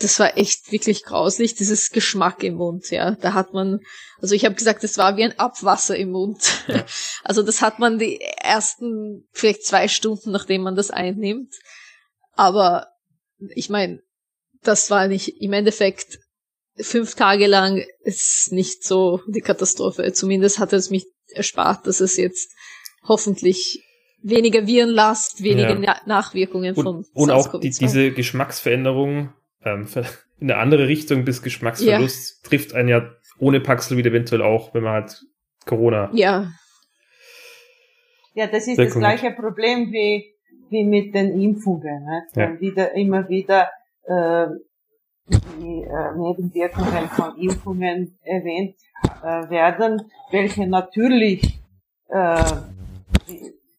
das 0.00 0.18
war 0.18 0.36
echt 0.36 0.72
wirklich 0.72 1.04
grauslich, 1.04 1.54
dieses 1.54 1.90
Geschmack 1.90 2.42
im 2.42 2.54
Mund, 2.54 2.90
ja. 2.90 3.12
Da 3.12 3.32
hat 3.32 3.52
man, 3.52 3.80
also 4.20 4.34
ich 4.34 4.44
habe 4.44 4.54
gesagt, 4.56 4.82
es 4.82 4.98
war 4.98 5.16
wie 5.16 5.24
ein 5.24 5.38
Abwasser 5.38 5.96
im 5.96 6.10
Mund. 6.10 6.42
Ja. 6.68 6.84
Also 7.26 7.42
das 7.42 7.62
hat 7.62 7.78
man 7.78 7.98
die 7.98 8.20
ersten 8.20 9.26
vielleicht 9.32 9.64
zwei 9.64 9.88
Stunden, 9.88 10.30
nachdem 10.30 10.60
man 10.62 10.74
das 10.74 10.90
einnimmt. 10.90 11.54
Aber 12.32 12.88
ich 13.54 13.70
meine, 13.70 14.02
das 14.62 14.90
war 14.90 15.08
nicht 15.08 15.40
im 15.40 15.54
Endeffekt 15.54 16.18
fünf 16.76 17.14
Tage 17.14 17.46
lang 17.46 17.82
ist 18.00 18.52
nicht 18.52 18.84
so 18.84 19.20
die 19.26 19.40
Katastrophe. 19.40 20.12
Zumindest 20.12 20.58
hat 20.58 20.72
es 20.72 20.90
mich 20.90 21.06
erspart, 21.28 21.86
dass 21.86 22.00
es 22.00 22.16
jetzt 22.16 22.52
hoffentlich 23.04 23.82
weniger 24.22 24.66
Virenlast, 24.66 25.42
weniger 25.42 25.80
ja. 25.80 26.00
Nachwirkungen 26.06 26.74
von 26.74 26.86
und, 26.86 27.06
und 27.14 27.30
auch 27.30 27.60
die, 27.60 27.70
diese 27.70 28.10
Geschmacksveränderung 28.10 29.32
ähm, 29.64 29.86
in 30.40 30.50
eine 30.50 30.60
andere 30.60 30.88
Richtung 30.88 31.24
bis 31.24 31.42
Geschmacksverlust 31.42 32.42
ja. 32.42 32.48
trifft 32.48 32.74
einen 32.74 32.88
ja 32.88 33.10
ohne 33.38 33.60
Paxlovid 33.60 34.06
eventuell 34.06 34.42
auch, 34.42 34.74
wenn 34.74 34.82
man 34.82 34.92
halt 34.92 35.22
Corona. 35.66 36.10
Ja. 36.12 36.52
Ja, 38.34 38.46
das 38.48 38.66
ist 38.66 38.78
das 38.78 38.94
gleiche 38.94 39.30
Problem 39.30 39.92
wie 39.92 40.34
wie 40.74 40.84
mit 40.84 41.14
den 41.14 41.40
Impfungen. 41.40 42.04
Ne? 42.04 42.22
Ja. 42.34 42.60
Wieder, 42.60 42.94
immer 42.94 43.28
wieder 43.28 43.70
äh, 44.04 44.46
die 45.28 45.82
äh, 45.82 46.16
Nebenwirkungen 46.16 47.08
von 47.08 47.38
Impfungen 47.38 48.18
erwähnt 48.22 48.76
äh, 49.22 49.50
werden, 49.50 50.02
welche 50.30 50.66
natürlich 50.66 51.60
äh, 52.08 52.42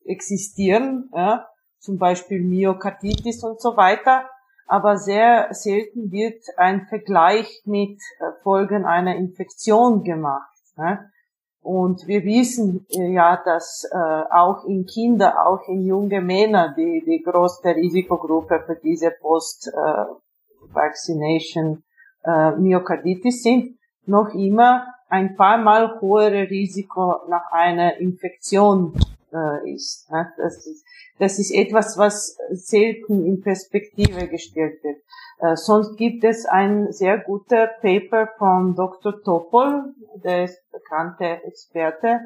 existieren, 0.06 1.10
ja? 1.14 1.48
zum 1.80 1.98
Beispiel 1.98 2.42
Myokarditis 2.42 3.44
und 3.44 3.62
so 3.62 3.78
weiter, 3.78 4.28
aber 4.68 4.98
sehr 4.98 5.48
selten 5.52 6.12
wird 6.12 6.44
ein 6.58 6.88
Vergleich 6.88 7.62
mit 7.66 8.00
Folgen 8.44 8.86
einer 8.86 9.16
Infektion 9.16 10.04
gemacht. 10.04 10.54
Ne? 10.78 11.12
Und 11.66 12.06
wir 12.06 12.24
wissen 12.24 12.86
äh, 12.92 13.12
ja, 13.12 13.42
dass 13.44 13.90
äh, 13.92 13.98
auch 13.98 14.64
in 14.66 14.86
Kinder, 14.86 15.48
auch 15.48 15.68
in 15.68 15.84
junge 15.84 16.22
Männer, 16.22 16.76
die 16.78 17.04
die 17.04 17.24
größte 17.24 17.76
Risikogruppe 17.76 18.62
für 18.68 18.76
diese 18.76 19.10
Post-Vaccination 19.20 21.84
äh, 22.24 22.52
Myokarditis 22.52 23.42
sind, 23.42 23.80
noch 24.06 24.32
immer 24.36 24.86
ein 25.10 25.36
paar 25.36 25.58
Mal 25.58 26.00
höhere 26.00 26.48
Risiko 26.52 27.16
nach 27.30 27.52
einer 27.52 27.98
Infektion 27.98 28.94
äh, 29.34 29.74
ist. 29.74 30.10
Ne? 30.12 30.32
Das 30.38 30.66
ist. 30.66 30.86
Das 31.18 31.40
ist 31.40 31.52
etwas, 31.52 31.98
was 31.98 32.38
selten 32.52 33.26
in 33.26 33.42
Perspektive 33.42 34.28
gestellt 34.28 34.84
wird. 34.84 34.98
Äh, 35.40 35.56
sonst 35.56 35.96
gibt 35.96 36.26
es 36.26 36.46
ein 36.46 36.92
sehr 36.92 37.20
guter 37.20 37.68
Paper 37.82 38.28
von 38.38 38.76
Dr. 38.76 39.22
Topol, 39.24 39.94
der 40.24 40.44
ist 40.44 40.60
bekannte 40.72 41.42
Experte, 41.46 42.20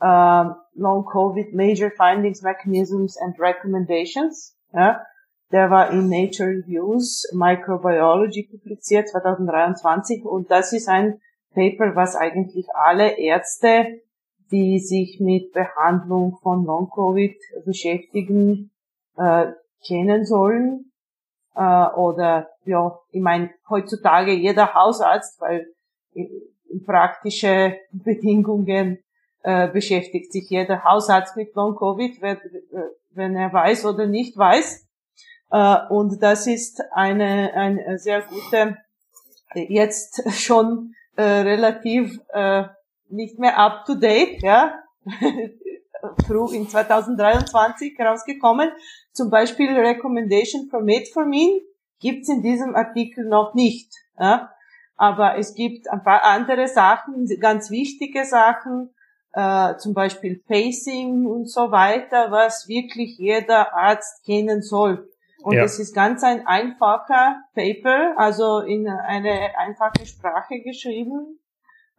äh, 0.00 0.44
Long 0.74 1.04
Covid 1.06 1.54
Major 1.54 1.90
Findings, 1.90 2.42
Mechanisms 2.42 3.16
and 3.16 3.38
Recommendations. 3.38 4.56
Ja, 4.72 5.06
der 5.52 5.70
war 5.70 5.90
in 5.90 6.08
Nature 6.08 6.48
Reviews 6.48 7.30
Microbiology 7.32 8.48
publiziert 8.50 9.08
2023 9.08 10.24
und 10.24 10.50
das 10.50 10.72
ist 10.72 10.88
ein 10.88 11.20
Paper, 11.54 11.94
was 11.94 12.16
eigentlich 12.16 12.66
alle 12.74 13.18
Ärzte, 13.18 14.00
die 14.50 14.78
sich 14.78 15.20
mit 15.20 15.52
Behandlung 15.52 16.38
von 16.42 16.64
Long 16.64 16.88
Covid 16.90 17.36
beschäftigen, 17.64 18.70
äh, 19.16 19.52
kennen 19.86 20.24
sollen 20.24 20.92
äh, 21.54 21.86
oder 21.96 22.48
ja, 22.64 22.98
ich 23.10 23.20
meine 23.20 23.50
heutzutage 23.68 24.32
jeder 24.32 24.74
Hausarzt, 24.74 25.40
weil 25.40 25.66
in 26.12 26.84
praktische 26.84 27.76
Bedingungen 27.92 28.98
äh, 29.42 29.68
beschäftigt 29.68 30.32
sich 30.32 30.50
jeder 30.50 30.84
Hausarzt 30.84 31.36
mit 31.36 31.54
Long 31.54 31.76
Covid, 31.76 32.20
wenn, 32.20 32.38
wenn 33.10 33.36
er 33.36 33.52
weiß 33.52 33.86
oder 33.86 34.06
nicht 34.06 34.36
weiß. 34.36 34.86
Äh, 35.50 35.76
und 35.88 36.22
das 36.22 36.46
ist 36.46 36.82
eine, 36.92 37.52
eine 37.54 37.98
sehr 37.98 38.22
gute, 38.22 38.76
jetzt 39.54 40.22
schon 40.32 40.94
äh, 41.16 41.22
relativ 41.22 42.20
äh, 42.32 42.64
nicht 43.08 43.38
mehr 43.38 43.58
up 43.58 43.84
to 43.86 43.94
date, 43.94 44.42
ja, 44.42 44.74
früh 46.26 46.54
in 46.54 46.68
2023 46.68 47.98
rausgekommen. 47.98 48.70
Zum 49.12 49.30
Beispiel 49.30 49.72
Recommendation 49.78 50.68
for 50.70 50.82
Metformin 50.82 51.60
gibt's 52.00 52.28
in 52.28 52.42
diesem 52.42 52.74
Artikel 52.74 53.26
noch 53.28 53.54
nicht. 53.54 53.92
Ja? 54.18 54.50
Aber 54.96 55.38
es 55.38 55.54
gibt 55.54 55.90
ein 55.90 56.02
paar 56.02 56.22
andere 56.24 56.68
Sachen, 56.68 57.26
ganz 57.40 57.70
wichtige 57.70 58.24
Sachen, 58.24 58.94
äh, 59.32 59.76
zum 59.76 59.92
Beispiel 59.92 60.42
Pacing 60.48 61.26
und 61.26 61.50
so 61.50 61.70
weiter, 61.70 62.30
was 62.30 62.66
wirklich 62.68 63.18
jeder 63.18 63.74
Arzt 63.74 64.24
kennen 64.24 64.62
soll. 64.62 65.10
Und 65.42 65.54
ja. 65.54 65.64
es 65.64 65.78
ist 65.78 65.94
ganz 65.94 66.24
ein 66.24 66.46
einfacher 66.46 67.42
Paper, 67.54 68.14
also 68.16 68.60
in 68.60 68.88
eine 68.88 69.56
einfache 69.58 70.06
Sprache 70.06 70.60
geschrieben. 70.60 71.38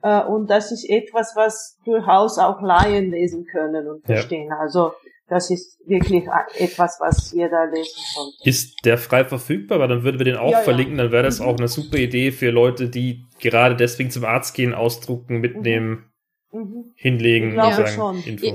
Äh, 0.02 0.24
und 0.24 0.50
das 0.50 0.72
ist 0.72 0.89
etwas, 0.89 1.34
was 1.36 1.78
durchaus 1.86 2.38
auch 2.38 2.62
Laien 2.62 3.12
lesen 3.12 3.45
können 3.45 3.88
und 3.88 4.06
verstehen. 4.06 4.50
Ja. 4.50 4.60
Also 4.60 4.91
das 5.30 5.50
ist 5.50 5.78
wirklich 5.86 6.24
etwas, 6.56 6.98
was 7.02 7.34
jeder 7.34 7.68
lesen 7.68 8.02
kann. 8.16 8.28
Ist 8.43 8.78
der 8.86 8.98
frei 8.98 9.26
verfügbar? 9.26 9.80
Weil 9.80 9.89
dann 9.89 10.04
würden 10.04 10.20
wir 10.20 10.26
den 10.26 10.38
auch 10.38 10.52
ja, 10.52 10.60
verlinken. 10.60 10.98
Dann 10.98 11.12
wäre 11.12 11.24
das 11.24 11.39
mhm. 11.39 11.48
auch 11.48 11.58
eine 11.58 11.68
super 11.68 11.98
Idee 11.98 12.32
für 12.32 12.50
Leute, 12.50 12.89
die 12.89 13.26
gerade 13.39 13.76
deswegen 13.76 14.10
zum 14.10 14.24
Arzt 14.24 14.56
gehen, 14.56 14.74
ausdrucken, 14.74 15.39
mitnehmen. 15.39 16.12
Mhm. 16.52 16.93
Hinlegen, 16.95 17.50
ich 17.50 17.54
glaube 17.56 17.88
schon. 17.88 18.24
Info. 18.24 18.48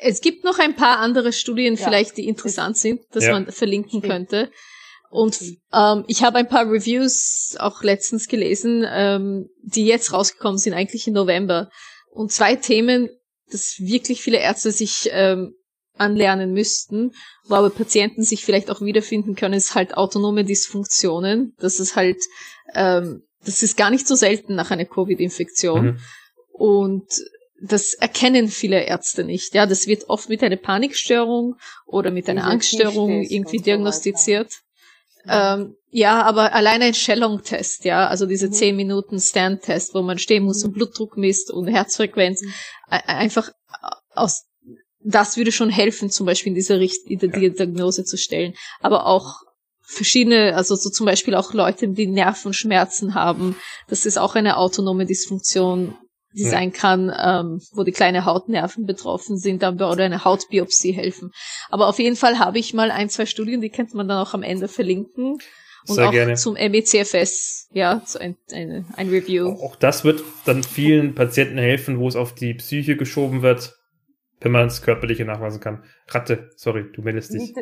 Es 0.00 0.20
gibt 0.20 0.44
noch 0.44 0.58
ein 0.58 0.74
paar 0.74 0.98
andere 0.98 1.32
Studien, 1.32 1.76
vielleicht, 1.76 2.16
die 2.16 2.26
interessant 2.26 2.76
sind, 2.76 3.02
dass 3.12 3.28
man 3.28 3.46
verlinken 3.46 4.02
könnte. 4.02 4.50
Und 5.10 5.40
ähm, 5.72 6.04
ich 6.06 6.22
habe 6.22 6.38
ein 6.38 6.48
paar 6.48 6.70
Reviews 6.70 7.56
auch 7.58 7.82
letztens 7.82 8.28
gelesen, 8.28 8.84
ähm, 8.88 9.48
die 9.62 9.86
jetzt 9.86 10.12
rausgekommen 10.12 10.58
sind, 10.58 10.74
eigentlich 10.74 11.06
im 11.06 11.14
November. 11.14 11.70
Und 12.10 12.32
zwei 12.32 12.56
Themen, 12.56 13.08
dass 13.50 13.76
wirklich 13.78 14.20
viele 14.20 14.38
Ärzte 14.38 14.70
sich 14.70 15.08
ähm, 15.12 15.54
anlernen 15.96 16.52
müssten, 16.52 17.12
wo 17.44 17.54
aber 17.54 17.70
Patienten 17.70 18.22
sich 18.22 18.44
vielleicht 18.44 18.70
auch 18.70 18.80
wiederfinden 18.80 19.34
können, 19.34 19.54
ist 19.54 19.74
halt 19.74 19.96
autonome 19.96 20.44
Dysfunktionen. 20.44 21.54
Das 21.58 21.80
ist 21.80 21.96
halt, 21.96 22.18
ähm, 22.74 23.22
das 23.44 23.62
ist 23.62 23.76
gar 23.76 23.90
nicht 23.90 24.06
so 24.06 24.14
selten 24.14 24.54
nach 24.54 24.70
einer 24.70 24.84
Covid-Infektion. 24.84 25.84
Mhm. 25.84 25.98
Und 26.52 27.08
das 27.60 27.94
erkennen 27.94 28.48
viele 28.48 28.84
Ärzte 28.84 29.24
nicht. 29.24 29.54
Ja, 29.54 29.66
das 29.66 29.86
wird 29.86 30.08
oft 30.08 30.28
mit 30.28 30.42
einer 30.42 30.56
Panikstörung 30.56 31.56
oder 31.86 32.10
mit 32.10 32.28
einer 32.28 32.44
Angststörung 32.44 33.22
irgendwie 33.22 33.58
diagnostiziert. 33.58 34.60
Ähm, 35.30 35.74
ja, 35.90 36.22
aber 36.22 36.54
allein 36.54 36.82
ein 36.82 36.94
Shellong-Test, 36.94 37.84
ja, 37.84 38.06
also 38.08 38.26
diese 38.26 38.48
mhm. 38.48 38.52
10 38.52 38.76
Minuten 38.76 39.18
Stand-Test, 39.18 39.94
wo 39.94 40.02
man 40.02 40.18
stehen 40.18 40.44
muss 40.44 40.62
und 40.64 40.74
Blutdruck 40.74 41.16
misst 41.16 41.50
und 41.50 41.66
Herzfrequenz, 41.66 42.42
mhm. 42.42 42.52
einfach 42.88 43.50
aus, 44.14 44.44
das 45.00 45.36
würde 45.36 45.52
schon 45.52 45.70
helfen, 45.70 46.10
zum 46.10 46.26
Beispiel 46.26 46.50
in 46.50 46.56
dieser 46.56 46.78
Richt 46.78 47.06
in 47.06 47.18
der 47.18 47.30
Diagnose 47.30 48.04
zu 48.04 48.18
stellen. 48.18 48.54
Aber 48.80 49.06
auch 49.06 49.36
verschiedene, 49.80 50.54
also 50.54 50.74
so 50.76 50.90
zum 50.90 51.06
Beispiel 51.06 51.34
auch 51.34 51.54
Leute, 51.54 51.88
die 51.88 52.06
Nervenschmerzen 52.06 53.14
haben, 53.14 53.56
das 53.88 54.04
ist 54.04 54.18
auch 54.18 54.34
eine 54.34 54.58
autonome 54.58 55.06
Dysfunktion, 55.06 55.96
die 56.38 56.44
ja. 56.44 56.50
sein 56.50 56.72
kann, 56.72 57.12
ähm, 57.14 57.60
wo 57.72 57.82
die 57.82 57.92
kleine 57.92 58.24
Hautnerven 58.24 58.86
betroffen 58.86 59.36
sind, 59.36 59.64
aber 59.64 59.90
oder 59.90 60.04
eine 60.04 60.24
Hautbiopsie 60.24 60.92
helfen. 60.92 61.32
Aber 61.68 61.88
auf 61.88 61.98
jeden 61.98 62.16
Fall 62.16 62.38
habe 62.38 62.58
ich 62.58 62.72
mal 62.72 62.90
ein, 62.90 63.10
zwei 63.10 63.26
Studien, 63.26 63.60
die 63.60 63.70
könnte 63.70 63.96
man 63.96 64.08
dann 64.08 64.18
auch 64.18 64.34
am 64.34 64.42
Ende 64.42 64.68
verlinken. 64.68 65.38
Und 65.86 65.94
Sehr 65.94 66.08
auch 66.08 66.12
gerne. 66.12 66.34
zum 66.34 66.54
MECFS, 66.54 67.68
ja, 67.72 68.02
so 68.04 68.18
ein, 68.18 68.36
ein, 68.52 68.86
ein 68.96 69.08
Review. 69.08 69.48
Auch 69.48 69.76
das 69.76 70.04
wird 70.04 70.22
dann 70.44 70.62
vielen 70.62 71.14
Patienten 71.14 71.56
helfen, 71.56 71.98
wo 71.98 72.08
es 72.08 72.16
auf 72.16 72.34
die 72.34 72.54
Psyche 72.54 72.96
geschoben 72.96 73.42
wird, 73.42 73.74
wenn 74.40 74.52
man 74.52 74.66
es 74.66 74.82
körperliche 74.82 75.24
nachweisen 75.24 75.60
kann. 75.60 75.84
Ratte, 76.08 76.50
sorry, 76.56 76.90
du 76.92 77.02
meldest 77.02 77.32
dich. 77.32 77.54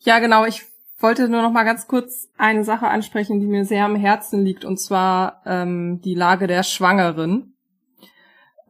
Ja, 0.00 0.18
genau, 0.18 0.46
ich 0.46 0.62
wollte 0.98 1.28
nur 1.28 1.42
noch 1.42 1.52
mal 1.52 1.64
ganz 1.64 1.86
kurz 1.86 2.28
eine 2.36 2.64
Sache 2.64 2.88
ansprechen, 2.88 3.40
die 3.40 3.46
mir 3.46 3.64
sehr 3.64 3.84
am 3.84 3.96
Herzen 3.96 4.44
liegt, 4.44 4.64
und 4.64 4.78
zwar 4.78 5.42
ähm, 5.46 6.00
die 6.02 6.14
Lage 6.14 6.46
der 6.46 6.62
Schwangeren. 6.62 7.54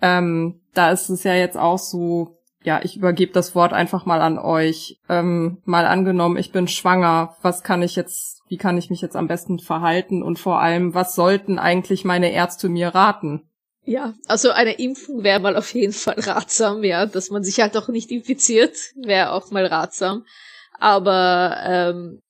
Ähm, 0.01 0.61
da 0.74 0.90
ist 0.90 1.09
es 1.09 1.24
ja 1.24 1.34
jetzt 1.34 1.57
auch 1.57 1.78
so, 1.78 2.38
ja, 2.62 2.80
ich 2.82 2.96
übergebe 2.96 3.32
das 3.32 3.55
Wort 3.55 3.72
einfach 3.72 4.07
mal 4.07 4.20
an 4.20 4.38
euch. 4.38 5.01
Ähm, 5.09 5.59
mal 5.64 5.86
angenommen, 5.86 6.36
ich 6.36 6.53
bin 6.53 6.68
schwanger, 6.68 7.36
was 7.42 7.62
kann 7.62 7.82
ich 7.82 7.96
jetzt, 7.96 8.42
wie 8.49 8.57
kann 8.57 8.78
ich 8.78 8.90
mich 8.90 9.01
jetzt 9.01 9.16
am 9.16 9.28
besten 9.28 9.59
verhalten 9.59 10.22
und 10.22 10.38
vor 10.38 10.61
allem, 10.61 10.94
was 10.94 11.14
sollten 11.14 11.59
eigentlich 11.59 12.05
meine 12.05 12.32
Ärzte 12.32 12.68
mir 12.68 12.88
raten? 12.88 13.49
Ja, 13.84 14.12
also 14.26 14.51
eine 14.51 14.72
Impfung 14.72 15.24
wäre 15.24 15.40
mal 15.40 15.57
auf 15.57 15.72
jeden 15.72 15.94
Fall 15.94 16.18
ratsam, 16.18 16.84
ja, 16.84 17.07
dass 17.07 17.30
man 17.30 17.42
sich 17.42 17.61
halt 17.61 17.76
auch 17.76 17.88
nicht 17.88 18.11
infiziert, 18.11 18.76
wäre 18.96 19.32
auch 19.32 19.51
mal 19.51 19.64
ratsam. 19.64 20.24
Aber 20.78 21.57
ähm, 21.64 22.22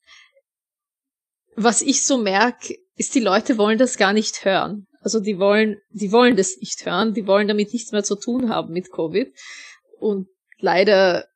was 1.56 1.82
ich 1.82 2.06
so 2.06 2.16
merke, 2.16 2.76
ist, 2.96 3.14
die 3.14 3.20
Leute 3.20 3.58
wollen 3.58 3.78
das 3.78 3.96
gar 3.96 4.12
nicht 4.12 4.44
hören. 4.44 4.86
Also 5.00 5.20
die 5.20 5.38
wollen, 5.38 5.80
die 5.90 6.12
wollen 6.12 6.36
das 6.36 6.56
nicht 6.58 6.84
hören, 6.84 7.14
die 7.14 7.26
wollen 7.26 7.48
damit 7.48 7.72
nichts 7.72 7.92
mehr 7.92 8.04
zu 8.04 8.16
tun 8.16 8.48
haben 8.48 8.72
mit 8.72 8.90
Covid. 8.90 9.32
Und 9.98 10.28
leider 10.58 11.26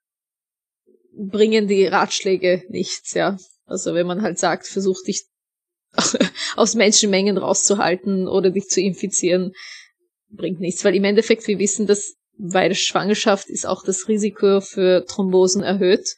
bringen 1.15 1.69
die 1.69 1.87
Ratschläge 1.87 2.65
nichts, 2.69 3.15
ja. 3.15 3.37
Also 3.67 3.95
wenn 3.95 4.07
man 4.07 4.23
halt 4.23 4.39
sagt, 4.39 4.67
versuch 4.67 5.03
dich 5.03 5.27
aus 6.57 6.75
Menschenmengen 6.75 7.39
rauszuhalten 7.39 8.29
oder 8.29 8.51
dich 8.51 8.69
zu 8.69 8.81
infizieren, 8.81 9.53
bringt 10.31 10.61
nichts, 10.61 10.85
weil 10.85 10.95
im 10.95 11.05
Endeffekt 11.05 11.47
wir 11.47 11.59
wissen, 11.59 11.87
dass 11.87 12.15
bei 12.39 12.69
der 12.69 12.75
Schwangerschaft 12.75 13.49
ist 13.49 13.67
auch 13.67 13.85
das 13.85 14.09
Risiko 14.09 14.61
für 14.61 15.05
Thrombosen 15.07 15.63
erhöht 15.63 16.17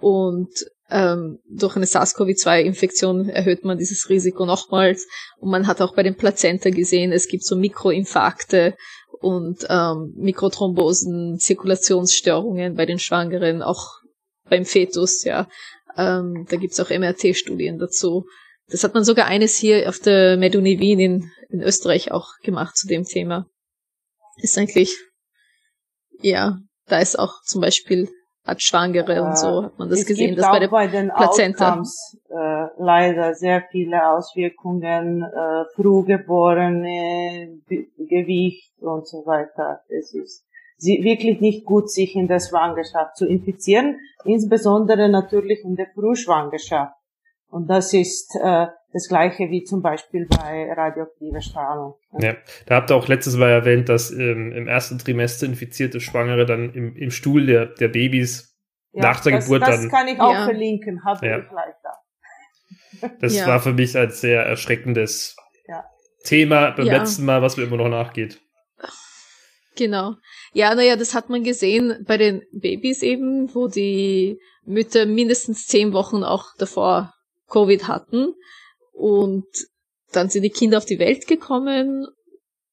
und 0.00 0.50
ähm, 0.90 1.38
durch 1.48 1.76
eine 1.76 1.86
SARS-CoV-2-Infektion 1.86 3.28
erhöht 3.28 3.64
man 3.64 3.78
dieses 3.78 4.08
Risiko 4.08 4.44
nochmals. 4.44 5.06
Und 5.38 5.50
man 5.50 5.66
hat 5.66 5.80
auch 5.80 5.94
bei 5.94 6.02
den 6.02 6.16
Plazenta 6.16 6.70
gesehen, 6.70 7.12
es 7.12 7.28
gibt 7.28 7.44
so 7.44 7.56
Mikroinfarkte 7.56 8.76
und 9.20 9.66
ähm, 9.70 10.12
Mikrothrombosen, 10.16 11.38
Zirkulationsstörungen 11.38 12.74
bei 12.74 12.84
den 12.84 12.98
Schwangeren, 12.98 13.62
auch 13.62 14.00
beim 14.48 14.64
Fetus, 14.64 15.24
ja. 15.24 15.48
Ähm, 15.96 16.46
da 16.50 16.56
gibt's 16.56 16.80
auch 16.80 16.90
MRT-Studien 16.90 17.78
dazu. 17.78 18.26
Das 18.68 18.84
hat 18.84 18.94
man 18.94 19.04
sogar 19.04 19.26
eines 19.26 19.56
hier 19.56 19.88
auf 19.88 19.98
der 19.98 20.36
Meduni 20.36 20.78
Wien 20.80 21.00
in, 21.00 21.30
in 21.48 21.62
Österreich 21.62 22.10
auch 22.12 22.28
gemacht 22.42 22.76
zu 22.76 22.86
dem 22.86 23.04
Thema. 23.04 23.46
Ist 24.36 24.58
eigentlich, 24.58 24.96
ja, 26.20 26.58
da 26.86 26.98
ist 26.98 27.18
auch 27.18 27.42
zum 27.44 27.60
Beispiel 27.60 28.10
hat 28.44 28.62
Schwangere 28.62 29.16
äh, 29.16 29.20
und 29.20 29.38
so 29.38 29.64
hat 29.64 29.78
man 29.78 29.88
das 29.88 30.00
es 30.00 30.06
gesehen, 30.06 30.36
dass 30.36 30.50
bei 30.50 30.58
der 30.58 30.68
bei 30.68 30.86
den 30.86 31.08
Plazenta 31.08 31.70
Outcomes, 31.70 32.18
äh, 32.28 32.66
leider 32.78 33.34
sehr 33.34 33.62
viele 33.70 34.06
Auswirkungen, 34.08 35.22
äh, 35.22 35.64
Frühgeborene, 35.74 37.60
Gewicht 37.98 38.72
und 38.80 39.08
so 39.08 39.24
weiter. 39.26 39.80
Es 39.88 40.12
ist 40.14 40.44
sie, 40.76 41.02
wirklich 41.02 41.40
nicht 41.40 41.64
gut, 41.64 41.90
sich 41.90 42.14
in 42.14 42.28
der 42.28 42.40
Schwangerschaft 42.40 43.16
zu 43.16 43.26
infizieren, 43.26 43.98
insbesondere 44.24 45.08
natürlich 45.08 45.64
in 45.64 45.76
der 45.76 45.86
Frühschwangerschaft. 45.94 46.94
Und 47.54 47.68
das 47.68 47.92
ist 47.92 48.34
äh, 48.42 48.66
das 48.92 49.06
gleiche 49.08 49.48
wie 49.48 49.62
zum 49.62 49.80
Beispiel 49.80 50.26
bei 50.26 50.72
radioaktiver 50.72 51.40
Strahlung. 51.40 51.94
Ja, 52.18 52.34
da 52.66 52.74
habt 52.74 52.90
ihr 52.90 52.96
auch 52.96 53.06
letztes 53.06 53.36
Mal 53.36 53.50
erwähnt, 53.50 53.88
dass 53.88 54.10
ähm, 54.10 54.50
im 54.50 54.66
ersten 54.66 54.98
Trimester 54.98 55.46
infizierte 55.46 56.00
Schwangere 56.00 56.46
dann 56.46 56.74
im, 56.74 56.96
im 56.96 57.12
Stuhl 57.12 57.46
der, 57.46 57.66
der 57.66 57.86
Babys 57.86 58.58
ja, 58.90 59.02
nach 59.02 59.20
der 59.20 59.34
das, 59.34 59.44
Geburt 59.44 59.62
das 59.62 59.70
dann. 59.70 59.82
Das 59.82 59.92
kann 59.92 60.08
ich 60.08 60.18
auch 60.18 60.32
ja. 60.32 60.44
verlinken, 60.46 61.04
habe 61.04 61.24
ja. 61.24 61.38
ich 61.38 61.48
gleich 61.48 61.74
da. 61.84 63.10
Das 63.20 63.36
ja. 63.36 63.46
war 63.46 63.60
für 63.60 63.72
mich 63.72 63.96
ein 63.96 64.10
sehr 64.10 64.42
erschreckendes 64.42 65.36
Thema 66.24 66.72
beim 66.72 66.86
letzten 66.86 67.24
Mal, 67.24 67.40
was 67.40 67.56
mir 67.56 67.62
immer 67.62 67.76
noch 67.76 67.88
nachgeht. 67.88 68.40
Genau. 69.76 70.14
Ja, 70.54 70.74
naja, 70.74 70.96
das 70.96 71.14
hat 71.14 71.30
man 71.30 71.44
gesehen 71.44 72.04
bei 72.04 72.16
den 72.16 72.42
Babys 72.50 73.02
eben, 73.02 73.54
wo 73.54 73.68
die 73.68 74.40
Mütter 74.64 75.06
mindestens 75.06 75.68
zehn 75.68 75.92
Wochen 75.92 76.24
auch 76.24 76.46
davor 76.58 77.14
Covid 77.48 77.88
hatten 77.88 78.34
und 78.92 79.46
dann 80.12 80.28
sind 80.28 80.42
die 80.42 80.50
Kinder 80.50 80.78
auf 80.78 80.84
die 80.84 80.98
Welt 80.98 81.26
gekommen. 81.26 82.06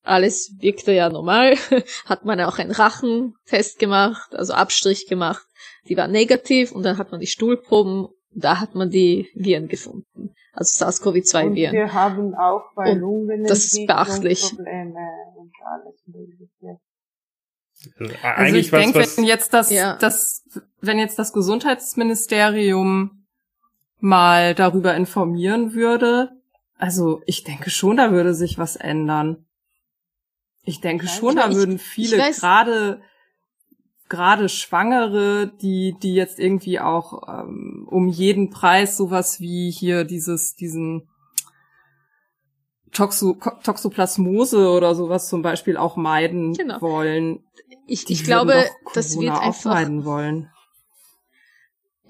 Alles 0.03 0.55
wirkte 0.59 0.91
ja 0.91 1.09
normal. 1.09 1.55
hat 2.05 2.25
man 2.25 2.39
auch 2.41 2.57
einen 2.57 2.71
Rachentest 2.71 3.79
gemacht, 3.79 4.33
also 4.35 4.53
Abstrich 4.53 5.07
gemacht. 5.07 5.45
Die 5.87 5.97
war 5.97 6.07
negativ 6.07 6.71
und 6.71 6.83
dann 6.83 6.97
hat 6.97 7.11
man 7.11 7.19
die 7.19 7.27
Stuhlproben. 7.27 8.07
Da 8.33 8.59
hat 8.59 8.75
man 8.75 8.89
die 8.89 9.29
Viren 9.33 9.67
gefunden. 9.67 10.33
Also 10.53 10.85
SARS-CoV-2-Viren. 10.85 11.73
Wir 11.73 11.93
haben 11.93 12.33
auch 12.33 12.63
bei 12.75 12.93
Lungen 12.93 13.43
das 13.43 13.65
ist 13.65 13.85
beachtlich. 13.87 14.53
Probleme 14.55 14.99
und 15.37 15.51
alles 15.65 16.01
Mögliche. 16.05 16.79
Also, 17.99 18.13
also 18.23 18.55
ich 18.55 18.69
denke, 18.69 18.99
wenn 18.99 19.23
jetzt 19.25 19.53
das, 19.53 19.71
ja. 19.71 19.97
das, 19.97 20.43
wenn 20.81 20.99
jetzt 20.99 21.17
das 21.17 21.33
Gesundheitsministerium 21.33 23.20
mal 24.01 24.55
darüber 24.55 24.95
informieren 24.95 25.73
würde, 25.73 26.31
also 26.81 27.21
ich 27.27 27.43
denke 27.43 27.69
schon, 27.69 27.97
da 27.97 28.11
würde 28.11 28.33
sich 28.33 28.57
was 28.57 28.75
ändern. 28.75 29.45
Ich 30.63 30.81
denke 30.81 31.05
ja, 31.05 31.11
schon, 31.11 31.35
da 31.35 31.53
würden 31.53 31.77
viele 31.77 32.17
gerade 32.31 33.01
gerade 34.09 34.49
Schwangere, 34.49 35.51
die 35.61 35.95
die 36.01 36.15
jetzt 36.15 36.39
irgendwie 36.39 36.79
auch 36.79 37.27
ähm, 37.27 37.87
um 37.89 38.07
jeden 38.07 38.49
Preis 38.49 38.97
sowas 38.97 39.39
wie 39.39 39.71
hier 39.71 40.03
dieses 40.03 40.55
diesen 40.55 41.07
Toxo 42.91 43.37
Toxoplasmose 43.63 44.69
oder 44.69 44.95
sowas 44.95 45.29
zum 45.29 45.43
Beispiel 45.43 45.77
auch 45.77 45.95
meiden 45.95 46.53
genau. 46.53 46.81
wollen. 46.81 47.45
Ich, 47.87 48.09
ich 48.09 48.23
glaube, 48.23 48.65
das 48.93 49.19
wird 49.19 49.39
einfach 49.39 49.73
meiden 49.73 50.03
wollen. 50.03 50.50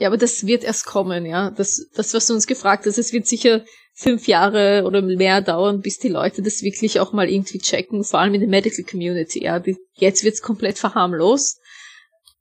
Ja, 0.01 0.07
aber 0.07 0.17
das 0.17 0.47
wird 0.47 0.63
erst 0.63 0.87
kommen, 0.87 1.27
ja. 1.27 1.51
Das, 1.51 1.87
das, 1.93 2.15
was 2.15 2.25
du 2.25 2.33
uns 2.33 2.47
gefragt 2.47 2.87
hast, 2.87 2.97
es 2.97 3.13
wird 3.13 3.27
sicher 3.27 3.63
fünf 3.93 4.27
Jahre 4.27 4.83
oder 4.87 5.03
mehr 5.03 5.41
dauern, 5.41 5.81
bis 5.81 5.99
die 5.99 6.07
Leute 6.07 6.41
das 6.41 6.63
wirklich 6.63 6.99
auch 6.99 7.13
mal 7.13 7.29
irgendwie 7.29 7.59
checken, 7.59 8.03
vor 8.03 8.19
allem 8.19 8.33
in 8.33 8.41
der 8.41 8.49
Medical 8.49 8.83
Community, 8.83 9.43
ja. 9.43 9.59
Die, 9.59 9.77
jetzt 9.93 10.23
wird's 10.23 10.41
komplett 10.41 10.79
verharmlost, 10.79 11.59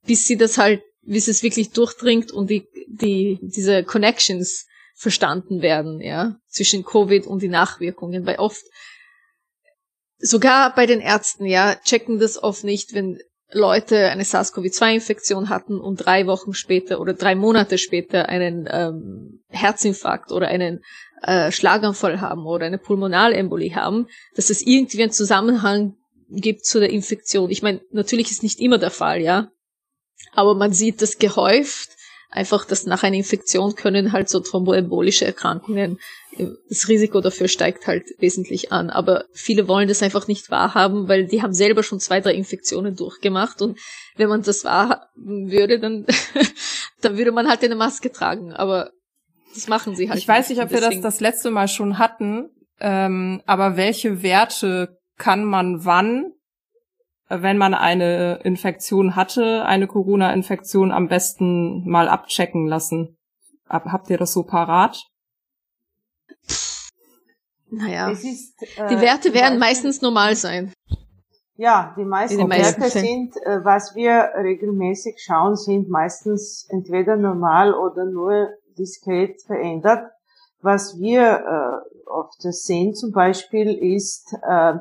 bis 0.07 0.27
sie 0.27 0.39
das 0.39 0.57
halt, 0.57 0.81
bis 1.03 1.29
es 1.29 1.43
wirklich 1.43 1.73
durchdringt 1.73 2.33
und 2.33 2.49
die, 2.49 2.67
die, 2.89 3.39
diese 3.43 3.85
Connections 3.85 4.65
verstanden 4.95 5.61
werden, 5.61 6.01
ja, 6.01 6.39
zwischen 6.49 6.83
Covid 6.83 7.27
und 7.27 7.43
die 7.43 7.49
Nachwirkungen, 7.49 8.25
weil 8.25 8.37
oft, 8.37 8.65
sogar 10.17 10.75
bei 10.75 10.87
den 10.87 11.01
Ärzten, 11.01 11.45
ja, 11.45 11.75
checken 11.85 12.19
das 12.21 12.43
oft 12.43 12.65
nicht, 12.65 12.95
wenn 12.95 13.19
Leute 13.53 14.09
eine 14.11 14.25
SARS-CoV-2-Infektion 14.25 15.49
hatten 15.49 15.81
und 15.81 15.97
drei 15.97 16.27
Wochen 16.27 16.55
später 16.55 17.01
oder 17.01 17.15
drei 17.15 17.35
Monate 17.35 17.79
später 17.79 18.29
einen 18.29 18.69
ähm, 18.71 19.43
Herzinfarkt 19.49 20.31
oder 20.31 20.49
einen 20.49 20.83
äh, 21.23 21.51
Schlaganfall 21.51 22.21
haben 22.21 22.47
oder 22.47 22.67
eine 22.67 22.79
Pulmonalembolie 22.79 23.75
haben, 23.75 24.07
dass 24.35 24.51
es 24.51 24.63
irgendwie 24.63 25.03
einen 25.03 25.13
Zusammenhang 25.13 25.97
gibt 26.29 26.65
zu 26.65 26.79
der 26.79 26.91
Infektion. 26.91 27.51
Ich 27.51 27.63
meine, 27.63 27.81
natürlich 27.91 28.31
ist 28.31 28.43
nicht 28.43 28.61
immer 28.61 28.79
der 28.79 28.91
Fall, 28.91 29.21
ja. 29.21 29.51
Aber 30.33 30.55
man 30.55 30.73
sieht 30.73 31.03
das 31.03 31.19
gehäuft 31.19 31.91
einfach, 32.31 32.65
dass 32.65 32.87
nach 32.87 33.03
einer 33.03 33.17
Infektion 33.17 33.75
können 33.75 34.13
halt 34.13 34.29
so 34.29 34.41
thromboembolische 34.41 35.27
Erkrankungen, 35.27 35.99
das 36.69 36.89
Risiko 36.89 37.21
dafür 37.21 37.49
steigt 37.49 37.87
halt 37.87 38.05
wesentlich 38.19 38.73
an. 38.73 38.89
Aber 38.89 39.25
viele 39.33 39.69
wollen 39.69 39.89
das 39.89 40.03
einfach 40.03 40.29
nicht 40.29 40.51
wahrhaben, 40.51 41.09
weil 41.09 41.27
die 41.27 41.43
haben 41.43 41.53
selber 41.53 41.83
schon 41.83 42.01
zwei, 42.01 42.21
drei 42.21 42.35
Infektionen 42.35 42.95
durchgemacht 42.95 43.61
und 43.63 43.79
wenn 44.17 44.29
man 44.29 44.43
das 44.43 44.65
wahrhaben 44.65 45.51
würde, 45.51 45.81
dann, 45.81 46.07
dann 47.01 47.19
würde 47.19 47.33
man 47.33 47.49
halt 47.49 47.65
eine 47.65 47.75
Maske 47.75 48.13
tragen. 48.13 48.53
Aber 48.53 48.91
das 49.55 49.67
machen 49.67 49.97
sie 49.97 50.09
halt. 50.09 50.19
Ich 50.19 50.29
weiß 50.29 50.49
nicht, 50.51 50.63
ob 50.63 50.71
wir 50.71 50.81
das 50.81 51.01
das 51.01 51.21
letzte 51.21 51.51
Mal 51.51 51.69
schon 51.69 51.99
hatten, 51.99 52.51
ähm, 52.79 53.43
aber 53.47 53.77
welche 53.77 54.23
Werte 54.23 54.97
kann 55.19 55.45
man 55.45 55.85
wann 55.85 56.33
wenn 57.31 57.59
man 57.59 57.75
eine 57.75 58.41
Infektion 58.43 59.17
hatte, 59.17 59.65
eine 59.65 59.87
Corona-Infektion 59.87 60.91
am 60.93 61.09
besten 61.09 61.89
mal 61.89 62.09
abchecken 62.09 62.67
lassen. 62.67 63.17
Habt 63.69 64.11
ihr 64.11 64.19
das 64.19 64.33
so 64.33 64.43
parat? 64.43 65.01
Naja, 67.71 68.11
ist, 68.11 68.61
äh, 68.77 68.89
die 68.89 69.01
Werte 69.01 69.33
werden 69.33 69.61
meistens 69.61 70.03
normal 70.03 70.35
sein. 70.35 70.73
Ja, 71.55 71.95
die 71.97 72.05
meisten 72.05 72.51
Werte 72.51 72.91
sind, 72.91 73.37
äh, 73.45 73.65
was 73.65 73.95
wir 73.95 74.31
regelmäßig 74.35 75.23
schauen, 75.23 75.57
sind 75.57 75.89
meistens 75.89 76.67
entweder 76.69 77.17
normal 77.17 77.75
oder 77.75 78.07
nur 78.07 78.49
diskret 78.77 79.41
verändert. 79.47 80.11
Was 80.63 80.99
wir 80.99 81.23
äh, 81.23 82.09
oft 82.09 82.43
sehen 82.43 82.95
zum 82.95 83.13
Beispiel 83.13 83.69
ist 83.69 84.35
äh, 84.43 84.75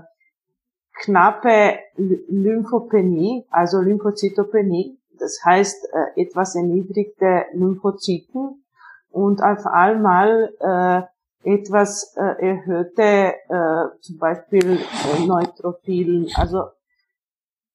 knappe 1.00 1.80
Lymphopenie, 1.95 3.45
also 3.50 3.80
Lymphozytopenie, 3.80 4.97
das 5.18 5.39
heißt 5.43 5.89
äh, 5.91 6.22
etwas 6.22 6.56
erniedrigte 6.56 7.45
Lymphozyten 7.54 8.64
und 9.12 9.41
auf 9.41 9.66
einmal 9.66 10.54
äh, 10.60 11.02
etwas 11.43 12.16
äh, 12.18 12.47
erhöhte, 12.47 13.34
äh, 13.50 14.00
zum 14.02 14.18
Beispiel 14.18 14.78
äh, 14.78 15.26
Neutrophilen, 15.26 16.28
also 16.36 16.66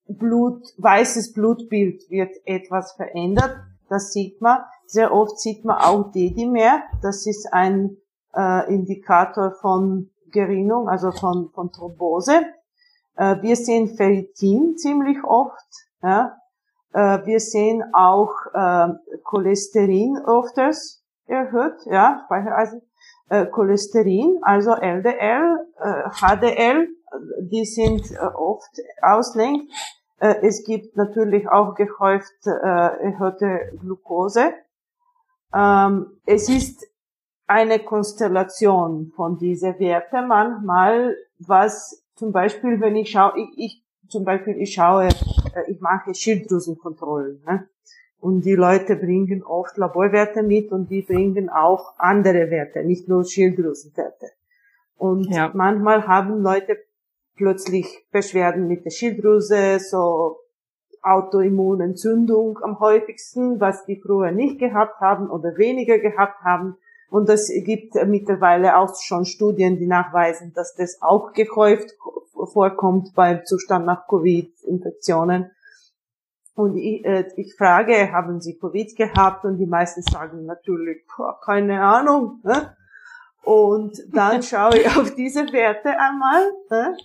Blut, 0.06 0.62
weißes 0.76 1.32
Blutbild 1.32 2.10
wird 2.10 2.30
etwas 2.44 2.92
verändert, 2.92 3.56
das 3.88 4.12
sieht 4.12 4.40
man. 4.40 4.58
Sehr 4.86 5.14
oft 5.14 5.38
sieht 5.38 5.64
man 5.64 5.78
auch 5.78 6.12
Dedimer, 6.12 6.82
das 7.00 7.26
ist 7.26 7.52
ein 7.52 7.96
äh, 8.34 8.72
Indikator 8.72 9.52
von 9.52 10.10
Gerinnung, 10.30 10.88
also 10.88 11.10
von, 11.10 11.50
von 11.54 11.72
Thrombose. 11.72 12.42
Äh, 13.16 13.36
wir 13.42 13.56
sehen 13.56 13.96
Ferritin 13.96 14.76
ziemlich 14.76 15.22
oft. 15.24 15.68
Ja. 16.02 16.36
Äh, 16.92 17.26
wir 17.26 17.40
sehen 17.40 17.82
auch 17.92 18.32
äh, 18.52 18.88
Cholesterin 19.24 20.18
öfters 20.26 21.02
erhöht, 21.26 21.76
ja, 21.86 22.22
Speichereisen, 22.26 22.82
äh, 23.28 23.46
Cholesterin, 23.46 24.38
also 24.42 24.72
LDL, 24.74 25.66
äh, 25.78 26.10
HDL, 26.10 26.88
die 27.40 27.64
sind 27.64 28.10
äh, 28.10 28.18
oft 28.18 28.70
auslenkt. 29.02 29.72
Äh, 30.18 30.36
es 30.42 30.64
gibt 30.64 30.96
natürlich 30.96 31.48
auch 31.48 31.74
gehäuft 31.74 32.46
äh, 32.46 32.50
erhöhte 32.50 33.72
Glucose. 33.80 34.52
Ähm, 35.54 36.20
es 36.26 36.48
ist 36.48 36.86
eine 37.46 37.78
Konstellation 37.78 39.12
von 39.14 39.38
diese 39.38 39.78
Werte 39.78 40.22
manchmal, 40.22 41.16
was 41.38 42.03
zum 42.14 42.32
Beispiel, 42.32 42.80
wenn 42.80 42.96
ich 42.96 43.10
schaue, 43.10 43.32
ich, 43.36 43.58
ich 43.58 43.84
zum 44.08 44.24
Beispiel, 44.24 44.56
ich 44.60 44.74
schaue, 44.74 45.08
äh, 45.08 45.70
ich 45.70 45.80
mache 45.80 46.14
Schilddrüsenkontrollen. 46.14 47.42
Ne? 47.46 47.68
Und 48.20 48.44
die 48.44 48.54
Leute 48.54 48.96
bringen 48.96 49.42
oft 49.42 49.76
Laborwerte 49.76 50.42
mit 50.42 50.72
und 50.72 50.90
die 50.90 51.02
bringen 51.02 51.50
auch 51.50 51.94
andere 51.98 52.50
Werte, 52.50 52.82
nicht 52.84 53.08
nur 53.08 53.24
Schilddrüsenwerte. 53.24 54.30
Und 54.96 55.30
ja. 55.30 55.50
manchmal 55.52 56.06
haben 56.06 56.42
Leute 56.42 56.78
plötzlich 57.36 58.06
Beschwerden 58.10 58.68
mit 58.68 58.84
der 58.84 58.90
Schilddrüse, 58.90 59.78
so 59.80 60.38
Autoimmunentzündung 61.02 62.58
am 62.62 62.80
häufigsten, 62.80 63.60
was 63.60 63.84
die 63.84 64.00
früher 64.00 64.30
nicht 64.30 64.58
gehabt 64.58 65.00
haben 65.00 65.28
oder 65.28 65.56
weniger 65.58 65.98
gehabt 65.98 66.42
haben. 66.42 66.76
Und 67.14 67.28
es 67.28 67.48
gibt 67.64 67.94
mittlerweile 68.08 68.76
auch 68.76 68.92
schon 69.00 69.24
Studien, 69.24 69.78
die 69.78 69.86
nachweisen, 69.86 70.52
dass 70.52 70.74
das 70.74 71.00
auch 71.00 71.32
gehäuft 71.32 71.94
vorkommt 72.52 73.14
beim 73.14 73.44
Zustand 73.44 73.86
nach 73.86 74.08
Covid-Infektionen. 74.08 75.52
Und 76.56 76.76
ich, 76.76 77.04
äh, 77.04 77.28
ich 77.36 77.54
frage, 77.56 78.10
haben 78.10 78.40
Sie 78.40 78.58
Covid 78.58 78.96
gehabt? 78.96 79.44
Und 79.44 79.58
die 79.58 79.66
meisten 79.66 80.02
sagen 80.02 80.44
natürlich, 80.44 81.06
boah, 81.16 81.38
keine 81.40 81.82
Ahnung. 81.82 82.40
Ne? 82.42 82.76
Und 83.44 83.96
dann 84.12 84.42
schaue 84.42 84.76
ich 84.78 84.88
auf 84.88 85.14
diese 85.14 85.52
Werte 85.52 85.90
einmal. 85.90 86.50
Ne? 86.68 86.96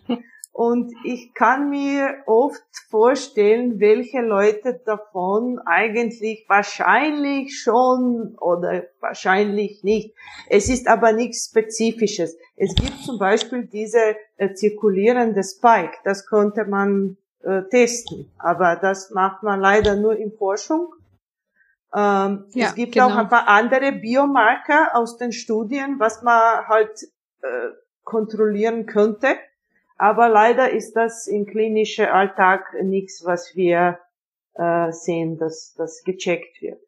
Und 0.51 0.91
ich 1.05 1.33
kann 1.33 1.69
mir 1.69 2.23
oft 2.25 2.61
vorstellen, 2.89 3.79
welche 3.79 4.19
Leute 4.19 4.81
davon 4.85 5.59
eigentlich 5.65 6.45
wahrscheinlich 6.49 7.61
schon 7.61 8.35
oder 8.39 8.83
wahrscheinlich 8.99 9.83
nicht. 9.83 10.13
Es 10.49 10.67
ist 10.67 10.87
aber 10.87 11.13
nichts 11.13 11.49
Spezifisches. 11.49 12.37
Es 12.57 12.75
gibt 12.75 12.97
zum 13.03 13.19
Beispiel 13.19 13.67
diese 13.67 14.17
äh, 14.37 14.53
zirkulierende 14.53 15.43
Spike. 15.43 15.97
Das 16.03 16.25
konnte 16.25 16.65
man 16.65 17.15
äh, 17.41 17.63
testen. 17.69 18.29
Aber 18.37 18.75
das 18.75 19.11
macht 19.11 19.43
man 19.43 19.61
leider 19.61 19.95
nur 19.95 20.17
in 20.17 20.31
Forschung. 20.33 20.93
Ähm, 21.95 22.45
ja, 22.49 22.67
es 22.67 22.75
gibt 22.75 22.93
genau. 22.93 23.07
auch 23.07 23.15
ein 23.15 23.29
paar 23.29 23.47
andere 23.47 23.93
Biomarker 23.93 24.91
aus 24.93 25.17
den 25.17 25.31
Studien, 25.31 25.99
was 25.99 26.21
man 26.21 26.67
halt 26.67 27.03
äh, 27.41 27.47
kontrollieren 28.03 28.85
könnte. 28.85 29.37
Aber 29.99 30.29
leider 30.29 30.71
ist 30.71 30.93
das 30.93 31.27
im 31.27 31.45
klinischen 31.45 32.05
Alltag 32.05 32.73
nichts, 32.81 33.21
was 33.25 33.53
wir 33.55 33.99
äh, 34.53 34.93
sehen, 34.93 35.37
dass 35.37 35.73
das 35.77 36.03
gecheckt 36.05 36.61
wird. 36.61 36.79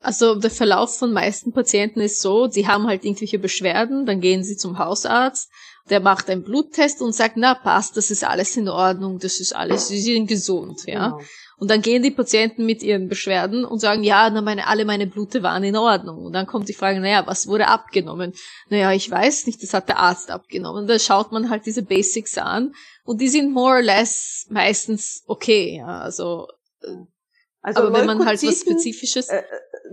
Also 0.00 0.34
der 0.34 0.50
Verlauf 0.50 0.98
von 0.98 1.12
meisten 1.12 1.52
Patienten 1.52 2.00
ist 2.00 2.20
so, 2.20 2.48
sie 2.48 2.66
haben 2.66 2.88
halt 2.88 3.04
irgendwelche 3.04 3.38
Beschwerden, 3.38 4.04
dann 4.04 4.20
gehen 4.20 4.42
sie 4.42 4.56
zum 4.56 4.78
Hausarzt, 4.78 5.48
der 5.88 6.00
macht 6.00 6.28
einen 6.28 6.42
Bluttest 6.42 7.00
und 7.02 7.14
sagt, 7.14 7.36
na 7.36 7.54
passt, 7.54 7.96
das 7.96 8.10
ist 8.10 8.24
alles 8.24 8.56
in 8.56 8.68
Ordnung, 8.68 9.20
das 9.20 9.38
ist 9.38 9.54
alles, 9.54 9.86
sie 9.86 10.00
sind 10.00 10.26
gesund, 10.26 10.82
ja. 10.86 11.10
Genau. 11.10 11.20
Und 11.58 11.70
dann 11.70 11.80
gehen 11.80 12.02
die 12.02 12.10
Patienten 12.10 12.66
mit 12.66 12.82
ihren 12.82 13.08
Beschwerden 13.08 13.64
und 13.64 13.78
sagen, 13.78 14.04
ja, 14.04 14.28
na 14.28 14.42
meine, 14.42 14.66
alle 14.66 14.84
meine 14.84 15.06
Blute 15.06 15.42
waren 15.42 15.64
in 15.64 15.76
Ordnung. 15.76 16.26
Und 16.26 16.34
dann 16.34 16.46
kommt 16.46 16.68
die 16.68 16.74
Frage, 16.74 17.00
naja, 17.00 17.26
was 17.26 17.46
wurde 17.46 17.68
abgenommen? 17.68 18.34
Naja, 18.68 18.92
ich 18.92 19.10
weiß 19.10 19.46
nicht, 19.46 19.62
das 19.62 19.72
hat 19.72 19.88
der 19.88 19.98
Arzt 19.98 20.30
abgenommen. 20.30 20.86
Da 20.86 20.98
schaut 20.98 21.32
man 21.32 21.48
halt 21.48 21.64
diese 21.64 21.82
Basics 21.82 22.36
an 22.36 22.74
und 23.04 23.22
die 23.22 23.28
sind 23.28 23.52
more 23.52 23.76
or 23.76 23.82
less 23.82 24.46
meistens 24.50 25.24
okay, 25.26 25.78
ja, 25.78 26.00
also, 26.00 26.48
äh, 26.82 26.88
also 27.62 27.84
aber 27.84 27.98
wenn 27.98 28.06
man 28.06 28.26
halt 28.26 28.42
was 28.42 28.60
Spezifisches. 28.60 29.30
Äh, 29.30 29.38
äh, 29.38 29.42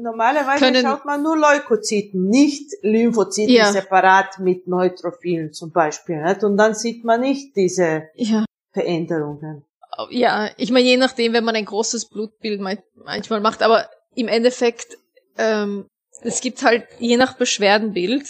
normalerweise 0.02 0.66
können, 0.66 0.86
schaut 0.86 1.06
man 1.06 1.24
nur 1.24 1.38
Leukozyten, 1.38 2.28
nicht 2.28 2.74
Lymphozyten 2.82 3.54
ja. 3.54 3.72
separat 3.72 4.40
mit 4.40 4.68
Neutrophilen 4.68 5.54
zum 5.54 5.72
Beispiel. 5.72 6.22
Nicht? 6.22 6.44
Und 6.44 6.58
dann 6.58 6.76
sieht 6.76 7.06
man 7.06 7.22
nicht 7.22 7.56
diese 7.56 8.10
ja. 8.16 8.44
Veränderungen 8.74 9.64
ja, 10.10 10.50
ich 10.58 10.72
meine, 10.72 10.88
je 10.88 10.98
nachdem, 10.98 11.34
wenn 11.34 11.44
man 11.44 11.56
ein 11.56 11.66
großes 11.66 12.10
Blutbild 12.10 12.62
manchmal 12.62 13.42
macht, 13.42 13.62
aber 13.62 13.90
im 14.16 14.28
Endeffekt, 14.28 14.98
ähm, 15.38 15.88
es 16.22 16.42
gibt 16.42 16.64
halt, 16.64 16.86
je 17.00 17.18
nach 17.18 17.36
Beschwerdenbild, 17.36 18.26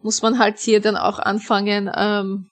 muss 0.00 0.22
man 0.22 0.38
halt 0.38 0.58
hier 0.58 0.80
dann 0.80 0.96
auch 0.96 1.18
anfangen, 1.18 1.90
ähm, 1.94 2.50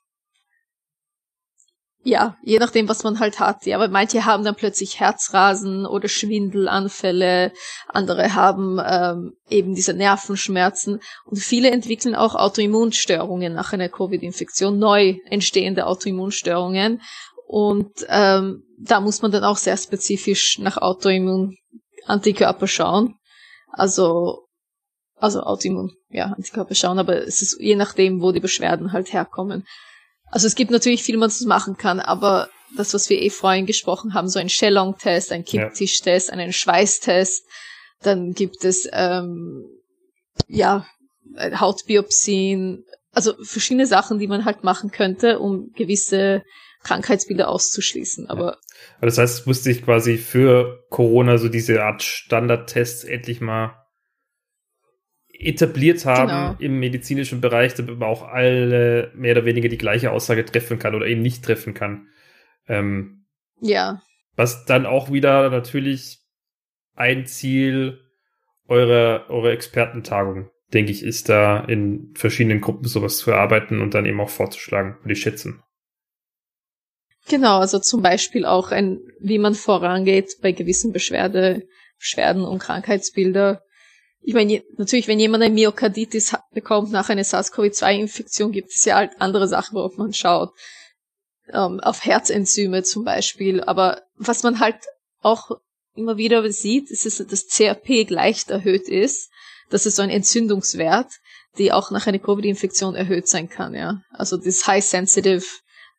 ja, 2.07 2.37
je 2.43 2.59
nachdem, 2.59 2.87
was 2.89 3.03
man 3.03 3.19
halt 3.19 3.41
hat. 3.41 3.65
Ja, 3.65 3.77
aber 3.77 3.89
manche 3.89 4.27
haben 4.27 4.45
dann 4.45 4.55
plötzlich 4.55 5.01
Herzrasen 5.01 5.87
oder 5.87 6.09
Schwindelanfälle, 6.09 7.53
andere 7.89 8.35
haben 8.35 8.79
ähm, 8.87 9.33
eben 9.49 9.75
diese 9.75 9.95
Nervenschmerzen 9.95 11.01
und 11.25 11.39
viele 11.39 11.71
entwickeln 11.71 12.15
auch 12.15 12.35
Autoimmunstörungen 12.35 13.55
nach 13.55 13.73
einer 13.73 13.89
Covid-Infektion, 13.89 14.79
neu 14.79 15.17
entstehende 15.31 15.87
Autoimmunstörungen 15.87 17.01
und 17.55 18.05
ähm, 18.09 18.65
da 18.81 18.99
muss 18.99 19.23
man 19.23 19.31
dann 19.31 19.45
auch 19.45 19.59
sehr 19.59 19.77
spezifisch 19.77 20.59
nach 20.59 20.77
Autoimmun-Antikörper 20.77 22.67
schauen. 22.67 23.15
Also, 23.69 24.49
also 25.15 25.41
Autoimmun, 25.45 25.93
ja, 26.11 26.33
Antikörper 26.37 26.75
schauen, 26.75 26.99
aber 26.99 27.19
es 27.19 27.43
ist 27.43 27.61
je 27.61 27.77
nachdem, 27.77 28.21
wo 28.21 28.33
die 28.33 28.41
Beschwerden 28.41 28.91
halt 28.91 29.13
herkommen. 29.13 29.65
Also 30.33 30.49
es 30.49 30.57
gibt 30.57 30.73
natürlich 30.73 31.05
viel, 31.05 31.21
was 31.21 31.43
man 31.43 31.51
machen 31.51 31.77
kann, 31.77 32.01
aber 32.01 32.49
das, 32.77 32.93
was 32.93 33.09
wir 33.09 33.23
eh 33.23 33.31
vorhin 33.31 33.67
gesprochen 33.67 34.15
haben, 34.15 34.29
so 34.29 34.41
ein 34.41 34.49
Shellong-Test, 34.49 35.31
ein 35.31 35.45
Kipptischtest, 35.45 36.33
einen 36.33 36.53
Schweißtest, 36.53 37.45
dann 38.03 38.33
gibt 38.33 38.65
es 38.65 38.89
ähm, 38.91 39.65
ja 40.49 40.89
Hautbiopsien, 41.39 42.85
also 43.13 43.35
verschiedene 43.45 43.87
Sachen, 43.87 44.19
die 44.19 44.27
man 44.27 44.45
halt 44.45 44.65
machen 44.65 44.91
könnte, 44.91 45.39
um 45.39 45.71
gewisse 45.77 46.43
Krankheitsbilder 46.85 47.49
auszuschließen. 47.49 48.31
Aber 48.31 48.59
ja. 49.01 49.07
das 49.07 49.19
heißt, 49.19 49.47
musste 49.47 49.71
ich 49.71 49.85
quasi 49.85 50.17
für 50.17 50.85
Corona 50.91 51.39
so 51.39 51.49
diese 51.49 51.83
Art 51.83 52.03
Standardtests 52.03 53.05
endlich 53.05 53.41
mal 53.41 53.81
etabliert 55.37 56.05
haben 56.05 56.29
genau. 56.29 56.57
im 56.61 56.79
medizinischen 56.79 57.41
Bereich, 57.41 57.75
damit 57.75 57.99
man 57.99 58.09
auch 58.09 58.23
alle 58.23 59.11
mehr 59.15 59.33
oder 59.33 59.45
weniger 59.45 59.69
die 59.69 59.79
gleiche 59.79 60.13
Aussage 60.13 60.45
treffen 60.45 60.79
kann 60.79 60.95
oder 60.95 61.07
eben 61.07 61.23
nicht 61.23 61.45
treffen 61.45 61.75
kann. 61.75 62.09
Ähm, 62.69 63.27
ja. 63.61 64.01
Was 64.37 64.65
dann 64.65 64.87
auch 64.87 65.13
wieder 65.13 65.51
natürlich 65.51 66.21
ein 66.95 67.27
Ziel 67.27 68.01
eurer, 68.69 69.27
eurer 69.29 69.51
Expertentagung, 69.51 70.51
denke 70.73 70.93
ich, 70.93 71.03
ist 71.03 71.29
da 71.29 71.61
in 71.65 72.15
verschiedenen 72.15 72.61
Gruppen 72.61 72.87
sowas 72.87 73.19
zu 73.19 73.31
erarbeiten 73.31 73.81
und 73.81 73.95
dann 73.95 74.07
eben 74.07 74.21
auch 74.21 74.31
vorzuschlagen, 74.31 74.97
würde 75.03 75.13
ich 75.13 75.21
schätzen. 75.21 75.63
Genau, 77.29 77.59
also 77.59 77.79
zum 77.79 78.03
Beispiel 78.03 78.45
auch 78.45 78.71
ein, 78.71 79.01
wie 79.19 79.39
man 79.39 79.55
vorangeht 79.55 80.37
bei 80.43 80.53
gewissen 80.53 80.93
Beschwerde, 80.93 81.67
Beschwerden 81.99 82.45
und 82.45 82.59
Krankheitsbilder. 82.59 83.63
Ich 84.21 84.35
meine, 84.35 84.63
natürlich, 84.77 85.09
wenn 85.09 85.19
jemand 85.19 85.43
eine 85.43 85.55
Myokarditis 85.55 86.35
bekommt 86.53 86.93
nach 86.93 87.09
einer 87.09 87.25
SARS-CoV-2-Infektion, 87.25 88.53
gibt 88.53 88.71
es 88.71 88.85
ja 88.85 88.97
halt 88.97 89.13
andere 89.21 89.49
Sachen, 89.49 89.75
worauf 89.75 89.97
man 89.97 90.13
schaut. 90.13 90.51
Ähm, 91.49 91.81
auf 91.81 92.05
Herzenzyme 92.05 92.83
zum 92.83 93.05
Beispiel. 93.05 93.63
Aber 93.63 94.03
was 94.17 94.43
man 94.43 94.61
halt 94.61 94.77
auch 95.21 95.51
immer 95.95 96.17
wieder 96.17 96.51
sieht, 96.51 96.91
ist, 96.91 97.07
dass 97.07 97.27
das 97.27 97.47
CRP 97.49 98.09
leicht 98.09 98.51
erhöht 98.51 98.89
ist. 98.89 99.31
Das 99.71 99.87
ist 99.87 99.97
so 99.97 100.03
ein 100.03 100.11
Entzündungswert, 100.11 101.11
die 101.59 101.73
auch 101.73 101.91
nach 101.91 102.07
einer 102.07 102.19
Covid-Infektion 102.19 102.95
erhöht 102.95 103.29
sein 103.29 103.49
kann, 103.49 103.75
ja. 103.75 104.03
Also 104.11 104.37
das 104.37 104.67
High 104.67 104.85
Sensitive 104.85 105.45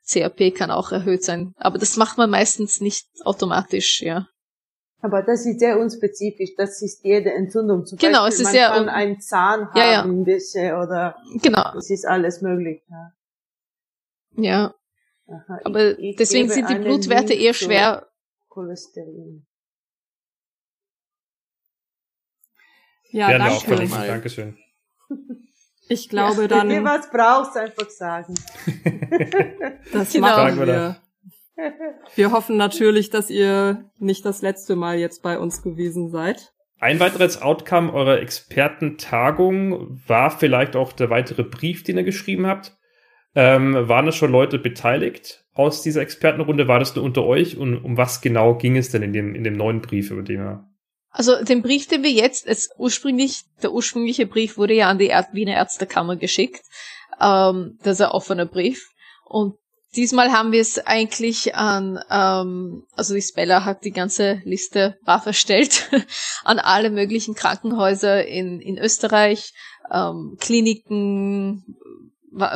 CRP 0.07 0.51
kann 0.51 0.71
auch 0.71 0.91
erhöht 0.91 1.23
sein. 1.23 1.53
Aber 1.57 1.77
das 1.77 1.97
macht 1.97 2.17
man 2.17 2.29
meistens 2.29 2.81
nicht 2.81 3.07
automatisch, 3.23 4.01
ja. 4.01 4.27
Aber 5.01 5.21
das 5.21 5.45
ist 5.45 5.59
sehr 5.59 5.79
unspezifisch. 5.79 6.55
Das 6.57 6.81
ist 6.81 7.03
jede 7.03 7.31
Entzündung. 7.31 7.85
Zum 7.85 7.97
genau, 7.97 8.23
Beispiel, 8.23 8.33
es 8.33 8.39
ist 8.39 8.45
man 8.45 8.55
ja 8.55 8.69
kann 8.69 8.89
einen 8.89 9.21
Zahn 9.21 9.67
haben, 9.69 9.77
ja, 9.77 9.91
ja. 9.91 10.03
ein 10.03 10.23
bisschen 10.23 10.75
oder. 10.75 11.15
Genau. 11.41 11.77
Es 11.77 11.89
ist 11.89 12.07
alles 12.07 12.41
möglich. 12.41 12.81
Ja. 12.89 13.13
ja. 14.37 14.75
Aha, 15.27 15.59
Aber 15.63 15.97
ich, 15.99 16.11
ich 16.11 16.15
deswegen 16.15 16.49
sind 16.49 16.69
die 16.69 16.75
Blutwerte 16.75 17.33
eher 17.33 17.53
schwer. 17.53 18.07
Cholesterin. 18.47 19.45
Ja, 23.11 23.29
Werden 23.29 23.47
danke. 23.47 24.07
Dankeschön. 24.07 24.57
Ich 25.87 26.09
glaube 26.09 26.43
ja, 26.43 26.47
dann. 26.47 26.69
Wenn 26.69 26.77
du 26.83 26.89
was 26.89 27.09
brauchst, 27.09 27.57
einfach 27.57 27.89
sagen. 27.89 28.35
das 29.93 30.13
genau. 30.13 30.27
machen 30.27 30.65
wir. 30.65 30.97
Wir 32.15 32.31
hoffen 32.31 32.57
natürlich, 32.57 33.09
dass 33.09 33.29
ihr 33.29 33.89
nicht 33.97 34.25
das 34.25 34.41
letzte 34.41 34.75
Mal 34.75 34.97
jetzt 34.97 35.23
bei 35.23 35.39
uns 35.39 35.61
gewesen 35.61 36.09
seid. 36.09 36.53
Ein 36.79 36.99
weiteres 36.99 37.41
Outcome 37.41 37.93
eurer 37.93 38.19
Expertentagung 38.19 40.01
war 40.05 40.31
vielleicht 40.31 40.75
auch 40.75 40.91
der 40.91 41.09
weitere 41.09 41.43
Brief, 41.43 41.83
den 41.83 41.97
ihr 41.97 42.03
geschrieben 42.03 42.45
habt. 42.45 42.77
Ähm, 43.35 43.87
waren 43.87 44.07
es 44.07 44.15
schon 44.15 44.31
Leute 44.31 44.59
beteiligt 44.59 45.45
aus 45.53 45.81
dieser 45.81 46.01
Expertenrunde? 46.01 46.67
War 46.67 46.79
das 46.79 46.95
nur 46.95 47.05
unter 47.05 47.23
euch? 47.23 47.57
Und 47.57 47.77
um 47.77 47.97
was 47.97 48.21
genau 48.21 48.55
ging 48.55 48.75
es 48.75 48.91
denn 48.91 49.01
in 49.01 49.13
dem, 49.13 49.33
in 49.33 49.43
dem 49.43 49.55
neuen 49.55 49.81
Brief, 49.81 50.11
über 50.11 50.23
den 50.23 50.39
wir 50.39 50.74
also 51.15 51.41
den 51.41 51.61
Brief, 51.61 51.87
den 51.87 52.03
wir 52.03 52.11
jetzt, 52.11 52.45
es 52.45 52.69
ursprünglich, 52.77 53.45
der 53.63 53.71
ursprüngliche 53.71 54.27
Brief 54.27 54.57
wurde 54.57 54.73
ja 54.73 54.89
an 54.89 54.99
die 54.99 55.13
Wiener 55.31 55.53
Ärztekammer 55.53 56.17
geschickt. 56.17 56.61
Ähm, 57.21 57.79
das 57.83 57.99
ist 57.99 58.05
ein 58.05 58.11
offener 58.11 58.45
Brief. 58.45 58.89
Und 59.23 59.55
diesmal 59.95 60.33
haben 60.33 60.51
wir 60.51 60.59
es 60.59 60.77
eigentlich 60.77 61.55
an, 61.55 61.99
ähm, 62.11 62.83
also 62.97 63.13
die 63.13 63.21
Speller 63.21 63.63
hat 63.63 63.85
die 63.85 63.91
ganze 63.91 64.41
Liste 64.43 64.97
brav 65.05 65.25
erstellt, 65.25 65.89
an 66.43 66.59
alle 66.59 66.89
möglichen 66.89 67.33
Krankenhäuser 67.33 68.27
in, 68.27 68.59
in 68.59 68.77
Österreich, 68.77 69.53
ähm, 69.93 70.35
Kliniken, 70.41 71.77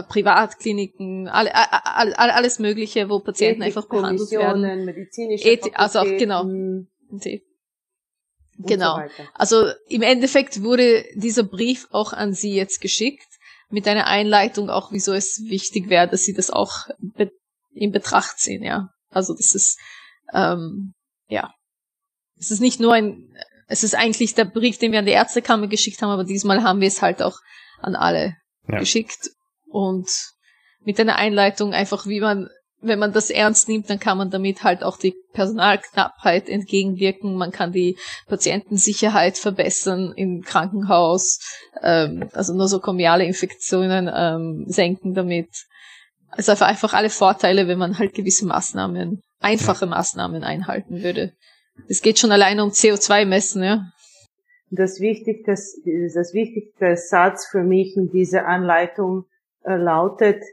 Privatkliniken, 0.10 1.30
alle, 1.30 1.55
alle, 1.55 2.36
alles 2.36 2.60
Mögliche, 2.60 3.10
wo 3.10 3.22
Patienten 3.22 3.64
einfach 3.64 3.88
behandelt 3.88 4.30
werden. 4.32 4.84
Medizinische 4.84 5.49
Eth 5.49 5.72
also 5.76 5.99
auch, 5.99 6.03
genau. 6.03 6.43
Genau. 8.60 8.97
So 8.97 9.24
also 9.34 9.72
im 9.88 10.01
Endeffekt 10.01 10.62
wurde 10.64 11.05
dieser 11.16 11.43
Brief 11.43 11.88
auch 11.91 12.14
an 12.14 12.34
Sie 12.34 12.53
jetzt 12.53 12.82
geschickt 12.82 13.26
mit 13.70 13.88
einer 13.88 14.07
Einleitung 14.07 14.70
auch, 14.70 14.91
wieso 14.91 15.14
es 15.14 15.41
wichtig 15.45 15.89
wäre, 15.89 16.07
dass 16.07 16.24
Sie 16.24 16.34
das 16.34 16.49
auch 16.49 16.88
be 16.99 17.32
in 17.72 17.91
Betracht 17.91 18.39
ziehen, 18.39 18.64
ja. 18.64 18.89
Also 19.10 19.34
das 19.34 19.55
ist 19.55 19.80
ähm, 20.34 20.93
ja, 21.28 21.53
es 22.38 22.51
ist 22.51 22.60
nicht 22.60 22.80
nur 22.80 22.93
ein, 22.93 23.30
es 23.68 23.84
ist 23.84 23.95
eigentlich 23.95 24.34
der 24.34 24.45
Brief, 24.45 24.78
den 24.78 24.91
wir 24.91 24.99
an 24.99 25.05
die 25.05 25.12
Ärztekammer 25.12 25.68
geschickt 25.68 26.01
haben, 26.01 26.10
aber 26.10 26.24
diesmal 26.24 26.64
haben 26.64 26.82
wir 26.82 26.88
es 26.88 27.01
halt 27.01 27.22
auch 27.22 27.39
an 27.80 27.95
alle 27.95 28.36
ja. 28.68 28.80
geschickt 28.80 29.30
und 29.68 30.10
mit 30.82 30.99
einer 30.99 31.16
Einleitung 31.16 31.74
einfach, 31.74 32.07
wie 32.07 32.20
man 32.20 32.49
wenn 32.82 32.99
man 32.99 33.11
das 33.11 33.30
ernst 33.30 33.67
nimmt, 33.67 33.89
dann 33.89 33.99
kann 33.99 34.17
man 34.17 34.30
damit 34.30 34.63
halt 34.63 34.84
auch 34.84 34.97
die 34.97 35.15
Personalknappheit 35.34 36.47
entgegenwirken. 36.47 37.36
Man 37.36 37.51
kann 37.51 37.71
die 37.71 37.97
Patientensicherheit 38.27 39.38
verbessern 39.38 40.13
im 40.15 40.41
Krankenhaus, 40.41 41.39
ähm, 41.82 42.30
also 42.34 42.53
nur 42.53 42.67
so 42.67 42.80
komiale 42.80 43.25
Infektionen 43.25 44.09
ähm, 44.13 44.65
senken 44.67 45.13
damit. 45.13 45.49
Also 46.32 46.51
einfach 46.63 46.93
alle 46.93 47.09
Vorteile, 47.09 47.67
wenn 47.67 47.80
man 47.80 47.97
halt 47.97 48.13
gewisse 48.13 48.45
Maßnahmen, 48.45 49.21
einfache 49.39 49.86
Maßnahmen 49.86 50.43
einhalten 50.43 51.01
würde. 51.01 51.34
Es 51.88 52.01
geht 52.01 52.19
schon 52.19 52.32
alleine 52.32 52.63
um 52.63 52.69
CO2 52.69 53.25
messen, 53.25 53.63
ja. 53.63 53.91
Das 54.71 54.99
wichtigste, 54.99 55.51
das 55.51 56.34
wichtigste 56.34 56.95
Satz 56.95 57.47
für 57.49 57.63
mich 57.63 57.95
in 57.97 58.09
dieser 58.11 58.45
Anleitung 58.45 59.25
äh, 59.63 59.75
lautet, 59.75 60.43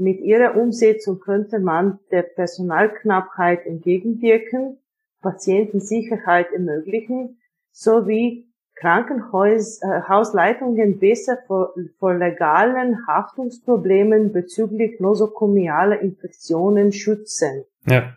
mit 0.00 0.20
ihrer 0.20 0.56
Umsetzung 0.56 1.20
könnte 1.20 1.60
man 1.60 1.98
der 2.10 2.22
Personalknappheit 2.22 3.66
entgegenwirken, 3.66 4.78
Patientensicherheit 5.20 6.50
ermöglichen, 6.52 7.38
sowie 7.70 8.50
Krankenhausleitungen 8.76 10.94
äh, 10.94 10.96
besser 10.96 11.36
vor, 11.46 11.74
vor 11.98 12.14
legalen 12.14 13.06
Haftungsproblemen 13.06 14.32
bezüglich 14.32 14.98
nosokomialer 15.00 16.00
Infektionen 16.00 16.92
schützen. 16.92 17.66
Ja. 17.86 18.14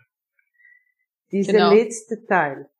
Dieser 1.30 1.52
genau. 1.52 1.74
letzte 1.74 2.24
Teil. 2.24 2.70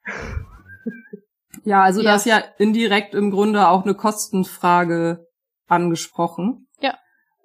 Ja, 1.65 1.83
also 1.83 2.01
ja. 2.01 2.13
das 2.13 2.23
ist 2.23 2.31
ja 2.31 2.43
indirekt 2.59 3.15
im 3.15 3.31
Grunde 3.31 3.69
auch 3.69 3.85
eine 3.85 3.95
Kostenfrage 3.95 5.27
angesprochen. 5.67 6.64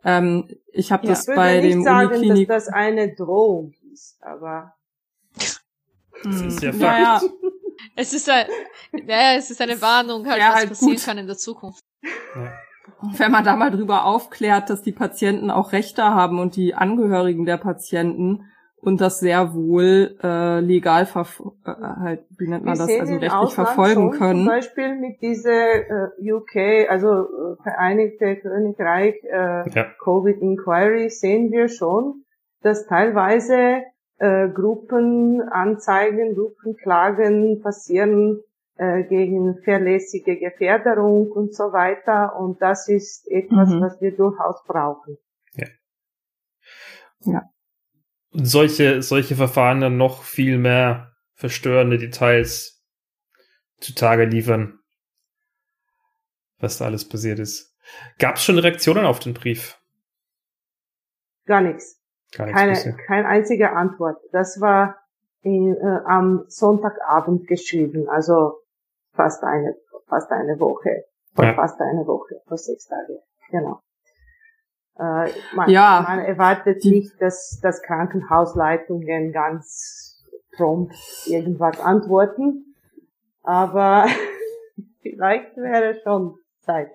Ähm, 0.04 0.48
ich 0.72 0.92
habe 0.92 1.06
ja, 1.06 1.14
das 1.14 1.26
bei 1.26 1.62
dem 1.62 1.84
sagen, 1.84 2.10
Uniklinik. 2.10 2.48
dass 2.48 2.66
das 2.66 2.74
eine 2.74 3.14
Drohung 3.16 3.74
ist, 3.92 4.18
aber 4.22 4.76
das 6.24 6.42
ist 6.42 6.62
ja 6.62 6.72
Fakt. 6.72 6.82
Naja. 6.82 7.22
Es 7.96 8.14
ist 8.14 8.30
ein, 8.30 8.46
ja, 9.08 9.34
es 9.36 9.52
ist 9.52 9.62
eine 9.62 9.82
Warnung, 9.82 10.28
halt, 10.28 10.40
ja, 10.40 10.50
was 10.50 10.56
halt 10.56 10.70
passieren 10.70 10.96
gut. 10.96 11.06
kann 11.06 11.18
in 11.18 11.28
der 11.28 11.38
Zukunft. 11.38 11.84
Ja. 12.36 12.54
Wenn 13.18 13.32
man 13.32 13.44
da 13.44 13.56
mal 13.56 13.72
drüber 13.72 14.06
aufklärt, 14.06 14.70
dass 14.70 14.82
die 14.82 14.92
Patienten 14.92 15.52
auch 15.52 15.72
Rechte 15.72 16.04
haben 16.04 16.40
und 16.40 16.56
die 16.56 16.76
Angehörigen 16.76 17.46
der 17.46 17.58
Patienten, 17.58 18.46
und 18.82 19.02
das 19.02 19.20
sehr 19.20 19.54
wohl 19.54 20.18
äh, 20.24 20.60
legal 20.62 21.04
äh, 21.04 21.06
halt, 21.66 22.26
wie 22.38 22.48
nennt 22.48 22.64
man 22.64 22.78
Wir 22.78 22.86
das, 22.86 23.00
also 23.00 23.14
rechtlich 23.14 23.32
Ausland 23.32 23.70
verfolgen 23.70 23.94
schon, 23.94 24.12
können. 24.12 24.40
Zum 24.40 24.48
Beispiel 24.48 24.96
mit 24.96 25.22
dieser 25.22 26.12
äh, 26.18 26.32
UK, 26.32 26.90
also 26.90 27.08
äh, 27.08 27.56
Vereinigte 27.64 28.38
Königreich 28.38 29.16
äh, 29.24 29.70
ja. 29.70 29.86
Covid 30.02 30.42
Inquiry 30.42 31.10
sehen 31.10 31.52
wir 31.52 31.68
schon, 31.68 32.24
dass 32.62 32.88
teilweise 32.88 33.84
äh, 34.18 34.50
Gruppenanzeigen, 34.50 36.36
Gruppenklagen 36.36 37.62
passieren 37.62 38.42
äh, 38.78 39.04
gegen 39.04 39.58
verlässliche 39.64 40.38
Gefährderung 40.38 41.32
und 41.32 41.54
so 41.54 41.74
weiter. 41.74 42.40
Und 42.40 42.62
das 42.62 42.88
ist 42.88 43.30
etwas, 43.30 43.70
mhm. 43.70 43.82
was 43.82 44.00
wir 44.00 44.16
durchaus 44.16 44.64
brauchen. 44.66 45.18
Ja. 45.56 45.68
Ja 47.26 47.42
solche, 48.32 49.02
solche 49.02 49.36
Verfahren 49.36 49.82
dann 49.82 49.98
noch 49.98 50.24
viel 50.24 50.58
mehr 50.58 51.14
verstörende 51.34 51.98
Details 51.98 52.84
zutage 53.80 54.26
liefern, 54.26 54.80
was 56.60 56.78
da 56.78 56.86
alles 56.86 57.08
passiert 57.08 57.40
ist. 57.40 57.76
Gab 58.20 58.36
es 58.36 58.44
schon 58.44 58.60
Reaktionen 58.60 59.06
auf 59.06 59.20
den 59.20 59.34
Brief? 59.34 59.80
Gar 61.46 61.62
nichts. 61.62 62.00
Gar 62.32 62.48
nichts 62.48 62.60
keine, 62.60 62.72
bisher. 62.74 62.98
keine 63.08 63.28
einzige 63.28 63.72
Antwort. 63.72 64.18
Das 64.32 64.62
war 64.62 64.98
in, 65.42 65.76
äh, 65.76 66.02
am 66.06 66.44
Sonntagabend 66.48 67.48
geschrieben, 67.48 68.08
also 68.10 68.60
fast 69.14 69.44
eine, 69.44 69.76
fast 70.08 70.32
eine 70.32 70.60
Woche, 70.60 71.06
vor 71.34 71.46
ja. 71.46 71.54
fast 71.56 71.80
eine 71.80 72.06
Woche, 72.06 72.42
vor 72.48 72.58
sechs 72.58 72.86
Tage, 72.88 73.22
genau. 73.50 73.82
Äh, 75.00 75.32
man, 75.56 75.70
ja. 75.70 76.06
man 76.06 76.20
erwartet 76.20 76.84
nicht, 76.84 77.14
dass, 77.22 77.60
dass 77.62 77.82
Krankenhausleitungen 77.82 79.32
ganz 79.32 80.22
prompt 80.58 80.94
irgendwas 81.26 81.80
antworten, 81.80 82.76
aber 83.44 84.08
vielleicht 85.02 85.56
wäre 85.56 85.98
schon 86.04 86.36
Zeit. 86.60 86.90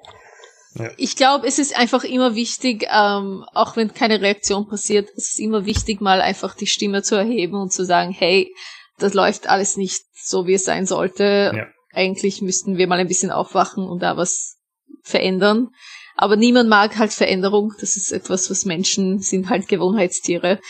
Ja. 0.74 0.90
Ich 0.98 1.16
glaube, 1.16 1.46
es 1.46 1.58
ist 1.58 1.78
einfach 1.78 2.04
immer 2.04 2.34
wichtig, 2.34 2.86
ähm, 2.90 3.46
auch 3.54 3.76
wenn 3.76 3.94
keine 3.94 4.20
Reaktion 4.20 4.68
passiert, 4.68 5.08
es 5.16 5.30
ist 5.30 5.40
immer 5.40 5.64
wichtig, 5.64 6.02
mal 6.02 6.20
einfach 6.20 6.54
die 6.54 6.66
Stimme 6.66 7.02
zu 7.02 7.14
erheben 7.14 7.54
und 7.54 7.72
zu 7.72 7.86
sagen, 7.86 8.10
hey, 8.10 8.52
das 8.98 9.14
läuft 9.14 9.48
alles 9.48 9.78
nicht 9.78 10.04
so, 10.12 10.46
wie 10.46 10.54
es 10.54 10.64
sein 10.64 10.84
sollte. 10.84 11.52
Ja. 11.54 11.66
Eigentlich 11.92 12.42
müssten 12.42 12.76
wir 12.76 12.86
mal 12.86 12.98
ein 12.98 13.08
bisschen 13.08 13.30
aufwachen 13.30 13.88
und 13.88 14.02
da 14.02 14.16
was 14.16 14.58
verändern. 15.02 15.70
Aber 16.16 16.36
niemand 16.36 16.68
mag 16.68 16.98
halt 16.98 17.12
Veränderung. 17.12 17.72
Das 17.80 17.96
ist 17.96 18.12
etwas, 18.12 18.50
was 18.50 18.64
Menschen 18.64 19.18
sind 19.18 19.50
halt 19.50 19.68
Gewohnheitstiere. 19.68 20.60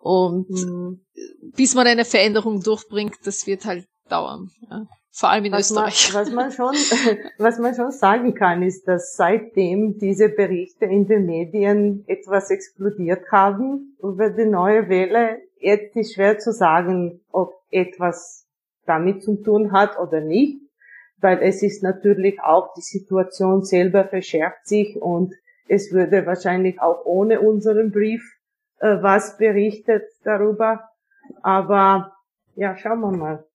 Und 0.00 0.48
mhm. 0.50 1.00
bis 1.56 1.74
man 1.74 1.86
eine 1.86 2.04
Veränderung 2.04 2.60
durchbringt, 2.62 3.16
das 3.24 3.46
wird 3.46 3.64
halt 3.64 3.86
dauern. 4.08 4.50
Ja. 4.70 4.86
Vor 5.12 5.30
allem 5.30 5.44
in 5.44 5.52
was 5.52 5.70
Österreich. 5.70 6.12
Man, 6.12 6.26
was 6.26 6.32
man 6.32 6.52
schon, 6.52 6.74
was 7.38 7.58
man 7.58 7.74
schon 7.74 7.90
sagen 7.90 8.34
kann, 8.34 8.62
ist, 8.62 8.86
dass 8.86 9.14
seitdem 9.16 9.98
diese 9.98 10.28
Berichte 10.28 10.86
in 10.86 11.06
den 11.08 11.26
Medien 11.26 12.04
etwas 12.06 12.50
explodiert 12.50 13.24
haben 13.32 13.96
über 14.00 14.30
die 14.30 14.46
neue 14.46 14.88
Welle, 14.88 15.38
jetzt 15.58 15.96
ist 15.96 16.14
schwer 16.14 16.38
zu 16.38 16.52
sagen, 16.52 17.20
ob 17.32 17.52
etwas 17.70 18.46
damit 18.86 19.22
zu 19.22 19.42
tun 19.42 19.72
hat 19.72 19.98
oder 19.98 20.20
nicht 20.20 20.60
weil 21.20 21.42
es 21.42 21.62
ist 21.62 21.82
natürlich 21.82 22.40
auch 22.40 22.72
die 22.74 22.82
Situation 22.82 23.62
selber 23.62 24.06
verschärft 24.06 24.66
sich 24.66 24.96
und 24.96 25.34
es 25.68 25.92
würde 25.92 26.26
wahrscheinlich 26.26 26.80
auch 26.80 27.04
ohne 27.04 27.40
unseren 27.40 27.90
Brief 27.92 28.22
äh, 28.80 29.02
was 29.02 29.36
berichtet 29.36 30.02
darüber. 30.24 30.80
Aber 31.42 32.12
ja, 32.56 32.76
schauen 32.76 33.00
wir 33.00 33.12
mal. 33.12 33.46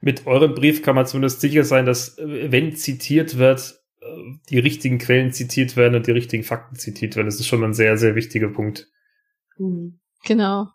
Mit 0.00 0.26
eurem 0.26 0.54
Brief 0.54 0.82
kann 0.82 0.94
man 0.94 1.06
zumindest 1.06 1.40
sicher 1.40 1.64
sein, 1.64 1.86
dass 1.86 2.18
äh, 2.18 2.52
wenn 2.52 2.76
zitiert 2.76 3.38
wird, 3.38 3.80
äh, 4.00 4.06
die 4.48 4.58
richtigen 4.58 4.98
Quellen 4.98 5.32
zitiert 5.32 5.76
werden 5.76 5.94
und 5.94 6.06
die 6.06 6.12
richtigen 6.12 6.44
Fakten 6.44 6.76
zitiert 6.76 7.16
werden. 7.16 7.26
Das 7.26 7.40
ist 7.40 7.46
schon 7.46 7.64
ein 7.64 7.74
sehr, 7.74 7.96
sehr 7.96 8.14
wichtiger 8.14 8.48
Punkt. 8.48 8.88
Mhm. 9.58 10.00
Genau. 10.24 10.68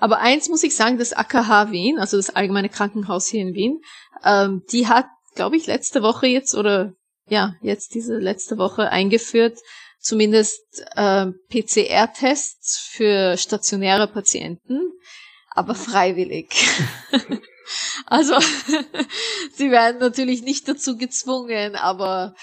Aber 0.00 0.18
eins 0.18 0.48
muss 0.48 0.62
ich 0.62 0.76
sagen, 0.76 0.98
das 0.98 1.12
AKH 1.12 1.70
Wien, 1.70 1.98
also 1.98 2.16
das 2.16 2.30
Allgemeine 2.30 2.68
Krankenhaus 2.68 3.26
hier 3.26 3.42
in 3.42 3.54
Wien, 3.54 3.80
ähm, 4.24 4.62
die 4.70 4.86
hat, 4.86 5.06
glaube 5.34 5.56
ich, 5.56 5.66
letzte 5.66 6.02
Woche 6.02 6.26
jetzt 6.26 6.54
oder 6.54 6.94
ja, 7.28 7.54
jetzt 7.60 7.94
diese 7.94 8.18
letzte 8.18 8.58
Woche 8.58 8.90
eingeführt, 8.90 9.58
zumindest 10.00 10.62
äh, 10.96 11.26
PCR-Tests 11.50 12.78
für 12.78 13.36
stationäre 13.36 14.08
Patienten, 14.08 14.80
aber 15.50 15.74
freiwillig. 15.74 16.48
also 18.06 18.38
sie 19.54 19.70
werden 19.70 19.98
natürlich 19.98 20.42
nicht 20.42 20.68
dazu 20.68 20.96
gezwungen, 20.96 21.74
aber 21.76 22.34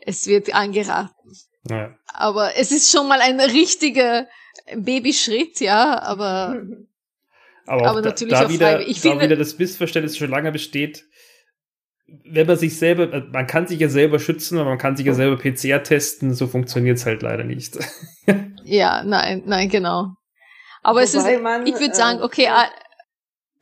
es 0.00 0.26
wird 0.26 0.54
angeraten. 0.54 1.32
Ja. 1.68 1.94
Aber 2.06 2.56
es 2.56 2.72
ist 2.72 2.90
schon 2.90 3.08
mal 3.08 3.20
ein 3.20 3.40
richtiger 3.40 4.28
Babyschritt, 4.76 5.60
ja, 5.60 6.00
aber 6.02 6.62
Aber, 7.66 7.86
aber 7.86 8.02
natürlich 8.02 8.34
da, 8.34 8.44
da 8.44 8.50
wieder, 8.50 8.80
ich 8.86 9.00
da 9.00 9.10
finde, 9.10 9.24
wieder 9.24 9.36
das 9.36 9.58
Missverständnis 9.58 10.16
schon 10.16 10.30
lange 10.30 10.52
besteht, 10.52 11.04
wenn 12.06 12.46
man 12.46 12.56
sich 12.56 12.78
selber, 12.78 13.24
man 13.32 13.46
kann 13.46 13.66
sich 13.66 13.80
ja 13.80 13.88
selber 13.88 14.18
schützen, 14.18 14.58
aber 14.58 14.70
man 14.70 14.78
kann 14.78 14.96
sich 14.96 15.06
ja 15.06 15.14
selber 15.14 15.36
PCR 15.36 15.82
testen, 15.82 16.34
so 16.34 16.46
funktioniert 16.46 16.98
es 16.98 17.06
halt 17.06 17.22
leider 17.22 17.44
nicht. 17.44 17.78
ja, 18.64 19.02
nein, 19.04 19.42
nein, 19.46 19.68
genau. 19.68 20.14
Aber 20.82 20.96
wobei 20.96 21.04
es 21.04 21.14
ist, 21.14 21.42
man, 21.42 21.66
ich 21.66 21.80
würde 21.80 21.94
sagen, 21.94 22.22
okay, 22.22 22.48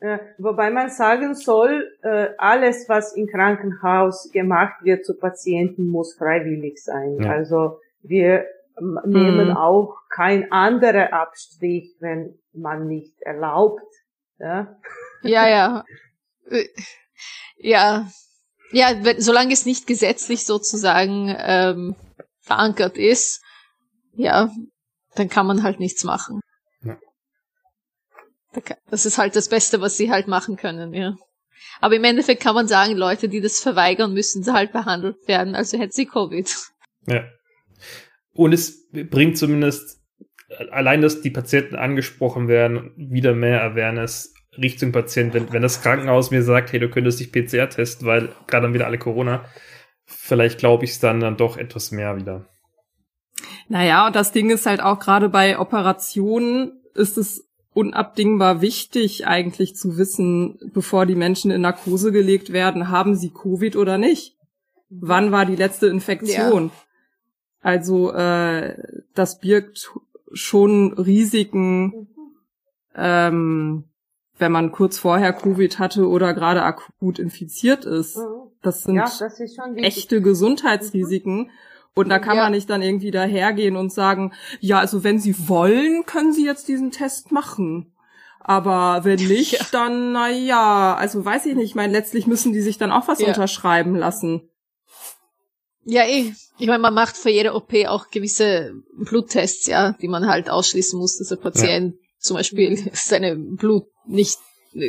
äh, 0.01 0.19
wobei 0.39 0.71
man 0.71 0.91
sagen 0.91 1.37
soll, 1.37 1.89
äh, 2.03 2.31
alles, 2.37 2.89
was 2.89 3.15
im 3.15 3.29
Krankenhaus 3.29 4.31
gemacht 4.33 4.83
wird 4.83 5.05
zu 5.05 5.17
Patienten, 5.17 5.87
muss 5.87 6.17
freiwillig 6.17 6.83
sein. 6.83 7.19
Ja. 7.21 7.31
Also 7.31 7.79
wir 8.03 8.45
nehmen 9.05 9.49
hm. 9.49 9.57
auch 9.57 9.97
kein 10.09 10.51
anderer 10.53 11.13
Abstrich, 11.13 11.97
wenn 12.01 12.39
man 12.53 12.87
nicht 12.87 13.21
erlaubt. 13.21 13.83
Ja, 14.39 14.77
ja. 15.23 15.47
Ja, 15.47 15.85
äh, 16.51 16.69
ja. 17.57 18.09
ja 18.73 19.15
solange 19.19 19.53
es 19.53 19.67
nicht 19.67 19.87
gesetzlich 19.87 20.45
sozusagen 20.45 21.35
ähm, 21.39 21.97
verankert 22.41 22.99
ist, 22.99 23.43
ja, 24.15 24.51
dann 25.15 25.29
kann 25.29 25.47
man 25.47 25.63
halt 25.63 25.81
nichts 25.81 26.05
machen. 26.05 26.41
Ja. 26.83 26.97
Das 28.91 29.07
ist 29.07 29.19
halt 29.19 29.37
das 29.37 29.49
Beste, 29.49 29.81
was 29.81 29.97
sie 29.97 30.11
halt 30.11 30.29
machen 30.29 30.57
können, 30.57 30.93
ja. 30.93 31.17
Aber 31.81 31.97
im 31.97 32.05
Endeffekt 32.05 32.43
kann 32.43 32.55
man 32.55 32.69
sagen, 32.69 32.97
Leute, 32.97 33.29
die 33.29 33.41
das 33.41 33.61
verweigern, 33.61 34.13
müssen 34.13 34.53
halt 34.53 34.73
behandelt 34.73 35.17
werden, 35.27 35.55
also 35.55 35.79
hätte 35.79 35.93
sie 35.93 36.07
Covid. 36.07 36.53
Ja. 37.07 37.25
Und 38.35 38.53
es 38.53 38.89
bringt 38.91 39.39
zumindest 39.39 40.01
allein, 40.71 41.01
dass 41.01 41.21
die 41.21 41.31
Patienten 41.31 41.77
angesprochen 41.77 42.49
werden, 42.49 42.93
wieder 42.97 43.35
mehr 43.35 43.63
Awareness 43.63 44.35
Richtung 44.57 44.93
Patient. 44.93 45.35
Wenn, 45.35 45.53
wenn 45.53 45.63
das 45.63 45.83
Krankenhaus 45.83 46.31
mir 46.31 46.43
sagt, 46.43 46.73
hey, 46.73 46.81
du 46.81 46.89
könntest 46.89 47.21
dich 47.21 47.33
PCR 47.33 47.69
testen, 47.69 48.07
weil 48.07 48.29
gerade 48.47 48.67
dann 48.67 48.75
wieder 48.75 48.87
alle 48.87 48.99
Corona, 48.99 49.45
vielleicht 50.05 50.59
glaube 50.59 50.85
ich 50.85 50.93
es 50.93 51.01
dann 51.01 51.21
dann 51.21 51.37
doch 51.37 51.57
etwas 51.57 51.91
mehr 51.91 52.17
wieder. 52.17 52.47
Naja, 53.69 54.07
und 54.07 54.17
das 54.17 54.33
Ding 54.33 54.51
ist 54.51 54.67
halt 54.67 54.83
auch 54.83 54.99
gerade 54.99 55.29
bei 55.29 55.59
Operationen 55.59 56.83
ist 56.95 57.17
es 57.17 57.49
unabdingbar 57.73 58.61
wichtig 58.61 59.27
eigentlich 59.27 59.77
zu 59.77 59.97
wissen, 59.97 60.59
bevor 60.75 61.07
die 61.07 61.15
Menschen 61.15 61.51
in 61.51 61.63
Narkose 61.63 62.13
gelegt 62.13 62.53
werden, 62.53 62.91
haben 62.91 63.15
sie 63.15 63.31
Covid 63.31 63.77
oder 63.77 63.97
nicht? 63.97 64.37
Wann 64.91 65.33
war 65.33 65.47
die 65.47 65.57
letzte 65.57 65.87
Infektion? 65.87 66.67
Ja. 66.67 66.73
Also 67.63 68.13
äh, 68.13 68.77
das 69.15 69.39
birgt 69.39 69.93
schon 70.33 70.93
Risiken, 70.95 72.09
ähm, 72.95 73.85
wenn 74.39 74.53
man 74.53 74.73
kurz 74.73 74.99
vorher 74.99 75.33
Covid 75.33 75.79
hatte 75.79 76.09
oder 76.09 76.35
gerade 76.35 76.63
akut 76.63 77.19
infiziert 77.19 77.85
ist. 77.85 78.17
Mhm. 78.17 78.51
Das 78.63 78.83
sind 78.83 78.97
ja, 78.97 79.05
das 79.05 79.41
echte 79.77 80.21
Gesundheitsrisiken. 80.21 81.39
Mhm. 81.39 81.51
Und 81.95 82.09
da 82.09 82.19
kann 82.19 82.37
ja. 82.37 82.45
man 82.45 82.53
nicht 82.53 82.71
dann 82.71 82.83
irgendwie 82.83 83.11
dahergehen 83.11 83.77
und 83.77 83.93
sagen, 83.93 84.33
ja, 84.61 84.79
also 84.79 85.05
wenn 85.05 85.19
Sie 85.19 85.49
wollen, 85.49 86.07
können 86.07 86.33
Sie 86.33 86.45
jetzt 86.45 86.69
diesen 86.69 86.91
Test 86.91 87.33
machen. 87.33 87.93
Aber 88.41 89.05
wenn 89.05 89.21
nicht, 89.29 89.53
ja. 89.53 89.67
dann, 89.71 90.13
na 90.13 90.31
ja, 90.31 90.97
also 90.97 91.25
weiß 91.25 91.47
ich 91.47 91.55
nicht. 91.55 91.67
Ich 91.67 91.75
meine, 91.75 91.93
letztlich 91.93 92.27
müssen 92.27 92.53
die 92.53 92.63
sich 92.63 92.79
dann 92.79 92.93
auch 92.93 93.09
was 93.09 93.21
ja. 93.21 93.29
unterschreiben 93.29 93.95
lassen. 93.95 94.49
Ja, 95.85 96.05
eh. 96.05 96.33
Ich 96.59 96.67
meine, 96.67 96.79
man 96.79 96.95
macht 96.95 97.17
für 97.17 97.31
jede 97.31 97.55
OP 97.55 97.73
auch 97.87 98.09
gewisse 98.11 98.73
Bluttests, 98.97 99.67
ja, 99.67 99.97
die 100.01 100.09
man 100.09 100.27
halt 100.27 100.49
ausschließen 100.49 100.99
muss, 100.99 101.19
dass 101.19 101.29
der 101.29 101.37
Patient 101.37 101.95
ja. 101.95 102.01
zum 102.19 102.37
Beispiel 102.37 102.91
seine 102.93 103.37
Blut 103.37 103.85
nicht 104.07 104.39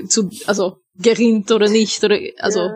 zu, 0.08 0.30
also 0.46 0.78
gerinnt 0.96 1.52
oder 1.52 1.68
nicht, 1.68 2.04
oder, 2.04 2.18
also, 2.38 2.70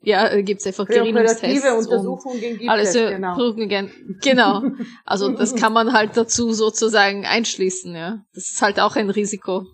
ja, 0.00 0.32
ja 0.32 0.40
gibt's 0.42 0.66
einfach 0.66 0.86
Gerinnungstests. 0.86 1.66
Untersuchungen 1.76 2.40
gibt 2.40 2.68
alles 2.68 2.94
es, 2.94 3.10
genau. 3.10 3.36
Genau. 4.22 4.62
Also, 5.04 5.30
das 5.30 5.54
kann 5.56 5.72
man 5.72 5.92
halt 5.92 6.16
dazu 6.16 6.52
sozusagen 6.52 7.26
einschließen, 7.26 7.94
ja. 7.94 8.20
Das 8.34 8.48
ist 8.50 8.62
halt 8.62 8.80
auch 8.80 8.96
ein 8.96 9.10
Risiko. 9.10 9.66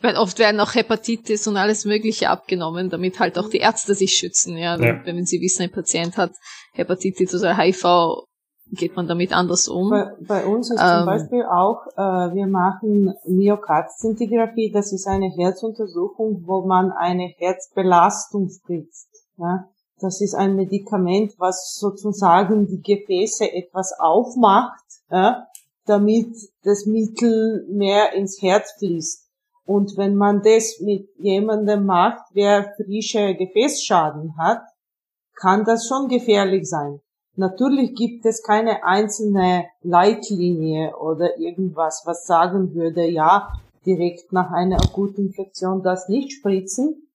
Ich 0.00 0.04
meine, 0.04 0.18
oft 0.18 0.38
werden 0.38 0.58
auch 0.60 0.74
Hepatitis 0.74 1.46
und 1.46 1.58
alles 1.58 1.84
Mögliche 1.84 2.30
abgenommen, 2.30 2.88
damit 2.88 3.20
halt 3.20 3.38
auch 3.38 3.50
die 3.50 3.58
Ärzte 3.58 3.94
sich 3.94 4.14
schützen, 4.14 4.56
ja. 4.56 4.80
ja. 4.80 5.04
Wenn 5.04 5.26
sie 5.26 5.42
wissen, 5.42 5.64
ein 5.64 5.70
Patient 5.70 6.16
hat 6.16 6.32
Hepatitis 6.72 7.34
oder 7.34 7.54
HIV, 7.54 8.24
geht 8.72 8.96
man 8.96 9.06
damit 9.06 9.34
anders 9.34 9.68
um. 9.68 9.90
Bei, 9.90 10.10
bei 10.20 10.46
uns 10.46 10.70
ist 10.70 10.80
ähm, 10.80 11.00
zum 11.00 11.06
Beispiel 11.06 11.44
auch, 11.44 11.86
äh, 11.98 12.34
wir 12.34 12.46
machen 12.46 13.12
Myokardzintigraphie, 13.26 14.72
das 14.72 14.90
ist 14.94 15.06
eine 15.06 15.28
Herzuntersuchung, 15.36 16.44
wo 16.46 16.62
man 16.62 16.92
eine 16.92 17.34
Herzbelastung 17.36 18.48
spritzt. 18.48 19.10
Ja? 19.36 19.68
Das 20.00 20.22
ist 20.22 20.34
ein 20.34 20.56
Medikament, 20.56 21.34
was 21.36 21.76
sozusagen 21.78 22.66
die 22.68 22.80
Gefäße 22.80 23.52
etwas 23.52 23.92
aufmacht, 23.98 24.82
ja? 25.10 25.46
damit 25.84 26.34
das 26.62 26.86
Mittel 26.86 27.66
mehr 27.68 28.14
ins 28.14 28.40
Herz 28.40 28.72
fließt. 28.78 29.29
Und 29.70 29.96
wenn 29.96 30.16
man 30.16 30.42
das 30.42 30.80
mit 30.80 31.08
jemandem 31.18 31.86
macht, 31.86 32.34
der 32.34 32.74
frische 32.74 33.36
Gefäßschaden 33.36 34.36
hat, 34.36 34.62
kann 35.36 35.64
das 35.64 35.86
schon 35.86 36.08
gefährlich 36.08 36.68
sein. 36.68 36.98
Natürlich 37.36 37.94
gibt 37.94 38.26
es 38.26 38.42
keine 38.42 38.82
einzelne 38.82 39.66
Leitlinie 39.82 40.96
oder 40.96 41.38
irgendwas, 41.38 42.02
was 42.04 42.26
sagen 42.26 42.74
würde, 42.74 43.06
ja, 43.06 43.52
direkt 43.86 44.32
nach 44.32 44.50
einer 44.50 44.78
akuten 44.82 45.26
Infektion 45.28 45.84
das 45.84 46.08
nicht 46.08 46.32
spritzen. 46.32 47.08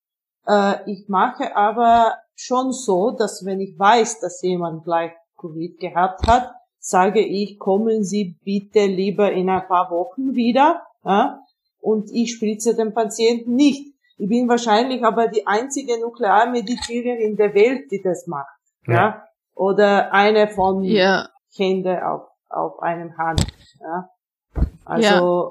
Äh, 0.46 0.90
ich 0.90 1.10
mache 1.10 1.54
aber 1.54 2.14
schon 2.36 2.72
so, 2.72 3.10
dass 3.10 3.44
wenn 3.44 3.60
ich 3.60 3.78
weiß, 3.78 4.20
dass 4.20 4.40
jemand 4.40 4.84
gleich 4.84 5.12
Covid 5.36 5.78
gehabt 5.78 6.26
hat, 6.26 6.54
sage 6.78 7.20
ich, 7.20 7.58
kommen 7.58 8.02
Sie 8.02 8.38
bitte 8.42 8.86
lieber 8.86 9.30
in 9.30 9.50
ein 9.50 9.68
paar 9.68 9.90
Wochen 9.90 10.34
wieder, 10.34 10.86
und 11.80 12.10
ich 12.12 12.34
spritze 12.34 12.74
den 12.74 12.94
Patienten 12.94 13.54
nicht. 13.54 13.94
Ich 14.18 14.28
bin 14.28 14.48
wahrscheinlich 14.48 15.02
aber 15.04 15.28
die 15.28 15.46
einzige 15.46 16.00
Nuklearmedizinerin 16.00 17.36
der 17.36 17.54
Welt, 17.54 17.90
die 17.90 18.00
das 18.02 18.26
macht, 18.26 18.46
ja, 18.86 18.94
ja? 18.94 19.24
oder 19.54 20.12
eine 20.12 20.48
von 20.48 20.82
ja. 20.82 21.28
Hände 21.54 22.06
auf, 22.06 22.28
auf 22.48 22.80
einem 22.80 23.16
Hand, 23.18 23.46
ja. 23.80 24.08
Also, 24.84 25.06
ja. 25.06 25.50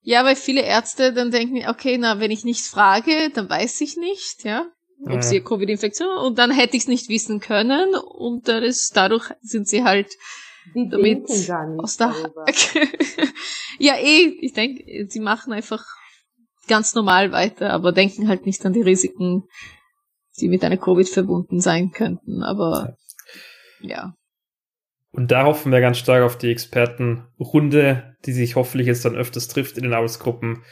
Ja, 0.00 0.24
weil 0.24 0.36
viele 0.36 0.62
Ärzte 0.62 1.12
dann 1.12 1.30
denken, 1.30 1.68
okay, 1.68 1.98
na, 1.98 2.18
wenn 2.18 2.30
ich 2.30 2.44
nichts 2.44 2.68
frage, 2.68 3.30
dann 3.34 3.50
weiß 3.50 3.80
ich 3.82 3.96
nicht, 3.96 4.44
ja 4.44 4.64
ob 5.06 5.22
sie 5.22 5.40
Covid-Infektion 5.40 6.18
und 6.18 6.38
dann 6.38 6.50
hätte 6.50 6.76
ich 6.76 6.82
es 6.82 6.88
nicht 6.88 7.08
wissen 7.08 7.40
können 7.40 7.94
und 7.94 8.48
ist, 8.48 8.96
dadurch 8.96 9.30
sind 9.40 9.68
sie 9.68 9.84
halt 9.84 10.12
die 10.74 10.88
damit 10.88 11.28
aus 11.78 11.96
der 11.96 12.14
ja 13.78 13.94
eh 13.96 14.36
ich 14.40 14.52
denke 14.52 15.06
sie 15.08 15.20
machen 15.20 15.52
einfach 15.52 15.84
ganz 16.66 16.94
normal 16.94 17.32
weiter 17.32 17.70
aber 17.70 17.92
denken 17.92 18.28
halt 18.28 18.46
nicht 18.46 18.64
an 18.64 18.72
die 18.72 18.82
Risiken 18.82 19.44
die 20.40 20.48
mit 20.48 20.64
einer 20.64 20.76
Covid 20.76 21.08
verbunden 21.08 21.60
sein 21.60 21.90
könnten 21.90 22.42
aber 22.42 22.96
ja. 23.80 24.14
und 25.12 25.30
da 25.30 25.44
hoffen 25.44 25.72
wir 25.72 25.80
ganz 25.80 25.98
stark 25.98 26.22
auf 26.24 26.36
die 26.36 26.50
Expertenrunde, 26.50 28.16
die 28.24 28.32
sich 28.32 28.56
hoffentlich 28.56 28.86
jetzt 28.86 29.04
dann 29.04 29.16
öfters 29.16 29.48
trifft 29.48 29.76
in 29.76 29.84
den 29.84 29.94
Arbeitsgruppen, 29.94 30.64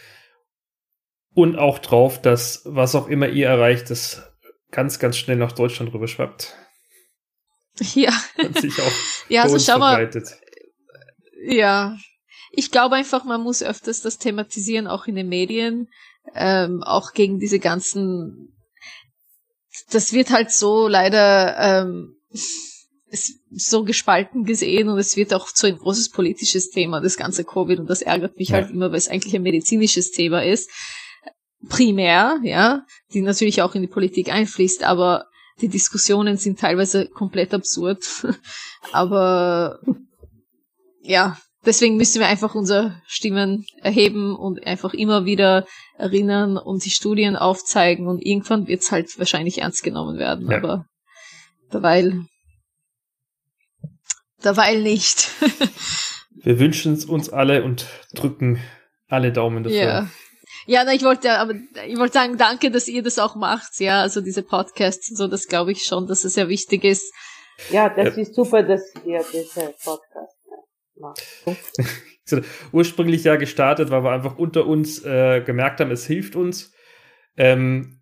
und 1.36 1.58
auch 1.58 1.78
drauf, 1.78 2.20
dass 2.20 2.62
was 2.64 2.94
auch 2.94 3.08
immer 3.08 3.28
ihr 3.28 3.46
erreicht, 3.46 3.90
das 3.90 4.32
ganz, 4.70 4.98
ganz 4.98 5.18
schnell 5.18 5.36
nach 5.36 5.52
Deutschland 5.52 5.92
rüber 5.92 6.08
schwappt. 6.08 6.56
Ja. 7.94 8.12
Und 8.38 8.60
sich 8.60 8.80
auch 8.80 8.92
ja, 9.28 9.42
also 9.42 9.58
schau 9.58 9.78
mal. 9.78 10.10
Ja. 11.44 11.96
Ich 12.52 12.70
glaube 12.70 12.96
einfach, 12.96 13.24
man 13.24 13.42
muss 13.42 13.62
öfters 13.62 14.00
das 14.00 14.18
thematisieren, 14.18 14.86
auch 14.86 15.06
in 15.06 15.14
den 15.14 15.28
Medien, 15.28 15.88
ähm, 16.34 16.82
auch 16.82 17.12
gegen 17.12 17.38
diese 17.38 17.58
ganzen, 17.58 18.56
das 19.90 20.12
wird 20.12 20.30
halt 20.30 20.50
so 20.50 20.88
leider, 20.88 21.58
ähm, 21.58 22.16
so 23.50 23.84
gespalten 23.84 24.44
gesehen 24.44 24.88
und 24.88 24.98
es 24.98 25.16
wird 25.16 25.32
auch 25.34 25.52
zu 25.52 25.66
ein 25.66 25.76
großes 25.76 26.10
politisches 26.10 26.70
Thema, 26.70 27.00
das 27.00 27.16
ganze 27.16 27.44
Covid 27.44 27.78
und 27.78 27.88
das 27.88 28.02
ärgert 28.02 28.36
mich 28.38 28.48
ja. 28.48 28.56
halt 28.56 28.70
immer, 28.70 28.90
weil 28.90 28.98
es 28.98 29.08
eigentlich 29.08 29.34
ein 29.34 29.42
medizinisches 29.42 30.10
Thema 30.10 30.42
ist 30.42 30.70
primär, 31.68 32.38
ja, 32.42 32.84
die 33.12 33.22
natürlich 33.22 33.62
auch 33.62 33.74
in 33.74 33.82
die 33.82 33.88
Politik 33.88 34.32
einfließt, 34.32 34.84
aber 34.84 35.26
die 35.60 35.68
Diskussionen 35.68 36.36
sind 36.36 36.58
teilweise 36.60 37.06
komplett 37.06 37.54
absurd. 37.54 38.04
aber 38.92 39.80
ja, 41.00 41.38
deswegen 41.64 41.96
müssen 41.96 42.20
wir 42.20 42.28
einfach 42.28 42.54
unsere 42.54 43.00
Stimmen 43.06 43.66
erheben 43.82 44.36
und 44.36 44.66
einfach 44.66 44.94
immer 44.94 45.24
wieder 45.24 45.66
erinnern 45.98 46.56
und 46.56 46.84
die 46.84 46.90
Studien 46.90 47.36
aufzeigen 47.36 48.06
und 48.06 48.24
irgendwann 48.24 48.66
wird 48.66 48.82
es 48.82 48.92
halt 48.92 49.18
wahrscheinlich 49.18 49.58
ernst 49.58 49.82
genommen 49.82 50.18
werden, 50.18 50.50
ja. 50.50 50.58
aber 50.58 50.86
derweil 51.72 52.26
derweil 54.44 54.82
nicht. 54.82 55.30
wir 56.30 56.58
wünschen 56.58 56.92
es 56.92 57.04
uns 57.04 57.30
alle 57.30 57.64
und 57.64 57.86
drücken 58.14 58.60
alle 59.08 59.32
Daumen 59.32 59.64
dafür. 59.64 59.78
Ja. 59.78 60.08
Ja, 60.66 60.82
na, 60.84 60.92
ich 60.92 61.04
wollte, 61.04 61.30
aber 61.32 61.54
ich 61.86 61.96
wollte 61.96 62.14
sagen, 62.14 62.36
danke, 62.36 62.70
dass 62.70 62.88
ihr 62.88 63.02
das 63.02 63.18
auch 63.18 63.36
macht, 63.36 63.78
ja, 63.78 64.02
also 64.02 64.20
diese 64.20 64.42
Podcasts 64.42 65.10
und 65.10 65.16
so, 65.16 65.28
das 65.28 65.46
glaube 65.46 65.72
ich 65.72 65.84
schon, 65.84 66.06
dass 66.06 66.24
es 66.24 66.34
sehr 66.34 66.48
wichtig 66.48 66.84
ist. 66.84 67.12
Ja, 67.70 67.88
das 67.88 68.16
ja. 68.16 68.22
ist 68.22 68.34
super, 68.34 68.62
dass 68.62 68.92
ihr 69.04 69.24
diese 69.32 69.74
Podcast 69.82 70.36
macht. 70.98 71.22
Ursprünglich 72.72 73.24
ja 73.24 73.36
gestartet, 73.36 73.90
weil 73.90 74.02
wir 74.02 74.10
einfach 74.10 74.38
unter 74.38 74.66
uns 74.66 75.04
äh, 75.04 75.40
gemerkt 75.40 75.80
haben, 75.80 75.92
es 75.92 76.06
hilft 76.06 76.34
uns. 76.34 76.74
Ähm, 77.36 78.00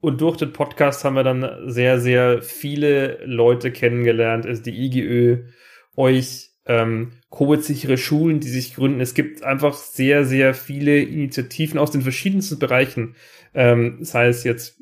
und 0.00 0.20
durch 0.20 0.36
den 0.36 0.52
Podcast 0.52 1.04
haben 1.04 1.16
wir 1.16 1.24
dann 1.24 1.70
sehr, 1.70 2.00
sehr 2.00 2.40
viele 2.40 3.18
Leute 3.24 3.72
kennengelernt, 3.72 4.46
also 4.46 4.62
die 4.62 4.86
IGÖ, 4.86 5.48
euch, 5.96 6.47
ähm, 6.68 7.12
Covid-sichere 7.30 7.98
Schulen, 7.98 8.40
die 8.40 8.48
sich 8.48 8.74
gründen. 8.74 9.00
Es 9.00 9.14
gibt 9.14 9.42
einfach 9.42 9.74
sehr, 9.74 10.24
sehr 10.24 10.54
viele 10.54 11.00
Initiativen 11.00 11.78
aus 11.78 11.90
den 11.90 12.02
verschiedensten 12.02 12.58
Bereichen, 12.58 13.16
ähm, 13.54 13.98
sei 14.02 14.28
es 14.28 14.44
jetzt 14.44 14.78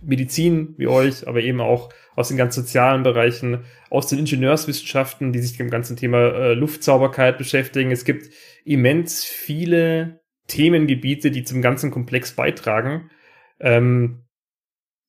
Medizin 0.00 0.74
wie 0.78 0.86
euch, 0.86 1.26
aber 1.26 1.40
eben 1.40 1.60
auch 1.60 1.92
aus 2.14 2.28
den 2.28 2.36
ganz 2.36 2.54
sozialen 2.54 3.02
Bereichen, 3.02 3.64
aus 3.90 4.06
den 4.06 4.20
Ingenieurswissenschaften, 4.20 5.32
die 5.32 5.40
sich 5.40 5.52
mit 5.52 5.60
dem 5.60 5.70
ganzen 5.70 5.96
Thema 5.96 6.18
äh, 6.18 6.54
Luftsauberkeit 6.54 7.38
beschäftigen. 7.38 7.90
Es 7.90 8.04
gibt 8.04 8.30
immens 8.64 9.24
viele 9.24 10.20
Themengebiete, 10.46 11.30
die 11.30 11.42
zum 11.42 11.60
ganzen 11.60 11.90
Komplex 11.90 12.32
beitragen. 12.32 13.10
Ähm, 13.58 14.22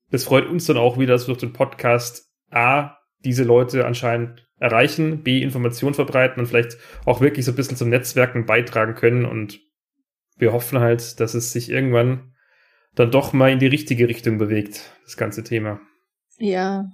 das 0.10 0.24
freut 0.24 0.48
uns 0.48 0.66
dann 0.66 0.78
auch 0.78 0.98
wieder, 0.98 1.14
dass 1.14 1.28
wir 1.28 1.34
durch 1.34 1.42
den 1.42 1.54
Podcast 1.54 2.32
A, 2.50 2.97
diese 3.28 3.44
Leute 3.44 3.86
anscheinend 3.86 4.48
erreichen, 4.58 5.22
B, 5.22 5.42
Informationen 5.42 5.94
verbreiten 5.94 6.40
und 6.40 6.48
vielleicht 6.48 6.78
auch 7.06 7.22
wirklich 7.22 7.46
so 7.46 7.52
ein 7.52 7.56
bisschen 7.56 7.78
zum 7.78 7.90
Netzwerken 7.90 8.46
beitragen 8.46 8.96
können. 8.96 9.26
Und 9.26 9.60
wir 10.38 10.54
hoffen 10.54 10.80
halt, 10.80 11.20
dass 11.20 11.34
es 11.34 11.52
sich 11.52 11.70
irgendwann 11.70 12.34
dann 12.96 13.12
doch 13.12 13.34
mal 13.34 13.52
in 13.52 13.60
die 13.60 13.68
richtige 13.68 14.08
Richtung 14.08 14.38
bewegt, 14.38 14.92
das 15.04 15.18
ganze 15.18 15.44
Thema. 15.44 15.80
Ja. 16.38 16.86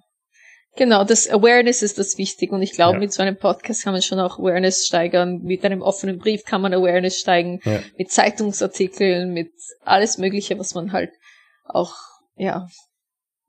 Genau, 0.76 1.04
das 1.04 1.30
Awareness 1.30 1.84
ist 1.84 2.00
das 2.00 2.18
wichtig 2.18 2.52
und 2.52 2.64
ich 2.64 2.72
glaube, 2.72 2.96
ja. 2.96 3.00
mit 3.00 3.14
so 3.14 3.22
einem 3.22 3.38
Podcast 3.38 3.84
kann 3.84 3.94
man 3.94 4.02
schon 4.02 4.20
auch 4.20 4.40
Awareness 4.40 4.88
steigern. 4.88 5.42
Mit 5.44 5.64
einem 5.64 5.84
offenen 5.84 6.18
Brief 6.18 6.46
kann 6.46 6.62
man 6.62 6.74
Awareness 6.74 7.20
steigen, 7.20 7.60
ja. 7.64 7.80
mit 7.96 8.12
Zeitungsartikeln, 8.12 9.34
mit 9.34 9.52
alles 9.86 10.18
Mögliche, 10.18 10.58
was 10.58 10.74
man 10.74 10.92
halt 10.92 11.12
auch, 11.66 11.94
ja, 12.36 12.68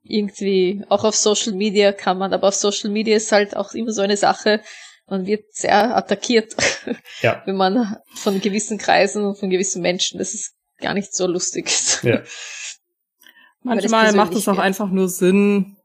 irgendwie, 0.07 0.83
auch 0.89 1.03
auf 1.03 1.15
Social 1.15 1.53
Media 1.53 1.91
kann 1.91 2.17
man, 2.17 2.33
aber 2.33 2.47
auf 2.49 2.55
Social 2.55 2.89
Media 2.89 3.17
ist 3.17 3.31
halt 3.31 3.55
auch 3.55 3.73
immer 3.73 3.91
so 3.91 4.01
eine 4.01 4.17
Sache, 4.17 4.61
man 5.07 5.25
wird 5.25 5.53
sehr 5.53 5.95
attackiert, 5.95 6.55
ja. 7.21 7.41
wenn 7.45 7.55
man 7.55 7.97
von 8.13 8.39
gewissen 8.41 8.77
Kreisen 8.77 9.25
und 9.25 9.37
von 9.37 9.49
gewissen 9.49 9.81
Menschen, 9.81 10.17
das 10.19 10.33
ist 10.33 10.53
gar 10.79 10.93
nicht 10.93 11.13
so 11.13 11.27
lustig. 11.27 11.71
Ja. 12.03 12.21
Manchmal 13.63 14.13
macht 14.13 14.33
es 14.33 14.47
auch 14.47 14.59
einfach 14.59 14.89
nur 14.91 15.09
Sinn, 15.09 15.77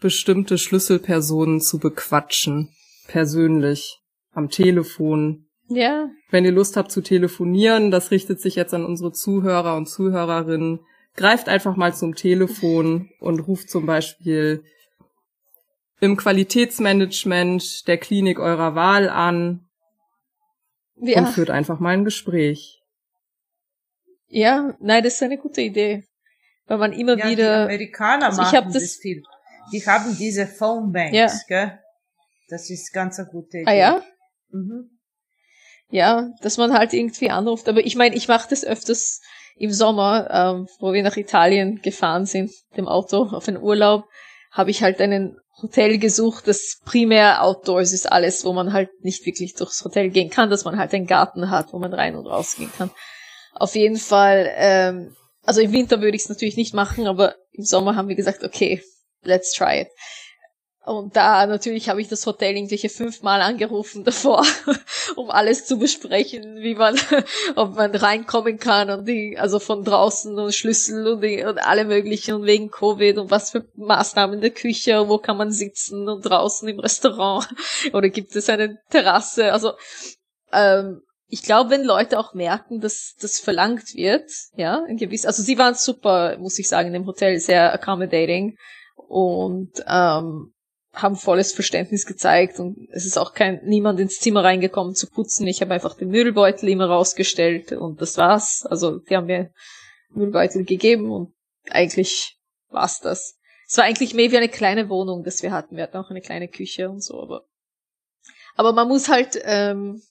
bestimmte 0.00 0.56
Schlüsselpersonen 0.56 1.60
zu 1.60 1.78
bequatschen. 1.78 2.74
Persönlich. 3.08 3.98
Am 4.32 4.48
Telefon. 4.48 5.46
Ja. 5.68 6.08
Wenn 6.30 6.44
ihr 6.44 6.52
Lust 6.52 6.76
habt 6.76 6.92
zu 6.92 7.02
telefonieren, 7.02 7.90
das 7.90 8.10
richtet 8.10 8.40
sich 8.40 8.54
jetzt 8.54 8.72
an 8.72 8.84
unsere 8.84 9.12
Zuhörer 9.12 9.76
und 9.76 9.86
Zuhörerinnen 9.86 10.80
greift 11.16 11.48
einfach 11.48 11.76
mal 11.76 11.94
zum 11.94 12.14
Telefon 12.14 13.10
und 13.20 13.40
ruft 13.40 13.70
zum 13.70 13.86
Beispiel 13.86 14.64
im 16.00 16.16
Qualitätsmanagement 16.16 17.86
der 17.88 17.98
Klinik 17.98 18.38
eurer 18.38 18.74
Wahl 18.74 19.08
an 19.08 19.66
ja. 20.96 21.18
und 21.18 21.28
führt 21.28 21.50
einfach 21.50 21.80
mal 21.80 21.94
ein 21.94 22.04
Gespräch. 22.04 22.82
Ja, 24.28 24.76
nein, 24.80 25.02
das 25.02 25.14
ist 25.14 25.22
eine 25.22 25.38
gute 25.38 25.62
Idee. 25.62 26.04
Weil 26.66 26.78
man 26.78 26.92
immer 26.92 27.16
ja, 27.16 27.28
wieder. 27.28 27.66
Die 27.66 27.74
Amerikaner 27.74 28.26
also 28.26 28.42
machen 28.42 28.72
das 28.72 28.96
viel. 28.96 29.22
Die 29.72 29.86
haben 29.86 30.16
diese 30.16 30.46
Phone 30.46 30.92
Banks, 30.92 31.14
ja. 31.16 31.30
gell? 31.48 31.78
Das 32.48 32.70
ist 32.70 32.92
ganz 32.92 33.18
eine 33.18 33.28
gute 33.28 33.58
Idee. 33.58 33.66
Ah 33.66 33.74
ja? 33.74 34.02
Mhm. 34.50 34.95
Ja, 35.88 36.30
dass 36.42 36.58
man 36.58 36.72
halt 36.72 36.92
irgendwie 36.92 37.30
anruft. 37.30 37.68
Aber 37.68 37.84
ich 37.84 37.96
meine, 37.96 38.16
ich 38.16 38.28
mache 38.28 38.48
das 38.50 38.64
öfters 38.64 39.20
im 39.56 39.72
Sommer, 39.72 40.28
ähm, 40.30 40.68
wo 40.80 40.92
wir 40.92 41.02
nach 41.02 41.16
Italien 41.16 41.80
gefahren 41.80 42.26
sind, 42.26 42.50
dem 42.76 42.88
Auto 42.88 43.28
auf 43.30 43.48
einen 43.48 43.62
Urlaub, 43.62 44.04
habe 44.50 44.70
ich 44.70 44.82
halt 44.82 45.00
einen 45.00 45.38
Hotel 45.62 45.98
gesucht, 45.98 46.46
das 46.48 46.80
primär 46.84 47.42
Outdoors 47.42 47.92
ist 47.92 48.12
alles, 48.12 48.44
wo 48.44 48.52
man 48.52 48.74
halt 48.74 48.90
nicht 49.02 49.24
wirklich 49.24 49.54
durchs 49.54 49.82
Hotel 49.84 50.10
gehen 50.10 50.28
kann, 50.28 50.50
dass 50.50 50.64
man 50.64 50.78
halt 50.78 50.92
einen 50.92 51.06
Garten 51.06 51.50
hat, 51.50 51.72
wo 51.72 51.78
man 51.78 51.94
rein 51.94 52.14
und 52.14 52.26
raus 52.26 52.56
gehen 52.56 52.70
kann. 52.76 52.90
Auf 53.54 53.74
jeden 53.74 53.96
Fall, 53.96 54.52
ähm, 54.56 55.16
also 55.44 55.62
im 55.62 55.72
Winter 55.72 56.02
würde 56.02 56.16
ich 56.16 56.24
es 56.24 56.28
natürlich 56.28 56.58
nicht 56.58 56.74
machen, 56.74 57.06
aber 57.06 57.36
im 57.52 57.64
Sommer 57.64 57.96
haben 57.96 58.08
wir 58.08 58.16
gesagt, 58.16 58.44
okay, 58.44 58.82
let's 59.22 59.52
try 59.52 59.80
it. 59.80 59.88
Und 60.86 61.16
da 61.16 61.44
natürlich 61.46 61.88
habe 61.88 62.00
ich 62.00 62.06
das 62.06 62.24
Hotel 62.26 62.54
irgendwelche 62.54 62.88
fünfmal 62.88 63.42
angerufen 63.42 64.04
davor, 64.04 64.46
um 65.16 65.30
alles 65.30 65.66
zu 65.66 65.80
besprechen, 65.80 66.58
wie 66.60 66.76
man, 66.76 66.96
ob 67.56 67.74
man 67.74 67.92
reinkommen 67.92 68.56
kann 68.60 68.90
und 68.90 69.08
die, 69.08 69.36
also 69.36 69.58
von 69.58 69.82
draußen 69.82 70.38
und 70.38 70.54
Schlüssel 70.54 71.08
und, 71.08 71.22
die, 71.22 71.42
und 71.42 71.58
alle 71.58 71.86
möglichen 71.86 72.36
und 72.36 72.46
wegen 72.46 72.70
Covid 72.70 73.18
und 73.18 73.32
was 73.32 73.50
für 73.50 73.66
Maßnahmen 73.74 74.36
in 74.36 74.40
der 74.40 74.50
Küche, 74.50 75.08
wo 75.08 75.18
kann 75.18 75.36
man 75.36 75.50
sitzen 75.50 76.08
und 76.08 76.24
draußen 76.24 76.68
im 76.68 76.78
Restaurant 76.78 77.48
oder 77.92 78.08
gibt 78.08 78.36
es 78.36 78.48
eine 78.48 78.78
Terrasse? 78.88 79.52
Also 79.52 79.72
ähm, 80.52 81.02
ich 81.26 81.42
glaube, 81.42 81.70
wenn 81.70 81.82
Leute 81.82 82.16
auch 82.16 82.32
merken, 82.32 82.80
dass 82.80 83.16
das 83.20 83.40
verlangt 83.40 83.96
wird, 83.96 84.30
ja, 84.54 84.84
in 84.86 84.98
gewiss, 84.98 85.26
also 85.26 85.42
sie 85.42 85.58
waren 85.58 85.74
super, 85.74 86.38
muss 86.38 86.60
ich 86.60 86.68
sagen, 86.68 86.94
im 86.94 87.06
Hotel 87.06 87.40
sehr 87.40 87.72
accommodating 87.72 88.56
und 88.94 89.72
ähm, 89.88 90.52
haben 90.96 91.14
volles 91.14 91.52
Verständnis 91.52 92.06
gezeigt 92.06 92.58
und 92.58 92.88
es 92.90 93.04
ist 93.04 93.18
auch 93.18 93.34
kein 93.34 93.60
niemand 93.64 94.00
ins 94.00 94.18
Zimmer 94.18 94.42
reingekommen 94.42 94.94
zu 94.94 95.08
putzen. 95.08 95.46
Ich 95.46 95.60
habe 95.60 95.74
einfach 95.74 95.94
den 95.94 96.08
Müllbeutel 96.08 96.70
immer 96.70 96.86
rausgestellt 96.86 97.72
und 97.72 98.00
das 98.00 98.16
war's. 98.16 98.64
Also 98.64 98.98
die 98.98 99.14
haben 99.14 99.26
mir 99.26 99.52
Müllbeutel 100.08 100.64
gegeben 100.64 101.10
und 101.10 101.34
eigentlich 101.68 102.38
war's 102.70 103.00
das. 103.00 103.36
Es 103.68 103.76
war 103.76 103.84
eigentlich 103.84 104.14
mehr 104.14 104.30
wie 104.30 104.38
eine 104.38 104.48
kleine 104.48 104.88
Wohnung, 104.88 105.22
das 105.22 105.42
wir 105.42 105.52
hatten. 105.52 105.76
Wir 105.76 105.82
hatten 105.82 105.98
auch 105.98 106.08
eine 106.08 106.22
kleine 106.22 106.48
Küche 106.48 106.88
und 106.88 107.02
so, 107.02 107.20
aber 107.20 107.44
aber 108.54 108.72
man 108.72 108.88
muss 108.88 109.10
halt, 109.10 109.38
ähm, 109.44 110.02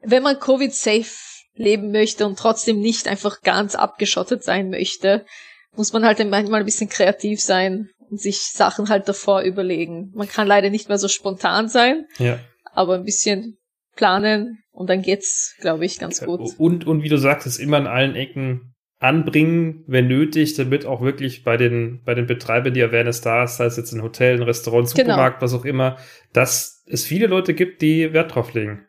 wenn 0.00 0.24
man 0.24 0.40
Covid-safe 0.40 1.14
leben 1.54 1.92
möchte 1.92 2.26
und 2.26 2.36
trotzdem 2.36 2.80
nicht 2.80 3.06
einfach 3.06 3.40
ganz 3.42 3.76
abgeschottet 3.76 4.42
sein 4.42 4.68
möchte, 4.68 5.24
muss 5.76 5.92
man 5.92 6.04
halt 6.04 6.18
manchmal 6.28 6.60
ein 6.60 6.66
bisschen 6.66 6.88
kreativ 6.88 7.40
sein 7.40 7.90
sich 8.16 8.52
Sachen 8.52 8.88
halt 8.88 9.08
davor 9.08 9.42
überlegen. 9.42 10.10
Man 10.14 10.28
kann 10.28 10.46
leider 10.46 10.70
nicht 10.70 10.88
mehr 10.88 10.98
so 10.98 11.08
spontan 11.08 11.68
sein, 11.68 12.06
ja. 12.18 12.38
aber 12.72 12.94
ein 12.94 13.04
bisschen 13.04 13.58
planen 13.96 14.62
und 14.70 14.88
dann 14.88 15.02
geht's, 15.02 15.56
glaube 15.60 15.84
ich, 15.84 15.98
ganz 15.98 16.24
gut. 16.24 16.54
Und, 16.58 16.86
und 16.86 17.02
wie 17.02 17.08
du 17.08 17.18
sagst, 17.18 17.46
es 17.46 17.58
immer 17.58 17.76
an 17.78 17.86
allen 17.86 18.14
Ecken 18.14 18.74
anbringen, 19.00 19.84
wenn 19.86 20.08
nötig, 20.08 20.54
damit 20.54 20.84
auch 20.84 21.02
wirklich 21.02 21.44
bei 21.44 21.56
den, 21.56 22.02
bei 22.04 22.14
den 22.14 22.26
Betreibern 22.26 22.74
die 22.74 22.82
Awareness 22.82 23.20
da 23.20 23.44
ist, 23.44 23.56
sei 23.56 23.66
es 23.66 23.76
jetzt 23.76 23.92
in 23.92 24.02
Hotels, 24.02 24.40
Restaurants, 24.40 24.94
genau. 24.94 25.10
Supermarkt, 25.10 25.40
genau. 25.40 25.52
was 25.52 25.60
auch 25.60 25.64
immer, 25.64 25.98
dass 26.32 26.82
es 26.86 27.04
viele 27.04 27.26
Leute 27.26 27.54
gibt, 27.54 27.82
die 27.82 28.12
Wert 28.12 28.34
drauf 28.34 28.54
legen. 28.54 28.86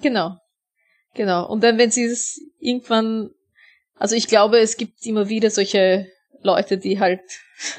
Genau. 0.00 0.36
Genau. 1.14 1.48
Und 1.48 1.62
dann, 1.62 1.78
wenn 1.78 1.90
sie 1.90 2.04
es 2.04 2.40
irgendwann, 2.58 3.30
also 3.96 4.14
ich 4.14 4.28
glaube, 4.28 4.58
es 4.58 4.76
gibt 4.76 5.04
immer 5.06 5.28
wieder 5.28 5.50
solche 5.50 6.06
Leute, 6.42 6.78
die 6.78 7.00
halt 7.00 7.22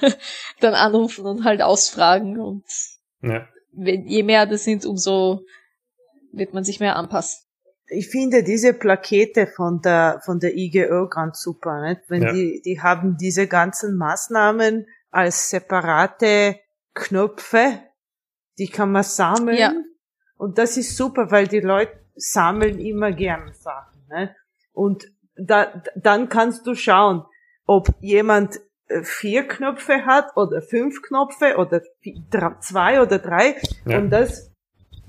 dann 0.59 0.73
anrufen 0.73 1.25
und 1.25 1.43
halt 1.43 1.61
ausfragen 1.61 2.39
und 2.39 2.63
ja. 3.21 3.47
wenn, 3.71 4.07
je 4.07 4.23
mehr 4.23 4.45
das 4.45 4.63
sind, 4.63 4.85
umso 4.85 5.45
wird 6.31 6.53
man 6.53 6.63
sich 6.63 6.79
mehr 6.79 6.95
anpassen. 6.95 7.43
Ich 7.87 8.09
finde 8.09 8.43
diese 8.43 8.73
Plakette 8.73 9.45
von 9.45 9.81
der, 9.81 10.21
von 10.25 10.39
der 10.39 10.55
IGÖ 10.55 11.07
ganz 11.09 11.41
super, 11.41 11.81
nicht? 11.81 12.01
Wenn 12.07 12.23
ja. 12.23 12.33
die, 12.33 12.61
die 12.65 12.81
haben 12.81 13.17
diese 13.17 13.47
ganzen 13.47 13.97
Maßnahmen 13.97 14.87
als 15.11 15.49
separate 15.49 16.59
Knöpfe, 16.93 17.79
die 18.57 18.67
kann 18.67 18.91
man 18.91 19.03
sammeln. 19.03 19.57
Ja. 19.57 19.73
Und 20.37 20.57
das 20.57 20.77
ist 20.77 20.97
super, 20.97 21.29
weil 21.29 21.47
die 21.47 21.59
Leute 21.59 21.93
sammeln 22.15 22.79
immer 22.79 23.11
gern 23.11 23.53
Sachen, 23.53 24.05
ne? 24.09 24.35
Und 24.71 25.05
da, 25.35 25.83
dann 25.95 26.29
kannst 26.29 26.65
du 26.67 26.75
schauen, 26.75 27.25
ob 27.65 27.89
jemand 28.01 28.59
äh, 28.87 29.03
vier 29.03 29.47
Knöpfe 29.47 30.05
hat 30.05 30.35
oder 30.35 30.61
fünf 30.61 31.01
Knöpfe 31.01 31.57
oder 31.57 31.81
zwei 32.59 33.01
oder 33.01 33.19
drei. 33.19 33.55
Ja. 33.85 33.99
Und 33.99 34.09
das 34.09 34.51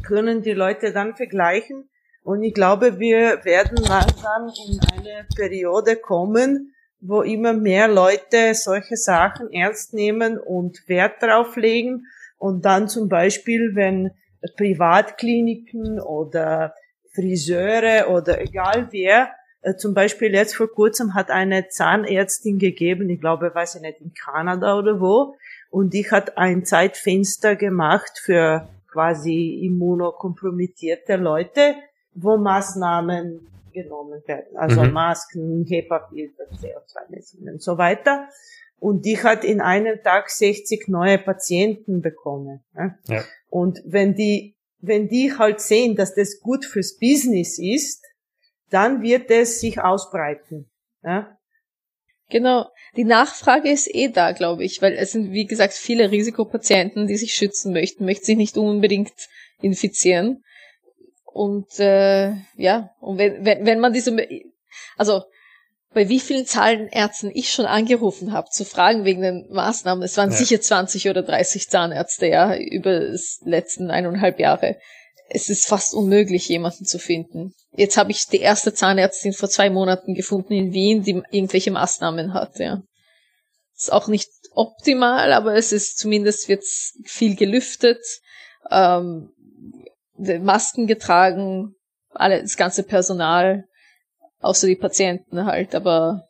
können 0.05 0.43
die 0.43 0.53
Leute 0.53 0.93
dann 0.93 1.17
vergleichen. 1.17 1.89
Und 2.23 2.43
ich 2.43 2.55
glaube, 2.55 2.99
wir 2.99 3.45
werden 3.45 3.77
langsam 3.77 4.51
in 4.67 4.81
eine 4.93 5.27
Periode 5.37 5.97
kommen, 5.97 6.75
wo 7.01 7.21
immer 7.21 7.53
mehr 7.53 7.87
Leute 7.87 8.55
solche 8.55 8.97
Sachen 8.97 9.53
ernst 9.53 9.93
nehmen 9.93 10.39
und 10.39 10.89
Wert 10.89 11.23
drauf 11.23 11.57
legen. 11.57 12.07
Und 12.39 12.65
dann 12.65 12.89
zum 12.89 13.09
Beispiel, 13.09 13.73
wenn 13.75 14.11
Privatkliniken 14.57 16.01
oder 16.01 16.75
Friseure 17.15 18.11
oder 18.11 18.41
egal 18.41 18.89
wer 18.91 19.31
zum 19.79 19.95
Beispiel 19.95 20.33
jetzt 20.35 20.55
vor 20.55 20.69
kurzem 20.69 21.15
hat 21.15 21.31
eine 21.31 21.69
Zahnärztin 21.69 22.59
gegeben, 22.59 23.09
ich 23.09 23.21
glaube, 23.21 23.55
weiß 23.55 23.77
ich 23.77 23.81
nicht, 23.83 24.01
in 24.01 24.13
Kanada 24.13 24.79
oder 24.79 25.01
wo, 25.01 25.37
und 25.71 25.93
die 25.95 26.09
hat 26.11 26.39
ein 26.39 26.65
Zeitfenster 26.65 27.57
gemacht 27.57 28.21
für 28.23 28.69
quasi 28.91 29.61
immunokompromittierte 29.65 31.17
Leute, 31.17 31.75
wo 32.15 32.37
Maßnahmen 32.37 33.49
genommen 33.73 34.23
werden, 34.27 34.57
also 34.57 34.85
mhm. 34.85 34.93
Masken, 34.93 35.65
HEPA-Filter, 35.67 36.45
CO2-Messungen 36.45 37.55
und 37.55 37.63
so 37.63 37.77
weiter. 37.77 38.29
Und 38.79 39.05
die 39.05 39.21
hat 39.21 39.45
in 39.45 39.61
einem 39.61 40.03
Tag 40.03 40.31
60 40.31 40.89
neue 40.89 41.19
Patienten 41.19 42.03
bekommen. 42.03 42.63
Ja. 43.09 43.25
Und 43.49 43.83
wenn 43.85 44.15
die, 44.15 44.57
wenn 44.79 45.09
die 45.09 45.33
halt 45.37 45.61
sehen, 45.61 45.97
dass 45.97 46.15
das 46.15 46.39
gut 46.41 46.65
fürs 46.65 46.99
Business 46.99 47.59
ist, 47.59 48.04
dann 48.71 49.03
wird 49.03 49.31
es 49.31 49.61
sich 49.61 49.81
ausbreiten. 49.81 50.71
Ja? 51.03 51.37
Genau. 52.31 52.67
Die 52.97 53.05
Nachfrage 53.05 53.71
ist 53.71 53.93
eh 53.93 54.09
da, 54.09 54.33
glaube 54.33 54.65
ich, 54.65 54.81
weil 54.81 54.95
es 54.95 55.13
sind, 55.13 55.33
wie 55.33 55.47
gesagt, 55.47 55.75
viele 55.75 56.11
Risikopatienten, 56.11 57.07
die 57.07 57.17
sich 57.17 57.35
schützen 57.35 57.73
möchten, 57.73 58.05
möchten 58.05 58.25
sich 58.25 58.37
nicht 58.37 58.57
unbedingt 58.57 59.13
infizieren. 59.61 60.43
Und 61.25 61.79
äh, 61.81 62.33
ja, 62.57 62.91
und 63.01 63.19
wenn, 63.19 63.45
wenn, 63.45 63.67
wenn 63.67 63.81
man 63.81 63.93
diese, 63.93 64.17
also 64.97 65.23
bei 65.93 66.09
wie 66.09 66.21
vielen 66.21 66.47
Zahlenärzten 66.47 67.31
ich 67.33 67.53
schon 67.53 67.67
angerufen 67.67 68.33
habe, 68.33 68.51
zu 68.51 68.65
fragen 68.65 69.05
wegen 69.05 69.23
den 69.23 69.47
Maßnahmen, 69.51 70.03
es 70.03 70.17
waren 70.17 70.31
ja. 70.31 70.37
sicher 70.37 70.61
20 70.61 71.09
oder 71.09 71.23
30 71.23 71.71
Zahnärzte, 71.71 72.27
ja, 72.27 72.57
über 72.57 73.01
das 73.01 73.41
letzten 73.45 73.91
eineinhalb 73.91 74.39
Jahre 74.39 74.77
es 75.29 75.49
ist 75.49 75.67
fast 75.67 75.95
unmöglich, 75.95 76.49
jemanden 76.49 76.85
zu 76.85 76.99
finden. 76.99 77.55
Jetzt 77.73 77.97
habe 77.97 78.11
ich 78.11 78.27
die 78.27 78.41
erste 78.41 78.75
Zahnärztin 78.75 79.33
vor 79.33 79.49
zwei 79.49 79.71
Monaten 79.71 80.15
gefunden 80.15 80.53
in 80.53 80.73
Wien, 80.73 81.03
die 81.03 81.23
irgendwelche 81.31 81.71
Maßnahmen 81.71 82.35
hat, 82.35 82.59
ja. 82.59 82.83
Ist 83.77 83.93
auch 83.93 84.07
nicht 84.07 84.31
optimal, 84.53 85.33
aber 85.33 85.57
es 85.57 85.73
ist 85.73 85.99
zumindest 85.99 86.49
wird 86.49 86.65
viel 87.05 87.35
gelüftet, 87.35 88.01
ähm, 88.71 89.31
Masken 90.17 90.87
getragen, 90.87 91.75
alle, 92.11 92.41
das 92.41 92.57
ganze 92.57 92.85
Personal, 92.85 93.65
außer 94.41 94.69
die 94.69 94.77
Patienten 94.77 95.45
halt, 95.47 95.75
aber 95.75 96.29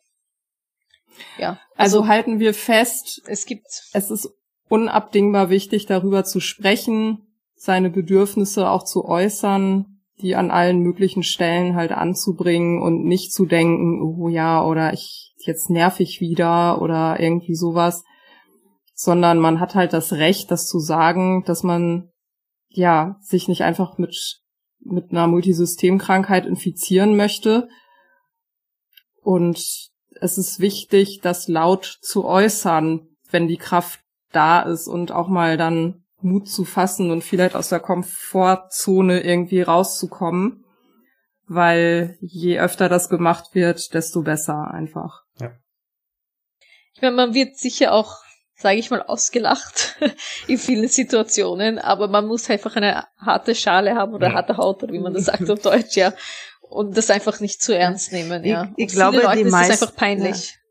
ja. 1.37 1.59
Also, 1.75 1.99
also 1.99 2.07
halten 2.07 2.39
wir 2.39 2.53
fest, 2.53 3.21
es 3.27 3.45
gibt, 3.45 3.67
es 3.93 4.09
ist 4.09 4.29
unabdingbar 4.69 5.49
wichtig, 5.49 5.85
darüber 5.85 6.23
zu 6.23 6.39
sprechen, 6.39 7.25
seine 7.55 7.89
Bedürfnisse 7.89 8.69
auch 8.69 8.83
zu 8.83 9.05
äußern, 9.05 10.01
die 10.21 10.35
an 10.35 10.51
allen 10.51 10.79
möglichen 10.79 11.23
Stellen 11.23 11.75
halt 11.75 11.91
anzubringen 11.91 12.81
und 12.81 13.03
nicht 13.03 13.33
zu 13.33 13.45
denken, 13.45 14.01
oh 14.01 14.29
ja, 14.29 14.63
oder 14.63 14.93
ich 14.93 15.33
jetzt 15.37 15.69
nerv 15.69 15.99
ich 15.99 16.21
wieder 16.21 16.81
oder 16.81 17.19
irgendwie 17.19 17.55
sowas, 17.55 18.03
sondern 18.93 19.39
man 19.39 19.59
hat 19.59 19.75
halt 19.75 19.93
das 19.93 20.13
Recht, 20.13 20.51
das 20.51 20.67
zu 20.67 20.79
sagen, 20.79 21.43
dass 21.45 21.63
man 21.63 22.09
ja 22.69 23.17
sich 23.21 23.47
nicht 23.47 23.63
einfach 23.63 23.97
mit 23.97 24.41
mit 24.79 25.11
einer 25.11 25.27
Multisystemkrankheit 25.27 26.45
infizieren 26.45 27.15
möchte. 27.15 27.67
Und 29.21 29.57
es 30.21 30.37
ist 30.37 30.59
wichtig, 30.59 31.21
das 31.21 31.47
laut 31.47 31.97
zu 32.01 32.23
äußern, 32.23 33.07
wenn 33.31 33.47
die 33.47 33.57
Kraft 33.57 34.01
da 34.31 34.61
ist 34.61 34.87
und 34.87 35.11
auch 35.11 35.27
mal 35.27 35.57
dann 35.57 36.04
Mut 36.25 36.49
zu 36.49 36.65
fassen 36.65 37.11
und 37.11 37.23
vielleicht 37.23 37.55
aus 37.55 37.69
der 37.69 37.79
Komfortzone 37.79 39.21
irgendwie 39.21 39.61
rauszukommen. 39.61 40.65
Weil 41.47 42.17
je 42.21 42.59
öfter 42.59 42.89
das 42.89 43.07
gemacht 43.07 43.53
wird, 43.53 43.93
desto 43.93 44.23
besser 44.23 44.71
einfach. 44.71 45.21
Ja. 45.39 45.51
Ich 46.95 47.01
meine, 47.03 47.15
man 47.15 47.33
wird 47.35 47.55
sicher 47.55 47.93
auch, 47.93 48.17
sage 48.55 48.79
ich 48.79 48.89
mal, 48.89 49.03
ausgelacht 49.03 49.95
in 50.47 50.57
vielen 50.57 50.87
Situationen, 50.87 51.77
aber 51.77 52.07
man 52.07 52.25
muss 52.25 52.49
einfach 52.49 52.75
eine 52.75 53.05
harte 53.17 53.53
Schale 53.53 53.93
haben 53.93 54.15
oder 54.15 54.29
ja. 54.29 54.33
harte 54.33 54.57
Haut, 54.57 54.81
oder 54.81 54.91
wie 54.91 54.99
man 54.99 55.13
das 55.13 55.25
sagt 55.25 55.47
auf 55.51 55.59
Deutsch, 55.61 55.95
ja. 55.95 56.13
Und 56.61 56.97
das 56.97 57.11
einfach 57.11 57.39
nicht 57.41 57.61
zu 57.61 57.77
ernst 57.77 58.11
nehmen, 58.11 58.43
ja. 58.43 58.73
Ich, 58.75 58.87
ich 58.87 58.93
glaube, 58.93 59.21
die 59.35 59.43
meisten, 59.43 59.73
ist 59.73 59.83
einfach 59.83 59.95
peinlich. 59.95 60.49
Ja 60.49 60.64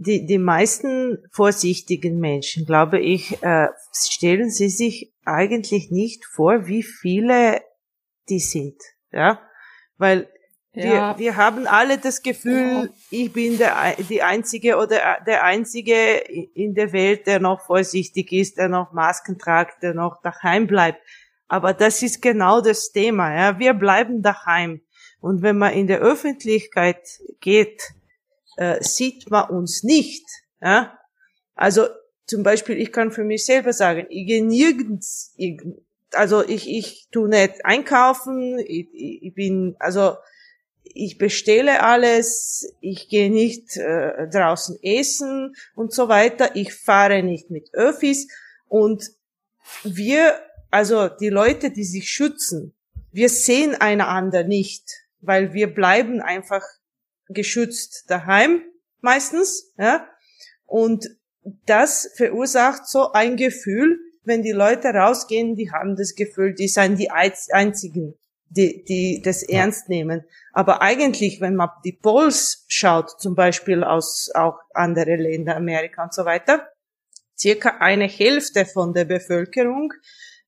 die, 0.00 0.24
die 0.24 0.38
meisten 0.38 1.18
vorsichtigen 1.30 2.18
Menschen, 2.20 2.64
glaube 2.64 2.98
ich, 2.98 3.42
äh, 3.42 3.68
stellen 3.92 4.50
sie 4.50 4.70
sich 4.70 5.12
eigentlich 5.26 5.90
nicht 5.90 6.24
vor, 6.24 6.66
wie 6.66 6.82
viele 6.82 7.60
die 8.30 8.40
sind, 8.40 8.80
ja, 9.12 9.40
weil 9.98 10.28
ja. 10.72 11.18
Wir, 11.18 11.18
wir 11.18 11.36
haben 11.36 11.66
alle 11.66 11.98
das 11.98 12.22
Gefühl, 12.22 12.92
ich 13.10 13.32
bin 13.32 13.58
der, 13.58 13.96
die 14.08 14.22
einzige 14.22 14.76
oder 14.76 15.18
der 15.26 15.42
einzige 15.42 16.18
in 16.54 16.74
der 16.74 16.92
Welt, 16.92 17.26
der 17.26 17.40
noch 17.40 17.66
vorsichtig 17.66 18.30
ist, 18.30 18.56
der 18.56 18.68
noch 18.68 18.92
Masken 18.92 19.36
tragt, 19.36 19.82
der 19.82 19.94
noch 19.94 20.22
daheim 20.22 20.68
bleibt. 20.68 21.02
Aber 21.48 21.74
das 21.74 22.02
ist 22.02 22.22
genau 22.22 22.60
das 22.60 22.92
Thema, 22.92 23.34
ja. 23.34 23.58
Wir 23.58 23.74
bleiben 23.74 24.22
daheim. 24.22 24.80
Und 25.20 25.42
wenn 25.42 25.58
man 25.58 25.72
in 25.72 25.88
der 25.88 25.98
Öffentlichkeit 25.98 27.04
geht, 27.40 27.82
äh, 28.60 28.84
sieht 28.84 29.30
man 29.30 29.48
uns 29.48 29.82
nicht. 29.82 30.26
Ja? 30.60 30.98
Also 31.54 31.86
zum 32.26 32.42
Beispiel, 32.42 32.76
ich 32.76 32.92
kann 32.92 33.10
für 33.10 33.24
mich 33.24 33.46
selber 33.46 33.72
sagen, 33.72 34.06
ich 34.10 34.26
gehe 34.26 34.44
nirgends, 34.44 35.34
also 36.12 36.46
ich, 36.46 36.68
ich 36.68 37.08
tu 37.10 37.26
nicht 37.26 37.64
einkaufen, 37.64 38.58
ich, 38.58 38.88
ich 38.92 39.34
bin, 39.34 39.76
also 39.78 40.16
ich 40.82 41.16
bestelle 41.16 41.82
alles, 41.82 42.70
ich 42.80 43.08
gehe 43.08 43.30
nicht 43.30 43.78
äh, 43.78 44.28
draußen 44.28 44.78
essen 44.82 45.54
und 45.74 45.94
so 45.94 46.08
weiter, 46.08 46.54
ich 46.54 46.74
fahre 46.74 47.22
nicht 47.22 47.50
mit 47.50 47.72
Öffis 47.72 48.28
und 48.68 49.10
wir, 49.84 50.38
also 50.70 51.08
die 51.08 51.30
Leute, 51.30 51.70
die 51.70 51.84
sich 51.84 52.10
schützen, 52.10 52.74
wir 53.10 53.30
sehen 53.30 53.74
einander 53.74 54.44
nicht, 54.44 54.84
weil 55.20 55.54
wir 55.54 55.72
bleiben 55.72 56.20
einfach 56.20 56.62
geschützt 57.32 58.04
daheim 58.08 58.62
meistens, 59.00 59.72
ja, 59.78 60.06
und 60.66 61.08
das 61.66 62.10
verursacht 62.16 62.86
so 62.86 63.12
ein 63.12 63.36
Gefühl, 63.36 63.98
wenn 64.24 64.42
die 64.42 64.52
Leute 64.52 64.88
rausgehen, 64.88 65.56
die 65.56 65.72
haben 65.72 65.96
das 65.96 66.14
Gefühl, 66.14 66.54
die 66.54 66.68
seien 66.68 66.96
die 66.96 67.10
einzigen, 67.10 68.14
die, 68.50 68.84
die 68.84 69.22
das 69.24 69.42
ja. 69.42 69.60
ernst 69.60 69.88
nehmen. 69.88 70.24
Aber 70.52 70.82
eigentlich, 70.82 71.40
wenn 71.40 71.56
man 71.56 71.70
die 71.84 71.92
Polls 71.92 72.64
schaut, 72.68 73.20
zum 73.20 73.34
Beispiel 73.34 73.82
aus 73.82 74.30
auch 74.34 74.58
andere 74.74 75.16
Länder, 75.16 75.56
Amerika 75.56 76.04
und 76.04 76.14
so 76.14 76.24
weiter, 76.24 76.68
circa 77.38 77.78
eine 77.78 78.06
Hälfte 78.06 78.66
von 78.66 78.92
der 78.92 79.06
Bevölkerung 79.06 79.92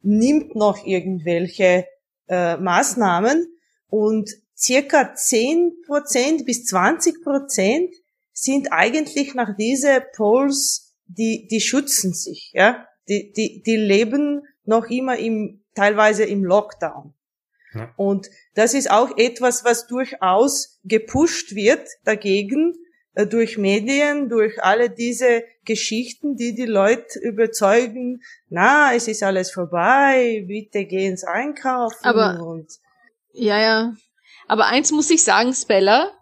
nimmt 0.03 0.55
noch 0.55 0.85
irgendwelche 0.85 1.87
äh, 2.29 2.57
Maßnahmen 2.57 3.47
und 3.89 4.31
circa 4.63 5.15
10 5.15 5.83
Prozent 5.87 6.47
bis 6.47 6.65
20 6.67 7.23
Prozent 7.23 7.93
sind 8.33 8.73
eigentlich 8.73 9.35
nach 9.35 9.57
diese 9.57 10.03
Polls, 10.15 10.95
die, 11.07 11.49
die 11.51 11.61
schützen 11.61 12.15
sich, 12.15 12.51
ja. 12.55 12.87
Die, 13.09 13.33
die, 13.33 13.63
die 13.67 13.77
leben 13.77 14.43
noch 14.65 14.89
immer 14.89 15.19
im, 15.19 15.65
teilweise 15.75 16.25
im 16.25 16.45
Lockdown. 16.45 17.13
Ja. 17.75 17.93
Und 17.97 18.31
das 18.55 18.75
ist 18.75 18.91
auch 18.91 19.17
etwas, 19.17 19.65
was 19.65 19.87
durchaus 19.89 20.79
gepusht 20.85 21.55
wird 21.55 21.87
dagegen, 22.05 22.75
äh, 23.15 23.27
durch 23.27 23.59
Medien, 23.59 24.29
durch 24.29 24.63
alle 24.63 24.89
diese 24.89 25.43
Geschichten, 25.65 26.37
die 26.37 26.55
die 26.55 26.67
Leute 26.67 27.19
überzeugen, 27.19 28.23
na, 28.49 28.95
es 28.95 29.09
ist 29.09 29.23
alles 29.23 29.51
vorbei, 29.51 30.45
bitte 30.47 30.85
geh 30.85 31.07
ins 31.07 31.25
Einkaufen. 31.25 32.05
Aber, 32.05 32.47
und 32.47 32.71
ja, 33.33 33.61
ja. 33.61 33.95
Aber 34.53 34.67
eins 34.67 34.93
muss 34.93 35.09
ich 35.09 35.25
sagen, 35.25 35.55
Speller, 35.55 36.13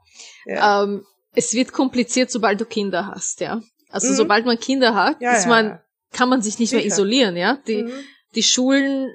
ja. 0.47 0.85
ähm, 0.85 1.05
es 1.35 1.52
wird 1.52 1.73
kompliziert, 1.73 2.31
sobald 2.31 2.61
du 2.61 2.65
Kinder 2.65 3.09
hast, 3.09 3.40
ja. 3.40 3.61
Also 3.89 4.12
mhm. 4.12 4.15
sobald 4.15 4.47
man 4.47 4.57
Kinder 4.57 4.94
hat, 4.94 5.20
ja, 5.20 5.32
ist 5.32 5.48
man, 5.48 5.81
kann 6.12 6.28
man 6.28 6.40
sich 6.40 6.61
nicht 6.61 6.70
Sicher. 6.70 6.81
mehr 6.81 6.86
isolieren, 6.86 7.36
ja. 7.36 7.59
Die, 7.66 7.82
mhm. 7.82 7.93
die 8.36 8.44
Schulen, 8.44 9.12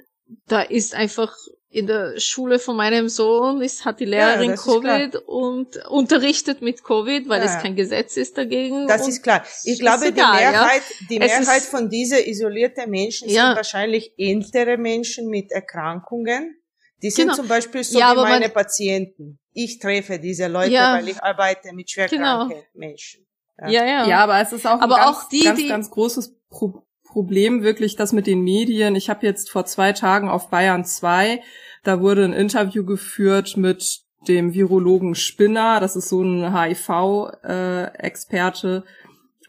da 0.48 0.60
ist 0.60 0.94
einfach 0.94 1.34
in 1.70 1.86
der 1.86 2.20
Schule 2.20 2.58
von 2.58 2.76
meinem 2.76 3.08
Sohn 3.08 3.62
ist, 3.62 3.86
hat 3.86 4.00
die 4.00 4.04
Lehrerin 4.04 4.50
ja, 4.50 4.56
Covid 4.56 5.16
und 5.24 5.78
unterrichtet 5.88 6.60
mit 6.60 6.84
Covid, 6.84 7.26
weil 7.26 7.40
ja. 7.40 7.46
es 7.46 7.62
kein 7.62 7.74
Gesetz 7.74 8.18
ist 8.18 8.36
dagegen. 8.36 8.86
Das 8.86 9.08
ist 9.08 9.22
klar. 9.22 9.46
Ich 9.64 9.80
glaube, 9.80 10.08
egal, 10.08 10.36
die 10.36 10.42
Mehrheit, 10.42 10.82
ja. 11.00 11.06
die 11.08 11.18
Mehrheit 11.20 11.62
von 11.62 11.88
diese 11.88 12.20
isolierte 12.20 12.86
Menschen 12.86 13.30
sind 13.30 13.38
wahrscheinlich 13.38 14.12
ältere 14.18 14.76
Menschen 14.76 15.30
mit 15.30 15.52
Erkrankungen. 15.52 16.60
Die 17.02 17.10
sind 17.10 17.26
genau. 17.26 17.36
zum 17.36 17.48
Beispiel 17.48 17.84
so 17.84 17.98
wie 17.98 18.14
meine 18.14 18.48
Patienten. 18.48 19.38
Ich 19.52 19.78
treffe 19.78 20.18
diese 20.18 20.48
Leute, 20.48 20.74
weil 20.74 21.08
ich 21.08 21.22
arbeite 21.22 21.74
mit 21.74 21.90
schwerkranken 21.90 22.48
genau. 22.48 22.62
Menschen. 22.74 23.26
Ja. 23.58 23.68
ja, 23.68 24.06
ja. 24.06 24.18
aber 24.18 24.40
es 24.40 24.52
ist 24.52 24.66
auch 24.66 24.80
aber 24.80 24.96
ein 24.96 25.04
ganz, 25.04 25.16
auch 25.16 25.28
die, 25.28 25.44
ganz, 25.44 25.58
die, 25.58 25.68
ganz 25.68 25.90
großes 25.90 26.36
Pro 26.50 26.82
Problem 27.04 27.62
wirklich 27.62 27.96
das 27.96 28.12
mit 28.12 28.26
den 28.26 28.42
Medien. 28.42 28.94
Ich 28.94 29.08
habe 29.08 29.24
jetzt 29.24 29.50
vor 29.50 29.64
zwei 29.64 29.94
Tagen 29.94 30.28
auf 30.28 30.50
Bayern 30.50 30.84
2 30.84 31.40
da 31.86 32.00
wurde 32.00 32.24
ein 32.24 32.32
Interview 32.32 32.84
geführt 32.84 33.56
mit 33.56 34.00
dem 34.26 34.54
Virologen 34.54 35.14
Spinner, 35.14 35.78
das 35.78 35.94
ist 35.94 36.08
so 36.08 36.20
ein 36.20 36.52
HIV-Experte. 36.52 38.82
Äh, 38.84 38.88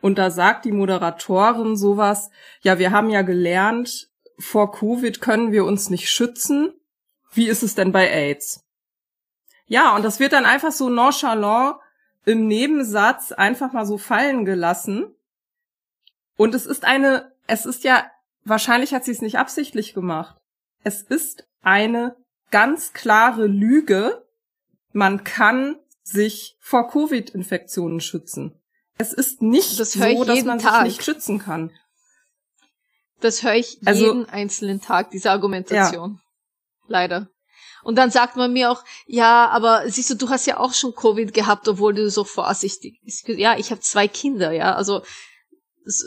und 0.02 0.20
da 0.20 0.30
sagt 0.30 0.66
die 0.66 0.72
Moderatorin 0.72 1.76
sowas, 1.76 2.30
ja, 2.62 2.78
wir 2.78 2.92
haben 2.92 3.10
ja 3.10 3.24
gelernt, 3.24 4.12
vor 4.38 4.72
Covid 4.72 5.20
können 5.20 5.52
wir 5.52 5.66
uns 5.66 5.90
nicht 5.90 6.12
schützen. 6.12 6.76
Wie 7.38 7.48
ist 7.48 7.62
es 7.62 7.76
denn 7.76 7.92
bei 7.92 8.10
AIDS? 8.10 8.64
Ja, 9.68 9.96
und 9.96 10.04
das 10.04 10.20
wird 10.20 10.34
dann 10.34 10.46
einfach 10.46 10.72
so 10.72 10.90
nonchalant 10.90 11.78
im 12.26 12.48
Nebensatz 12.48 13.32
einfach 13.32 13.74
mal 13.74 13.86
so 13.86 14.00
fallen 14.00 14.44
gelassen. 14.44 15.14
Und 16.36 16.56
es 16.56 16.66
ist 16.66 16.84
eine, 16.84 17.32
es 17.46 17.68
ist 17.68 17.84
ja, 17.84 18.10
wahrscheinlich 18.44 18.94
hat 18.94 19.06
sie 19.06 19.12
es 19.12 19.22
nicht 19.22 19.38
absichtlich 19.38 19.94
gemacht. 19.94 20.36
Es 20.84 21.04
ist 21.04 21.48
eine 21.62 22.16
ganz 22.50 22.94
klare 22.94 23.46
Lüge, 23.46 24.26
man 24.92 25.24
kann 25.24 25.76
sich 26.02 26.58
vor 26.60 26.90
Covid-Infektionen 26.90 28.00
schützen. 28.00 28.60
Es 28.98 29.14
ist 29.14 29.44
nicht 29.44 29.80
das 29.80 29.94
so, 29.94 30.24
dass 30.24 30.44
man 30.44 30.58
Tag. 30.58 30.86
sich 30.86 30.96
nicht 30.96 31.04
schützen 31.04 31.38
kann. 31.38 31.72
Das 33.20 33.44
höre 33.44 33.56
ich 33.56 33.80
also, 33.86 34.06
jeden 34.06 34.28
einzelnen 34.28 34.82
Tag, 34.82 35.12
diese 35.12 35.30
Argumentation. 35.30 36.14
Ja. 36.16 36.27
Leider. 36.88 37.30
Und 37.84 37.96
dann 37.96 38.12
sagt 38.12 38.36
man 38.36 38.52
mir 38.52 38.72
auch, 38.72 38.84
ja, 39.06 39.48
aber 39.48 39.90
siehst 39.90 40.10
du, 40.10 40.16
du 40.16 40.30
hast 40.30 40.46
ja 40.46 40.60
auch 40.60 40.74
schon 40.74 40.94
Covid 40.94 41.34
gehabt, 41.34 41.68
obwohl 41.68 41.94
du 41.94 42.10
so 42.10 42.24
vorsichtig 42.24 43.00
bist. 43.04 43.28
Ja, 43.30 43.58
ich 43.58 43.72
habe 43.72 43.80
zwei 43.82 44.08
Kinder, 44.08 44.52
ja. 44.52 44.76
Also 44.76 45.04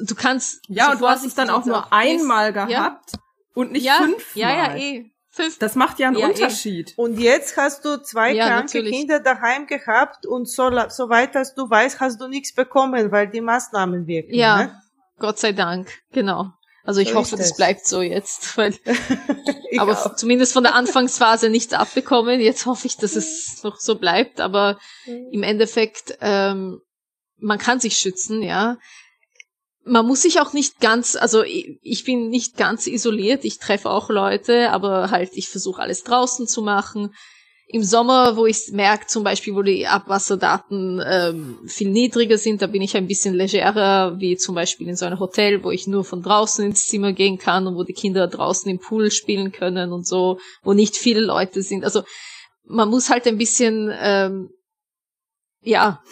du 0.03 0.15
kannst. 0.15 0.61
Ja, 0.69 0.87
so 0.87 0.93
und 0.93 1.01
du 1.01 1.09
hast 1.09 1.25
es 1.25 1.35
dann 1.35 1.51
auch 1.51 1.65
nur 1.65 1.93
einmal 1.93 2.53
gehabt 2.53 3.13
ja? 3.13 3.21
und 3.55 3.73
nicht 3.73 3.85
ja, 3.85 3.97
fünfmal. 3.97 4.23
Ja, 4.35 4.51
ja, 4.51 4.77
eh. 4.77 5.11
Fünf. 5.33 5.59
Das 5.59 5.77
macht 5.77 6.01
ja 6.01 6.09
einen 6.09 6.19
ja, 6.19 6.27
Unterschied. 6.27 6.93
Und 6.97 7.19
jetzt 7.21 7.57
hast 7.57 7.85
du 7.85 8.03
zwei 8.03 8.35
ja, 8.35 8.49
kranke 8.49 8.79
natürlich. 8.79 8.99
Kinder 8.99 9.21
daheim 9.21 9.69
gehabt 9.69 10.27
und 10.27 10.49
so, 10.49 10.71
so 10.89 11.09
weit 11.09 11.37
als 11.37 11.55
du 11.55 11.71
weißt, 11.71 12.01
hast 12.01 12.21
du 12.21 12.27
nichts 12.27 12.53
bekommen, 12.53 13.13
weil 13.13 13.29
die 13.29 13.41
Maßnahmen 13.41 14.09
wirken. 14.09 14.35
Ja, 14.35 14.57
ne? 14.65 14.83
Gott 15.21 15.39
sei 15.39 15.53
Dank, 15.53 15.89
genau. 16.11 16.53
Also 16.85 17.01
ich 17.01 17.11
so 17.11 17.15
hoffe, 17.17 17.37
das 17.37 17.57
bleibt 17.57 17.87
so 17.87 18.03
jetzt, 18.03 18.57
weil, 18.57 18.75
aber 19.79 19.93
auch. 19.93 20.17
zumindest 20.17 20.53
von 20.53 20.63
der 20.63 20.75
Anfangsphase 20.75 21.51
nichts 21.51 21.73
abbekommen. 21.73 22.41
Jetzt 22.41 22.67
hoffe 22.67 22.87
ich, 22.87 22.97
dass 22.97 23.17
es 23.17 23.63
noch 23.63 23.79
so 23.79 23.97
bleibt, 23.97 24.41
aber 24.41 24.79
mhm. 25.07 25.29
im 25.33 25.43
Endeffekt, 25.43 26.17
ähm, 26.21 26.81
man 27.37 27.59
kann 27.59 27.81
sich 27.81 27.97
schützen, 27.97 28.43
ja 28.43 28.77
man 29.85 30.07
muss 30.07 30.23
sich 30.23 30.41
auch 30.41 30.53
nicht 30.53 30.81
ganz, 30.81 31.17
also 31.17 31.43
ich 31.43 32.05
bin 32.05 32.29
nicht 32.29 32.57
ganz 32.57 32.87
isoliert, 32.87 33.45
ich 33.45 33.59
treffe 33.59 33.91
auch 33.91 34.11
Leute, 34.11 34.71
aber 34.71 35.11
halt 35.11 35.31
ich 35.35 35.49
versuche 35.49 35.81
alles 35.81 36.05
draußen 36.05 36.47
zu 36.47 36.63
machen. 36.63 37.15
Im 37.73 37.85
Sommer, 37.85 38.37
wo 38.37 38.47
ich 38.47 38.73
merke, 38.73 39.07
zum 39.07 39.23
Beispiel, 39.23 39.55
wo 39.55 39.63
die 39.63 39.87
Abwasserdaten 39.87 41.01
ähm, 41.07 41.59
viel 41.67 41.91
niedriger 41.91 42.37
sind, 42.37 42.63
da 42.63 42.67
bin 42.67 42.83
ich 42.83 42.97
ein 42.97 43.07
bisschen 43.07 43.35
legerer, 43.35 44.19
wie 44.19 44.37
zum 44.37 44.57
Beispiel 44.57 44.89
in 44.89 44.97
so 44.97 45.07
einem 45.07 45.21
Hotel, 45.21 45.63
wo 45.63 45.71
ich 45.71 45.87
nur 45.87 46.05
von 46.05 46.23
draußen 46.23 46.65
ins 46.65 46.87
Zimmer 46.87 47.13
gehen 47.13 47.39
kann 47.39 47.67
und 47.67 47.77
wo 47.77 47.85
die 47.85 47.93
Kinder 47.93 48.27
draußen 48.27 48.69
im 48.71 48.81
Pool 48.81 49.13
spielen 49.13 49.53
können 49.53 49.93
und 49.93 50.07
so, 50.07 50.41
wo 50.63 50.73
nicht 50.73 50.97
viele 50.97 51.21
Leute 51.21 51.63
sind. 51.63 51.85
Also 51.85 52.03
man 52.65 52.89
muss 52.89 53.09
halt 53.09 53.27
ein 53.27 53.39
bisschen, 53.39 53.93
ähm, 54.01 54.51
ja, 55.63 56.03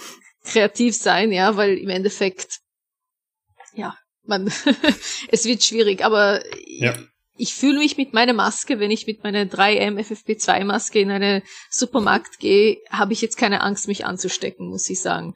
kreativ 0.44 0.96
sein, 0.96 1.32
ja, 1.32 1.56
weil 1.56 1.76
im 1.76 1.88
Endeffekt 1.88 2.60
ja, 3.78 3.96
man, 4.24 4.46
es 5.30 5.44
wird 5.44 5.62
schwierig, 5.62 6.04
aber 6.04 6.42
ja. 6.66 6.94
Ich 7.38 7.54
fühle 7.54 7.78
mich 7.78 7.96
mit 7.96 8.12
meiner 8.12 8.32
Maske, 8.32 8.80
wenn 8.80 8.90
ich 8.90 9.06
mit 9.06 9.22
meiner 9.22 9.44
3M 9.44 9.98
FFP2 9.98 10.64
Maske 10.64 10.98
in 10.98 11.10
einen 11.10 11.42
Supermarkt 11.70 12.40
gehe, 12.40 12.78
habe 12.90 13.12
ich 13.12 13.22
jetzt 13.22 13.36
keine 13.36 13.62
Angst, 13.62 13.86
mich 13.86 14.04
anzustecken, 14.04 14.68
muss 14.68 14.90
ich 14.90 15.00
sagen. 15.00 15.34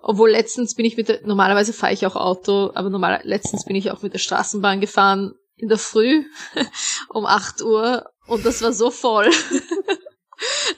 Obwohl 0.00 0.30
letztens 0.30 0.74
bin 0.74 0.86
ich 0.86 0.96
mit 0.96 1.08
der, 1.08 1.20
normalerweise 1.26 1.72
fahre 1.72 1.92
ich 1.92 2.06
auch 2.06 2.16
Auto, 2.16 2.70
aber 2.74 2.90
normal, 2.90 3.20
letztens 3.24 3.64
bin 3.64 3.76
ich 3.76 3.90
auch 3.90 4.02
mit 4.02 4.14
der 4.14 4.18
Straßenbahn 4.18 4.80
gefahren 4.80 5.34
in 5.56 5.68
der 5.68 5.78
Früh 5.78 6.24
um 7.10 7.26
8 7.26 7.62
Uhr 7.62 8.06
und 8.26 8.44
das 8.44 8.62
war 8.62 8.72
so 8.72 8.90
voll. 8.90 9.30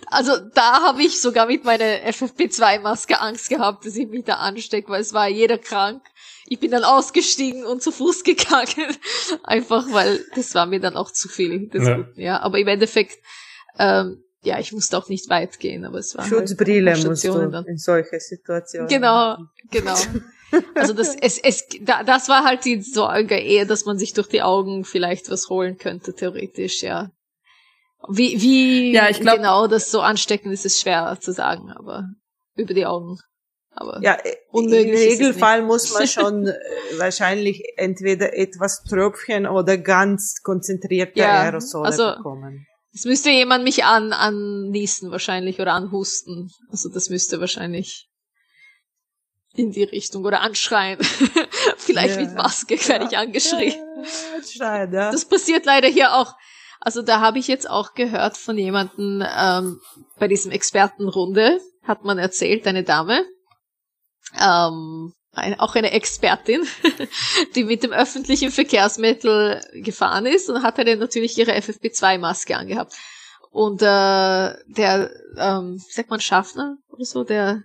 Also 0.08 0.36
da 0.54 0.82
habe 0.82 1.02
ich 1.02 1.20
sogar 1.20 1.46
mit 1.46 1.64
meiner 1.64 1.84
FFP2-Maske 1.84 3.20
Angst 3.20 3.48
gehabt, 3.48 3.84
dass 3.84 3.96
ich 3.96 4.08
mich 4.08 4.24
da 4.24 4.34
anstecke, 4.34 4.88
weil 4.88 5.00
es 5.00 5.12
war 5.12 5.28
jeder 5.28 5.58
krank 5.58 6.02
ich 6.48 6.60
bin 6.60 6.70
dann 6.70 6.84
ausgestiegen 6.84 7.64
und 7.64 7.82
zu 7.82 7.92
Fuß 7.92 8.24
gegangen. 8.24 8.96
Einfach 9.42 9.92
weil 9.92 10.24
das 10.34 10.54
war 10.54 10.66
mir 10.66 10.80
dann 10.80 10.96
auch 10.96 11.10
zu 11.10 11.28
viel. 11.28 11.70
Ja. 11.72 12.06
ja. 12.16 12.40
aber 12.40 12.58
im 12.58 12.68
Endeffekt, 12.68 13.18
ähm, 13.78 14.22
ja, 14.42 14.58
ich 14.60 14.72
musste 14.72 14.96
auch 14.96 15.08
nicht 15.08 15.28
weit 15.28 15.58
gehen, 15.58 15.84
aber 15.84 15.98
es 15.98 16.14
war 16.14 16.24
halt 16.24 16.32
Schutzbrille 16.32 16.92
halt 16.92 17.06
musst 17.06 17.24
du 17.24 17.50
dann. 17.50 17.64
in 17.66 17.78
solche 17.78 18.20
Situationen. 18.20 18.88
Genau, 18.88 19.36
genau. 19.70 19.96
Also 20.76 20.92
das, 20.92 21.16
es, 21.16 21.38
es, 21.38 21.66
da, 21.80 22.04
das 22.04 22.28
war 22.28 22.44
halt 22.44 22.64
die 22.64 22.80
Sorge 22.80 23.36
eher, 23.36 23.66
dass 23.66 23.84
man 23.84 23.98
sich 23.98 24.12
durch 24.12 24.28
die 24.28 24.42
Augen 24.42 24.84
vielleicht 24.84 25.28
was 25.28 25.48
holen 25.50 25.76
könnte, 25.76 26.14
theoretisch, 26.14 26.84
ja. 26.84 27.10
Wie, 28.08 28.40
wie 28.40 28.92
ja, 28.92 29.08
ich 29.08 29.20
glaub, 29.20 29.36
genau 29.36 29.66
das 29.66 29.90
so 29.90 30.00
ansteckend 30.00 30.52
ist, 30.52 30.64
ist 30.64 30.80
schwer 30.80 31.18
zu 31.20 31.32
sagen, 31.32 31.70
aber 31.70 32.04
über 32.54 32.74
die 32.74 32.86
Augen. 32.86 33.18
Aber 33.70 34.00
ja, 34.02 34.16
im 34.52 34.68
Regelfall 34.68 35.62
muss 35.62 35.92
man 35.92 36.06
schon 36.08 36.46
äh, 36.46 36.54
wahrscheinlich 36.96 37.62
entweder 37.76 38.34
etwas 38.34 38.82
Tröpfchen 38.84 39.46
oder 39.46 39.76
ganz 39.76 40.40
konzentrierte 40.42 41.20
ja, 41.20 41.42
Aerosole 41.42 41.86
also, 41.86 42.14
bekommen. 42.16 42.66
Es 42.94 43.04
müsste 43.04 43.28
jemand 43.28 43.64
mich 43.64 43.84
an, 43.84 44.14
anniesen 44.14 45.10
wahrscheinlich 45.10 45.60
oder 45.60 45.74
anhusten. 45.74 46.50
Also 46.70 46.88
das 46.88 47.10
müsste 47.10 47.40
wahrscheinlich 47.40 48.08
in 49.54 49.72
die 49.72 49.84
Richtung 49.84 50.24
oder 50.24 50.40
anschreien. 50.40 50.98
Vielleicht 51.76 52.16
ja, 52.16 52.22
mit 52.22 52.34
Maske 52.34 52.76
werde 52.88 53.04
ja, 53.04 53.10
ich 53.10 53.18
angeschrien. 53.18 53.74
Ja, 54.54 54.84
ja. 54.84 55.10
Das 55.10 55.26
passiert 55.26 55.66
leider 55.66 55.88
hier 55.88 56.14
auch. 56.14 56.34
Also 56.80 57.02
da 57.02 57.20
habe 57.20 57.38
ich 57.38 57.48
jetzt 57.48 57.68
auch 57.68 57.94
gehört 57.94 58.36
von 58.36 58.56
jemanden 58.58 59.24
ähm, 59.26 59.80
bei 60.18 60.28
diesem 60.28 60.50
Expertenrunde, 60.52 61.60
hat 61.82 62.04
man 62.04 62.18
erzählt, 62.18 62.66
eine 62.66 62.84
Dame, 62.84 63.24
ähm, 64.38 65.12
ein, 65.32 65.60
auch 65.60 65.74
eine 65.74 65.92
Expertin, 65.92 66.66
die 67.54 67.64
mit 67.64 67.82
dem 67.82 67.92
öffentlichen 67.92 68.50
Verkehrsmittel 68.50 69.62
gefahren 69.74 70.26
ist 70.26 70.48
und 70.48 70.62
hat 70.62 70.78
dann 70.78 70.98
natürlich 70.98 71.36
ihre 71.38 71.52
FFP2-Maske 71.52 72.56
angehabt. 72.56 72.94
Und 73.50 73.80
äh, 73.82 73.84
der, 74.66 75.10
ähm, 75.38 75.80
sagt 75.90 76.10
man 76.10 76.20
Schaffner 76.20 76.76
oder 76.88 77.04
so, 77.04 77.24
der 77.24 77.62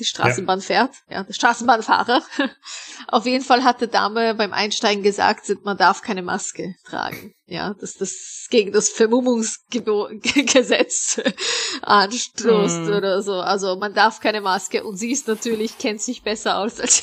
die 0.00 0.04
Straßenbahn 0.04 0.60
ja. 0.60 0.64
fährt, 0.64 0.94
ja, 1.08 1.22
der 1.22 1.32
Straßenbahnfahrer. 1.32 2.22
Auf 3.08 3.26
jeden 3.26 3.44
Fall 3.44 3.64
hat 3.64 3.80
der 3.80 3.88
Dame 3.88 4.34
beim 4.34 4.52
Einsteigen 4.52 5.02
gesagt, 5.02 5.50
man 5.62 5.76
darf 5.76 6.02
keine 6.02 6.22
Maske 6.22 6.74
tragen. 6.84 7.34
Ja, 7.46 7.74
dass 7.74 7.94
das 7.94 8.46
gegen 8.50 8.72
das 8.72 8.88
Vermummungsgesetz 8.88 11.20
anstoßt 11.82 12.82
mm. 12.82 12.92
oder 12.92 13.22
so. 13.22 13.34
Also 13.34 13.76
man 13.76 13.92
darf 13.92 14.20
keine 14.20 14.40
Maske 14.40 14.84
und 14.84 14.96
sie 14.96 15.10
ist 15.10 15.28
natürlich, 15.28 15.76
kennt 15.78 16.00
sich 16.00 16.22
besser 16.22 16.58
aus 16.58 16.80
als 16.80 17.02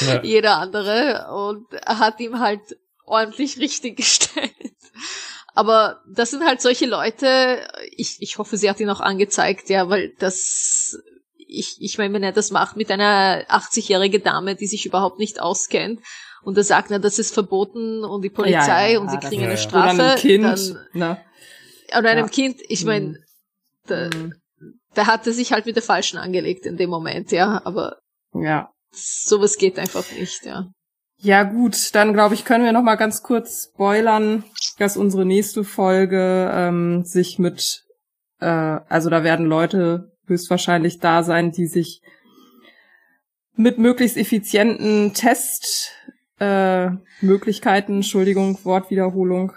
ja. 0.00 0.20
jeder 0.22 0.58
andere 0.58 1.28
und 1.32 1.66
hat 1.86 2.20
ihm 2.20 2.40
halt 2.40 2.60
ordentlich 3.04 3.58
richtig 3.58 3.96
gestellt. 3.96 4.52
Aber 5.54 6.02
das 6.06 6.32
sind 6.32 6.44
halt 6.44 6.60
solche 6.60 6.84
Leute, 6.84 7.66
ich, 7.92 8.18
ich 8.20 8.36
hoffe, 8.36 8.58
sie 8.58 8.68
hat 8.68 8.78
ihn 8.78 8.90
auch 8.90 9.00
angezeigt, 9.00 9.70
ja, 9.70 9.88
weil 9.88 10.12
das 10.18 10.98
ich, 11.46 11.76
ich 11.80 11.98
meine, 11.98 12.14
wenn 12.14 12.22
er 12.22 12.32
das 12.32 12.50
macht 12.50 12.76
mit 12.76 12.90
einer 12.90 13.44
80-jährige 13.48 14.20
Dame, 14.20 14.56
die 14.56 14.66
sich 14.66 14.86
überhaupt 14.86 15.18
nicht 15.18 15.40
auskennt, 15.40 16.00
und 16.42 16.56
er 16.56 16.64
sagt, 16.64 16.90
na, 16.90 17.00
das 17.00 17.18
ist 17.18 17.34
verboten 17.34 18.04
und 18.04 18.22
die 18.22 18.30
Polizei 18.30 18.92
ja, 18.92 18.94
ja, 18.94 19.00
und 19.00 19.10
sie 19.10 19.18
kriegen 19.18 19.42
eine 19.42 19.56
Strafe. 19.56 19.96
Oder 19.96 20.10
einem 20.10 20.18
Kind. 20.18 20.44
Dann, 20.44 20.78
na. 20.92 21.18
Oder 21.98 22.10
einem 22.10 22.30
Kind, 22.30 22.60
ich 22.68 22.84
meine, 22.84 23.06
mhm. 23.08 23.16
da, 23.86 24.10
da 24.94 25.06
hat 25.06 25.26
er 25.26 25.32
sich 25.32 25.52
halt 25.52 25.66
mit 25.66 25.74
der 25.74 25.82
Falschen 25.82 26.18
angelegt 26.18 26.64
in 26.64 26.76
dem 26.76 26.88
Moment, 26.88 27.32
ja, 27.32 27.60
aber 27.64 27.98
ja. 28.32 28.70
sowas 28.92 29.56
geht 29.56 29.76
einfach 29.78 30.04
nicht, 30.12 30.44
ja. 30.44 30.68
Ja 31.18 31.42
gut, 31.44 31.94
dann 31.94 32.12
glaube 32.12 32.34
ich, 32.34 32.44
können 32.44 32.64
wir 32.64 32.72
noch 32.72 32.82
mal 32.82 32.96
ganz 32.96 33.22
kurz 33.22 33.70
spoilern, 33.72 34.44
dass 34.78 34.96
unsere 34.96 35.24
nächste 35.24 35.64
Folge 35.64 36.50
ähm, 36.52 37.04
sich 37.04 37.38
mit, 37.38 37.82
äh, 38.38 38.46
also 38.46 39.10
da 39.10 39.24
werden 39.24 39.46
Leute 39.46 40.15
höchstwahrscheinlich 40.26 40.98
da 40.98 41.22
sein, 41.22 41.52
die 41.52 41.66
sich 41.66 42.02
mit 43.56 43.78
möglichst 43.78 44.16
effizienten 44.16 45.12
Testmöglichkeiten, 45.14 47.94
äh, 47.94 47.98
Entschuldigung, 47.98 48.58
Wortwiederholung, 48.64 49.52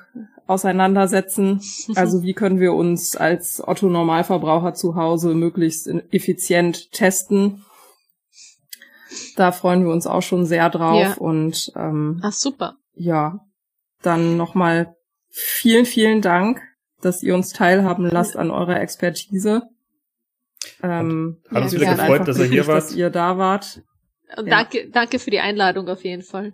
auseinandersetzen. 0.48 1.62
Also 1.96 2.24
wie 2.24 2.34
können 2.34 2.60
wir 2.60 2.74
uns 2.74 3.16
als 3.16 3.66
Otto 3.66 3.90
Normalverbraucher 3.90 4.74
zu 4.74 4.96
Hause 4.96 5.34
möglichst 5.34 5.88
effizient 6.12 6.92
testen? 6.92 7.64
Da 9.36 9.52
freuen 9.52 9.84
wir 9.84 9.92
uns 9.92 10.08
auch 10.08 10.22
schon 10.22 10.46
sehr 10.46 10.70
drauf 10.70 11.02
ja. 11.02 11.14
und 11.16 11.72
ähm, 11.76 12.22
Ach, 12.24 12.32
super. 12.32 12.76
Ja, 12.94 13.40
dann 14.02 14.38
nochmal 14.38 14.96
vielen, 15.30 15.86
vielen 15.86 16.22
Dank, 16.22 16.62
dass 17.02 17.24
ihr 17.24 17.34
uns 17.34 17.54
teilhaben 17.54 18.06
lasst 18.06 18.38
an 18.38 18.52
eurer 18.52 18.80
Expertise. 18.80 19.64
Ähm, 20.82 21.42
hat 21.50 21.64
uns 21.64 21.74
wieder 21.74 21.96
gefreut, 21.96 22.28
dass 22.28 22.40
ihr 22.40 22.46
hier 22.46 22.68
wart. 22.68 22.84
Dass 22.84 22.96
ihr 22.96 23.10
da 23.10 23.38
wart. 23.38 23.82
Und 24.38 24.48
ja. 24.48 24.58
danke, 24.58 24.90
danke 24.90 25.20
für 25.20 25.32
die 25.32 25.40
Einladung 25.40 25.88
auf 25.90 26.04
jeden 26.04 26.24
Fall. 26.24 26.54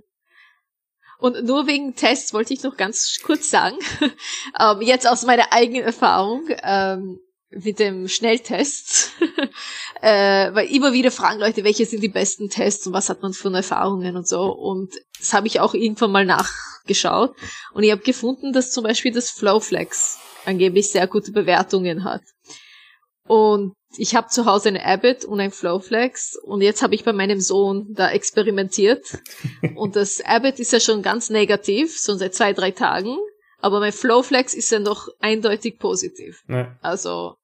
Und 1.17 1.43
nur 1.45 1.67
wegen 1.67 1.95
Tests 1.95 2.33
wollte 2.33 2.53
ich 2.53 2.63
noch 2.63 2.77
ganz 2.77 3.19
kurz 3.23 3.49
sagen, 3.49 3.77
ähm, 4.59 4.81
jetzt 4.81 5.07
aus 5.07 5.25
meiner 5.25 5.51
eigenen 5.51 5.83
Erfahrung 5.83 6.47
ähm, 6.63 7.19
mit 7.49 7.79
dem 7.79 8.07
Schnelltest, 8.07 9.13
äh, 10.01 10.53
weil 10.53 10.67
immer 10.67 10.93
wieder 10.93 11.11
fragen 11.11 11.39
Leute, 11.39 11.63
welche 11.63 11.85
sind 11.85 12.01
die 12.01 12.09
besten 12.09 12.49
Tests 12.49 12.85
und 12.85 12.93
was 12.93 13.09
hat 13.09 13.21
man 13.21 13.33
für 13.33 13.53
Erfahrungen 13.53 14.17
und 14.17 14.27
so. 14.27 14.51
Und 14.51 14.93
das 15.17 15.33
habe 15.33 15.47
ich 15.47 15.59
auch 15.59 15.73
irgendwann 15.73 16.11
mal 16.11 16.25
nachgeschaut. 16.25 17.33
Und 17.73 17.83
ich 17.83 17.91
habe 17.91 18.01
gefunden, 18.01 18.51
dass 18.51 18.71
zum 18.71 18.83
Beispiel 18.83 19.13
das 19.13 19.29
Flowflex 19.29 20.19
angeblich 20.45 20.91
sehr 20.91 21.07
gute 21.07 21.31
Bewertungen 21.31 22.03
hat. 22.03 22.21
Und 23.27 23.73
ich 23.97 24.15
habe 24.15 24.27
zu 24.27 24.45
Hause 24.45 24.69
eine 24.69 24.85
Abbott 24.85 25.25
und 25.25 25.39
ein 25.39 25.51
Flowflex 25.51 26.37
und 26.43 26.61
jetzt 26.61 26.81
habe 26.81 26.95
ich 26.95 27.03
bei 27.03 27.13
meinem 27.13 27.39
Sohn 27.39 27.87
da 27.93 28.11
experimentiert. 28.11 29.19
und 29.75 29.95
das 29.95 30.21
Abbott 30.21 30.59
ist 30.59 30.71
ja 30.71 30.79
schon 30.79 31.01
ganz 31.01 31.29
negativ, 31.29 31.99
schon 31.99 32.17
seit 32.17 32.33
zwei, 32.33 32.53
drei 32.53 32.71
Tagen. 32.71 33.17
Aber 33.59 33.79
mein 33.79 33.91
Flowflex 33.91 34.53
ist 34.53 34.71
ja 34.71 34.79
noch 34.79 35.07
eindeutig 35.19 35.79
positiv. 35.79 36.43
Ja. 36.47 36.77
Also 36.81 37.35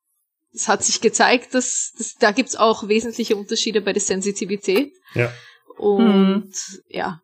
es 0.53 0.67
hat 0.67 0.83
sich 0.83 1.01
gezeigt, 1.01 1.53
dass, 1.53 1.93
dass 1.97 2.15
da 2.15 2.31
gibt's 2.31 2.55
auch 2.55 2.87
wesentliche 2.87 3.35
Unterschiede 3.35 3.81
bei 3.81 3.93
der 3.93 4.01
Sensitivität. 4.01 4.93
Ja. 5.15 5.31
Und 5.77 6.53
hm. 6.53 6.81
ja. 6.89 7.21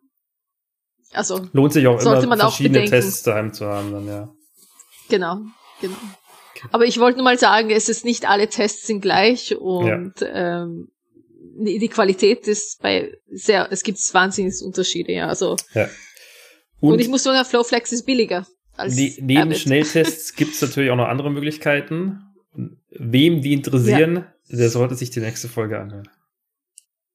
Also 1.12 1.48
lohnt 1.52 1.72
sich 1.72 1.86
auch 1.86 2.00
sollte 2.00 2.24
immer 2.24 2.36
man 2.36 2.40
verschiedene 2.40 2.84
auch 2.84 2.88
Tests 2.88 3.22
daheim 3.22 3.52
zu 3.52 3.66
haben, 3.66 3.92
dann 3.92 4.06
ja. 4.06 4.28
Genau, 5.08 5.40
genau. 5.80 5.96
Aber 6.70 6.84
ich 6.84 6.98
wollte 6.98 7.18
nur 7.18 7.24
mal 7.24 7.38
sagen, 7.38 7.70
es 7.70 7.88
ist 7.88 8.04
nicht 8.04 8.28
alle 8.28 8.48
Tests 8.48 8.86
sind 8.86 9.00
gleich 9.00 9.56
und 9.56 10.14
ja. 10.20 10.60
ähm, 10.60 10.88
die 11.60 11.88
Qualität 11.88 12.46
ist 12.46 12.80
bei 12.82 13.12
sehr, 13.30 13.68
es 13.72 13.82
gibt 13.82 13.98
wahnsinnig 14.14 14.54
Unterschiede, 14.62 15.12
ja. 15.12 15.28
Also 15.28 15.56
ja. 15.74 15.88
Und, 16.80 16.94
und, 16.94 17.00
ich 17.00 17.08
muss 17.08 17.24
sagen, 17.24 17.44
Flowflex 17.44 17.92
ist 17.92 18.06
billiger. 18.06 18.46
Als 18.76 18.94
ne 18.94 19.12
neben 19.20 19.42
Abbott. 19.42 19.58
Schnelltests 19.58 20.32
gibt 20.36 20.54
es 20.54 20.62
natürlich 20.62 20.90
auch 20.90 20.96
noch 20.96 21.08
andere 21.08 21.30
Möglichkeiten. 21.30 22.24
Wem 22.90 23.42
die 23.42 23.52
interessieren, 23.52 24.26
ja. 24.46 24.56
der 24.58 24.70
sollte 24.70 24.94
sich 24.94 25.10
die 25.10 25.20
nächste 25.20 25.48
Folge 25.48 25.80
anhören. 25.80 26.08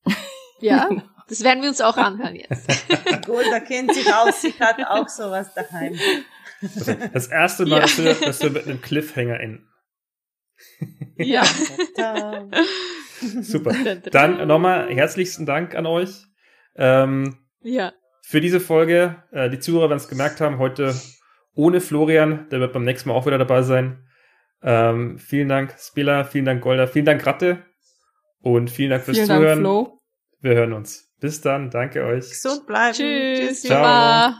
Ja, 0.60 0.88
das 1.28 1.44
werden 1.44 1.62
wir 1.62 1.68
uns 1.68 1.82
auch 1.82 1.98
anhören 1.98 2.36
jetzt. 2.36 2.70
Golda 3.26 3.60
kennt 3.60 3.94
sich 3.94 4.14
aus, 4.14 4.42
sie 4.42 4.54
hat 4.62 4.78
auch 4.88 5.10
sowas 5.10 5.54
daheim. 5.54 6.00
Das 7.14 7.28
erste 7.28 7.66
Mal, 7.66 7.78
ja. 7.78 7.82
dass, 7.82 7.98
wir, 8.04 8.14
dass 8.14 8.42
wir 8.42 8.50
mit 8.50 8.66
einem 8.68 8.82
Cliffhanger 8.82 9.40
enden. 9.40 9.68
Ja. 11.18 11.44
Super. 13.42 13.74
Dann 14.12 14.48
nochmal 14.48 14.90
herzlichsten 14.90 15.46
Dank 15.46 15.76
an 15.76 15.86
euch. 15.86 16.24
Ähm, 16.76 17.38
ja. 17.62 17.94
Für 18.22 18.42
diese 18.42 18.60
Folge. 18.60 19.24
Äh, 19.32 19.50
die 19.50 19.60
Zuhörer 19.60 19.90
werden 19.90 19.98
es 20.00 20.08
gemerkt 20.08 20.42
haben, 20.42 20.58
heute 20.58 20.96
ohne 21.54 21.82
Florian. 21.82 22.48
Der 22.50 22.60
wird 22.60 22.74
beim 22.74 22.84
nächsten 22.84 23.10
Mal 23.10 23.16
auch 23.16 23.26
wieder 23.26 23.38
dabei 23.38 23.62
sein. 23.62 24.08
Ähm, 24.62 25.18
vielen 25.18 25.50
Dank, 25.50 25.76
Spiller. 25.78 26.26
Vielen 26.26 26.46
Dank, 26.46 26.62
Golda. 26.62 26.88
Vielen 26.88 27.06
Dank, 27.06 27.26
Ratte. 27.26 27.64
Und 28.42 28.70
vielen 28.70 28.90
Dank 28.90 29.04
fürs 29.04 29.18
vielen 29.18 29.28
Zuhören. 29.28 29.64
Dank, 29.64 29.88
Flo. 29.88 30.00
Wir 30.42 30.56
hören 30.56 30.74
uns. 30.74 31.14
Bis 31.20 31.42
dann. 31.42 31.70
Danke 31.70 32.04
euch. 32.04 32.30
Gesund 32.30 32.66
bleiben. 32.66 32.94
Tschüss. 32.94 33.64
Ciao. 33.64 34.34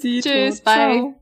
Tschüss. 0.00 0.62
Bye. 0.62 0.74
Ciao. 0.74 1.14